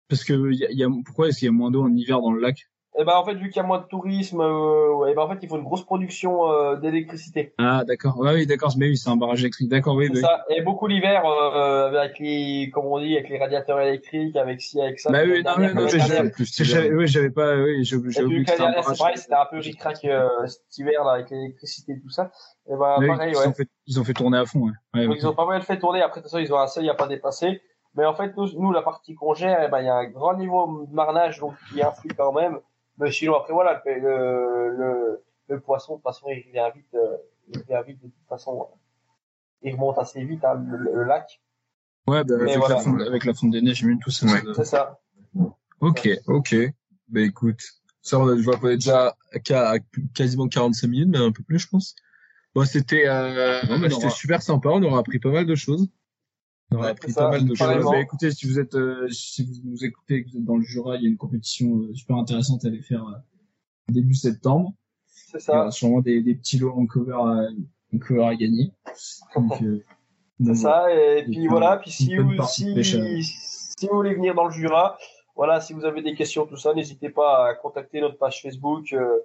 Parce 0.09 0.23
que 0.23 0.51
y 0.53 0.65
a, 0.65 0.71
y 0.71 0.83
a, 0.83 0.87
pourquoi 1.05 1.27
est-ce 1.27 1.39
qu'il 1.39 1.45
y 1.45 1.49
a 1.49 1.51
moins 1.51 1.71
d'eau 1.71 1.83
en 1.83 1.95
hiver 1.95 2.19
dans 2.19 2.31
le 2.31 2.41
lac? 2.41 2.67
Et 2.99 3.03
ben 3.03 3.13
en 3.15 3.25
fait 3.25 3.33
vu 3.33 3.49
qu'il 3.49 3.57
y 3.57 3.59
a 3.59 3.67
moins 3.67 3.79
de 3.79 3.87
tourisme, 3.87 4.39
euh, 4.39 4.93
ouais, 4.93 5.15
ben 5.15 5.23
en 5.23 5.29
fait 5.29 5.39
il 5.41 5.49
faut 5.49 5.57
une 5.57 5.63
grosse 5.63 5.83
production 5.83 6.51
euh, 6.51 6.75
d'électricité. 6.75 7.53
Ah 7.57 7.83
d'accord. 7.85 8.19
Ouais, 8.19 8.33
oui, 8.33 8.45
d'accord. 8.45 8.73
Mais 8.77 8.85
oui, 8.85 8.97
c'est 8.97 9.09
un 9.09 9.15
barrage 9.15 9.39
électrique. 9.41 9.67
D'accord, 9.67 9.95
oui. 9.95 10.09
Bah, 10.09 10.19
ça. 10.19 10.45
Et 10.49 10.61
beaucoup 10.61 10.85
l'hiver 10.85 11.23
euh, 11.25 11.91
avec 11.91 12.19
les, 12.19 12.69
comme 12.71 12.85
on 12.85 12.99
dit, 12.99 13.15
avec 13.17 13.29
les 13.29 13.39
radiateurs 13.39 13.79
électriques, 13.79 14.35
avec 14.35 14.61
ci, 14.61 14.79
avec 14.79 14.99
ça. 14.99 15.11
Bah 15.11 15.21
oui, 15.25 15.41
non, 15.43 15.57
non, 15.57 15.73
non, 15.73 15.87
j'avais, 15.87 16.91
oui, 16.91 17.07
j'avais 17.07 17.31
pas, 17.31 17.55
oui, 17.57 17.83
j'ai, 17.83 17.95
Et 17.95 18.23
oublié 18.23 18.43
que 18.43 18.51
c'était 18.51 18.63
un 18.63 18.71
barrage. 18.73 18.97
c'était 19.15 19.33
un 19.33 19.45
peu 19.49 19.57
ric-rac 19.57 20.05
euh, 20.05 20.27
cet 20.45 20.77
hiver 20.77 21.03
là 21.03 21.13
avec 21.13 21.31
l'électricité 21.31 21.93
et 21.93 21.99
tout 21.99 22.11
ça. 22.11 22.31
Et 22.67 22.75
ben 22.75 22.97
Mais 22.99 23.09
oui, 23.09 23.17
pareil, 23.17 23.31
ils, 23.33 23.37
ouais. 23.37 23.47
ont 23.47 23.53
fait, 23.53 23.67
ils 23.87 23.99
ont 23.99 24.03
fait 24.03 24.13
tourner 24.13 24.37
à 24.37 24.45
fond. 24.45 24.65
Ouais. 24.65 24.71
Ouais, 24.93 25.05
Donc 25.07 25.15
ok. 25.15 25.19
ils 25.21 25.27
ont 25.27 25.35
pas 25.35 25.47
mal 25.47 25.63
fait 25.63 25.79
tourner. 25.79 26.01
Après 26.03 26.19
de 26.21 26.25
toute 26.25 26.31
façon, 26.31 26.43
ils 26.43 26.53
ont 26.53 26.59
un 26.59 26.67
seuil 26.67 26.89
à 26.91 26.93
pas 26.93 27.07
dépasser. 27.07 27.59
Mais 27.95 28.05
en 28.05 28.13
fait, 28.13 28.35
nous, 28.37 28.47
nous 28.59 28.71
la 28.71 28.81
partie 28.81 29.15
qu'on 29.15 29.33
gère, 29.33 29.63
eh 29.65 29.69
ben 29.69 29.79
il 29.79 29.85
y 29.85 29.89
a 29.89 29.95
un 29.95 30.05
grand 30.05 30.35
niveau 30.35 30.85
de 30.87 30.93
marnage 30.93 31.39
donc 31.39 31.55
qui 31.71 31.81
influe 31.81 32.13
quand 32.15 32.33
même. 32.33 32.59
Mais 32.97 33.11
sinon 33.11 33.35
après 33.35 33.53
voilà, 33.53 33.81
le 33.85 33.99
le, 33.99 34.77
le, 34.77 35.23
le 35.49 35.59
poisson 35.59 35.93
de 35.93 35.97
toute 35.97 36.03
façon 36.03 36.27
il 36.29 36.51
vient 36.51 36.69
vite, 36.69 36.93
euh, 36.93 37.17
il 37.53 37.61
vient 37.63 37.81
vite 37.81 37.99
de 38.01 38.07
toute 38.07 38.27
façon. 38.29 38.61
euh, 38.61 38.75
Il 39.63 39.73
remonte 39.73 39.97
assez 39.97 40.23
vite 40.23 40.43
hein, 40.45 40.55
le, 40.67 40.77
le 40.77 41.03
lac. 41.03 41.41
Ouais, 42.07 42.23
bah, 42.23 42.35
avec, 42.35 42.57
voilà. 42.57 42.75
la 42.75 42.81
fonte, 42.81 43.01
avec 43.01 43.23
la 43.25 43.33
fonte 43.33 43.51
des 43.51 43.61
neiges, 43.61 43.77
j'imagine 43.77 43.99
tout 43.99 44.11
ça. 44.11 44.25
Ouais. 44.27 44.41
C'est 44.55 44.65
ça. 44.65 44.99
Ok, 45.79 46.09
ok. 46.27 46.55
Bah 47.09 47.21
écoute, 47.21 47.61
ça 48.01 48.19
on 48.19 48.27
a, 48.27 48.35
je 48.37 48.41
vois 48.43 48.57
qu'on 48.57 48.69
est 48.69 48.75
déjà 48.77 49.15
à 49.33 49.79
quasiment 50.13 50.47
45 50.47 50.87
minutes, 50.87 51.09
mais 51.09 51.17
un 51.17 51.31
peu 51.31 51.43
plus 51.43 51.59
je 51.59 51.67
pense. 51.67 51.95
Bon, 52.55 52.65
c'était 52.65 53.07
euh, 53.07 53.61
c'était 53.61 53.93
aura- 53.95 54.09
super 54.11 54.41
sympa, 54.41 54.69
on 54.69 54.83
aura 54.83 54.99
appris 54.99 55.19
pas 55.19 55.31
mal 55.31 55.45
de 55.45 55.55
choses. 55.55 55.87
On 56.79 56.83
appris 56.83 57.11
c'est 57.11 57.15
pas 57.15 57.21
ça, 57.21 57.29
mal 57.29 57.45
de 57.47 57.55
choses. 57.55 57.85
Bah, 57.91 57.99
écoutez, 57.99 58.31
si 58.31 58.47
vous 58.47 58.59
êtes, 58.59 58.75
euh, 58.75 59.07
si 59.09 59.43
vous 59.43 59.53
nous 59.69 59.83
écoutez, 59.85 60.15
et 60.15 60.23
que 60.23 60.31
vous 60.31 60.37
êtes 60.37 60.43
dans 60.45 60.57
le 60.57 60.63
Jura, 60.63 60.95
il 60.97 61.03
y 61.03 61.05
a 61.05 61.09
une 61.09 61.17
compétition 61.17 61.77
euh, 61.77 61.93
super 61.93 62.15
intéressante 62.17 62.63
à 62.65 62.67
aller 62.69 62.81
faire 62.81 63.05
euh, 63.07 63.17
début 63.89 64.13
septembre. 64.15 64.73
C'est 65.07 65.37
Il 65.37 65.41
y 65.41 65.43
ça. 65.43 65.61
aura 65.61 65.71
sûrement 65.71 66.01
des, 66.01 66.21
des 66.21 66.35
petits 66.35 66.57
lots 66.59 66.73
en 66.77 66.85
cover 66.85 67.13
à, 67.13 67.47
en 67.93 67.97
cover 67.99 68.25
à 68.25 68.35
gagner. 68.35 68.71
Donc, 69.35 69.51
euh, 69.61 69.83
C'est 70.45 70.55
ça. 70.55 70.93
Et 70.93 71.19
Et 71.19 71.23
puis 71.23 71.31
puis, 71.33 71.47
voilà. 71.47 71.77
Puis 71.77 71.91
si 71.91 72.15
vous, 72.17 72.35
partie 72.35 72.65
de 72.73 72.81
si, 72.81 72.93
pêche 72.93 72.95
à- 72.95 73.21
si 73.79 73.87
vous 73.87 73.95
voulez 73.95 74.13
venir 74.15 74.33
dans 74.35 74.45
le 74.45 74.51
Jura, 74.51 74.97
voilà, 75.35 75.59
si 75.61 75.73
vous 75.73 75.83
avez 75.85 76.01
des 76.01 76.13
questions, 76.15 76.45
tout 76.45 76.57
ça, 76.57 76.73
n'hésitez 76.73 77.09
pas 77.09 77.47
à 77.49 77.53
contacter 77.55 77.99
notre 78.01 78.17
page 78.17 78.41
Facebook, 78.41 78.93
euh, 78.93 79.19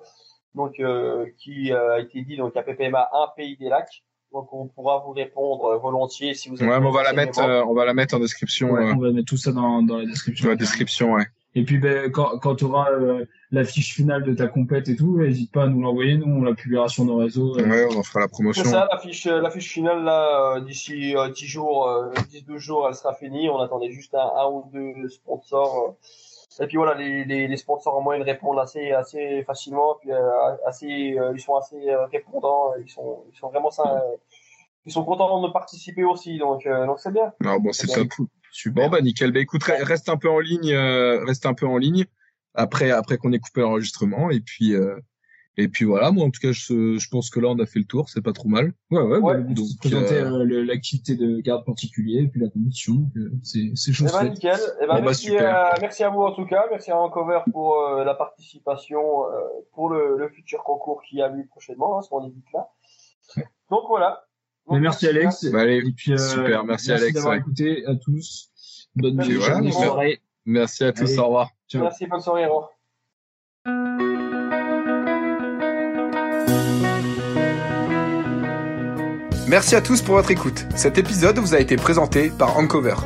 donc 0.55 0.81
euh, 0.81 1.27
qui 1.39 1.71
euh, 1.73 1.95
a 1.97 2.01
été 2.01 2.23
dit 2.23 2.37
donc 2.37 2.57
à 2.57 2.63
PPMA 2.63 3.09
un 3.13 3.29
pays 3.37 3.57
des 3.59 3.69
lacs. 3.69 4.03
Donc 4.33 4.53
on 4.53 4.67
pourra 4.67 4.99
vous 5.07 5.13
répondre 5.13 5.65
euh, 5.67 5.79
volontiers 5.79 6.35
si 6.35 6.49
vous 6.51 6.61
avez. 6.63 6.71
Ouais, 6.71 6.81
mais 6.81 6.87
on 6.87 6.91
va 6.93 7.03
la 7.03 7.11
des 7.11 7.17
mettre, 7.17 7.41
euh, 7.41 7.65
on 7.65 7.75
va 7.75 7.85
la 7.85 7.95
mettre 7.95 8.15
en 8.15 8.21
description, 8.21 8.73
ouais, 8.73 8.85
euh, 8.85 8.95
on 8.95 8.99
va 9.01 9.11
mettre 9.11 9.29
tout 9.29 9.37
ça 9.39 9.53
dans, 9.53 9.83
dans 9.83 9.97
la 9.99 10.05
description. 10.05 10.45
dans 10.45 10.51
la 10.51 10.57
description, 10.57 11.13
ouais. 11.15 11.25
Et 11.55 11.65
puis, 11.65 11.79
ben, 11.79 12.13
quand, 12.13 12.39
quand 12.39 12.57
tu 12.57 12.65
auras 12.65 12.91
euh, 12.93 13.25
la 13.51 13.65
fiche 13.65 13.95
finale 13.95 14.23
de 14.23 14.35
ta 14.35 14.47
compète 14.47 14.89
et 14.89 14.95
tout, 14.97 15.19
n'hésite 15.19 15.51
pas 15.51 15.65
à 15.65 15.67
nous 15.67 15.81
l'envoyer. 15.81 16.17
Nous, 16.19 16.27
on 16.27 16.43
la 16.43 16.55
publiera 16.55 16.89
sur 16.89 17.05
nos 17.07 17.17
réseaux. 17.17 17.59
euh, 17.59 17.67
Ouais, 17.69 17.87
on 17.91 17.99
en 17.99 18.03
fera 18.03 18.21
la 18.21 18.29
promotion. 18.29 18.63
C'est 18.65 18.71
ça, 18.71 18.87
la 18.93 18.99
fiche, 18.99 19.25
la 19.25 19.51
fiche 19.51 19.73
finale 19.73 20.05
là, 20.05 20.57
euh, 20.57 20.61
d'ici 20.61 21.17
euh, 21.17 21.31
10 21.31 21.47
jours, 21.47 21.89
euh, 21.89 22.11
10-12 22.31 22.59
jours, 22.59 22.87
elle 22.87 22.95
sera 22.95 23.15
finie. 23.15 23.49
On 23.49 23.59
attendait 23.59 23.91
juste 23.91 24.15
un, 24.15 24.31
un 24.37 24.47
ou 24.47 24.71
deux 24.73 25.09
sponsors. 25.09 25.97
Euh. 26.61 26.65
Et 26.65 26.67
puis 26.67 26.77
voilà, 26.77 26.95
les, 26.95 27.25
les, 27.25 27.49
les 27.49 27.57
sponsors 27.57 27.97
en 27.97 28.01
moyenne 28.03 28.25
répondent 28.25 28.59
assez, 28.59 28.93
assez 28.93 29.43
facilement. 29.45 29.97
Puis 30.01 30.13
euh, 30.13 30.57
assez, 30.67 31.19
euh, 31.19 31.33
ils 31.35 31.41
sont 31.41 31.57
assez 31.57 31.89
euh, 31.89 32.07
répondants. 32.07 32.73
Ils 32.83 32.91
sont, 32.91 33.25
ils 33.33 33.37
sont 33.37 33.49
vraiment 33.49 33.71
ça. 33.71 33.83
euh, 34.05 34.17
ils 34.87 34.93
sont 34.93 35.05
contents 35.05 35.43
de 35.43 35.49
participer 35.53 36.05
aussi, 36.05 36.39
donc 36.39 36.65
euh, 36.67 36.87
donc 36.87 36.99
c'est 36.99 37.13
bien. 37.13 37.33
Non, 37.41 37.59
bon, 37.59 37.73
c'est 37.73 37.87
Eh 37.91 37.95
ben, 38.01 38.09
top. 38.09 38.27
Bon, 38.73 38.89
bah, 38.89 39.01
nickel. 39.03 39.33
Bah, 39.33 39.41
écoute, 39.41 39.63
re- 39.63 39.83
reste 39.83 40.09
un 40.09 40.17
peu 40.17 40.31
en 40.31 40.39
ligne, 40.39 40.73
euh, 40.73 41.23
reste 41.27 41.45
un 41.45 41.53
peu 41.53 41.67
en 41.67 41.77
ligne. 41.77 42.07
Après, 42.55 42.91
après 42.91 43.19
qu'on 43.19 43.33
ait 43.33 43.39
coupé 43.39 43.61
l'enregistrement. 43.61 44.31
Et 44.31 44.41
puis, 44.41 44.75
euh, 44.75 44.99
et 45.59 45.69
puis 45.69 45.85
voilà. 45.85 46.11
Moi, 46.13 46.25
en 46.25 46.31
tout 46.31 46.41
cas, 46.41 46.53
je, 46.53 46.97
je 46.99 47.09
pense 47.11 47.31
que 47.31 47.41
là, 47.41 47.49
on 47.49 47.59
a 47.59 47.67
fait 47.67 47.81
le 47.81 47.85
tour. 47.85 48.09
C'est 48.09 48.23
pas 48.23 48.33
trop 48.33 48.49
mal. 48.49 48.73
Ouais, 48.91 49.03
ouais, 49.03 49.19
Ouais. 49.19 49.35
bah, 49.35 49.41
Donc, 49.41 49.55
de 49.57 49.79
présenter 49.79 50.15
euh, 50.15 50.39
euh, 50.45 50.65
l'activité 50.65 51.17
de 51.17 51.41
garde 51.41 51.65
particulier 51.65 52.23
et 52.23 52.29
puis 52.29 52.41
la. 52.41 52.47
Donc, 52.47 53.09
euh, 53.17 53.31
c'est, 53.43 53.73
c'est 53.75 53.93
chose 53.93 54.11
Eh 54.15 54.25
ben 54.25 54.31
nickel. 54.33 54.57
Eh 54.81 54.87
ben 54.87 54.87
Bon, 54.87 54.95
bah, 54.95 55.01
merci, 55.03 55.27
super. 55.27 55.55
à, 55.55 55.75
merci 55.81 56.05
à 56.05 56.11
vous 56.11 56.23
en 56.23 56.33
tout 56.33 56.47
cas. 56.47 56.65
Merci 56.71 56.93
à 56.93 56.97
Rancover 56.97 57.41
pour 57.53 57.75
euh, 57.81 58.05
la 58.05 58.15
participation 58.15 59.01
euh, 59.27 59.41
pour 59.73 59.91
le, 59.91 60.17
le 60.17 60.29
futur 60.29 60.63
concours 60.63 61.03
qui 61.03 61.21
a 61.21 61.29
lieu 61.29 61.45
prochainement, 61.51 61.99
hein, 61.99 62.03
ce 62.03 62.09
qu'on 62.09 62.25
évite 62.25 62.47
là. 62.55 62.69
Donc 63.71 63.83
voilà. 63.89 64.25
Donc, 64.67 64.77
Mais 64.77 64.81
merci 64.81 65.09
Alex. 65.09 65.45
Bah, 65.51 65.61
allez, 65.63 65.79
Et 65.79 65.93
puis, 65.93 66.13
euh, 66.13 66.17
super. 66.19 66.65
Merci, 66.65 66.93
Alex, 66.93 67.15
d'avoir 67.15 67.33
ouais. 67.35 67.39
écouté 67.41 67.85
à 67.87 67.95
tous. 67.97 68.53
Bonne 68.95 69.17
Merci, 69.17 69.31
nuit, 69.33 69.39
voilà, 69.39 69.61
merci 70.47 70.85
à 70.85 70.93
tous. 70.93 71.03
Allez. 71.05 71.19
Au 71.19 71.25
revoir. 71.27 71.51
Ciao. 71.69 71.83
Merci, 71.83 72.07
bonne 72.07 72.21
soirée. 72.21 72.47
au 72.47 72.49
revoir. 72.55 72.78
Merci 79.49 79.77
à 79.77 79.81
tous 79.81 80.03
pour 80.03 80.15
votre 80.17 80.31
écoute. 80.31 80.67
Cet 80.77 80.99
épisode 80.99 81.39
vous 81.39 81.55
a 81.55 81.59
été 81.59 81.77
présenté 81.77 82.29
par 82.29 82.59
Ancover. 82.59 82.97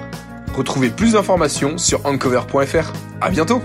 Retrouvez 0.55 0.90
plus 0.90 1.12
d'informations 1.12 1.78
sur 1.78 2.05
ancover.fr. 2.05 2.93
À 3.20 3.30
bientôt! 3.30 3.62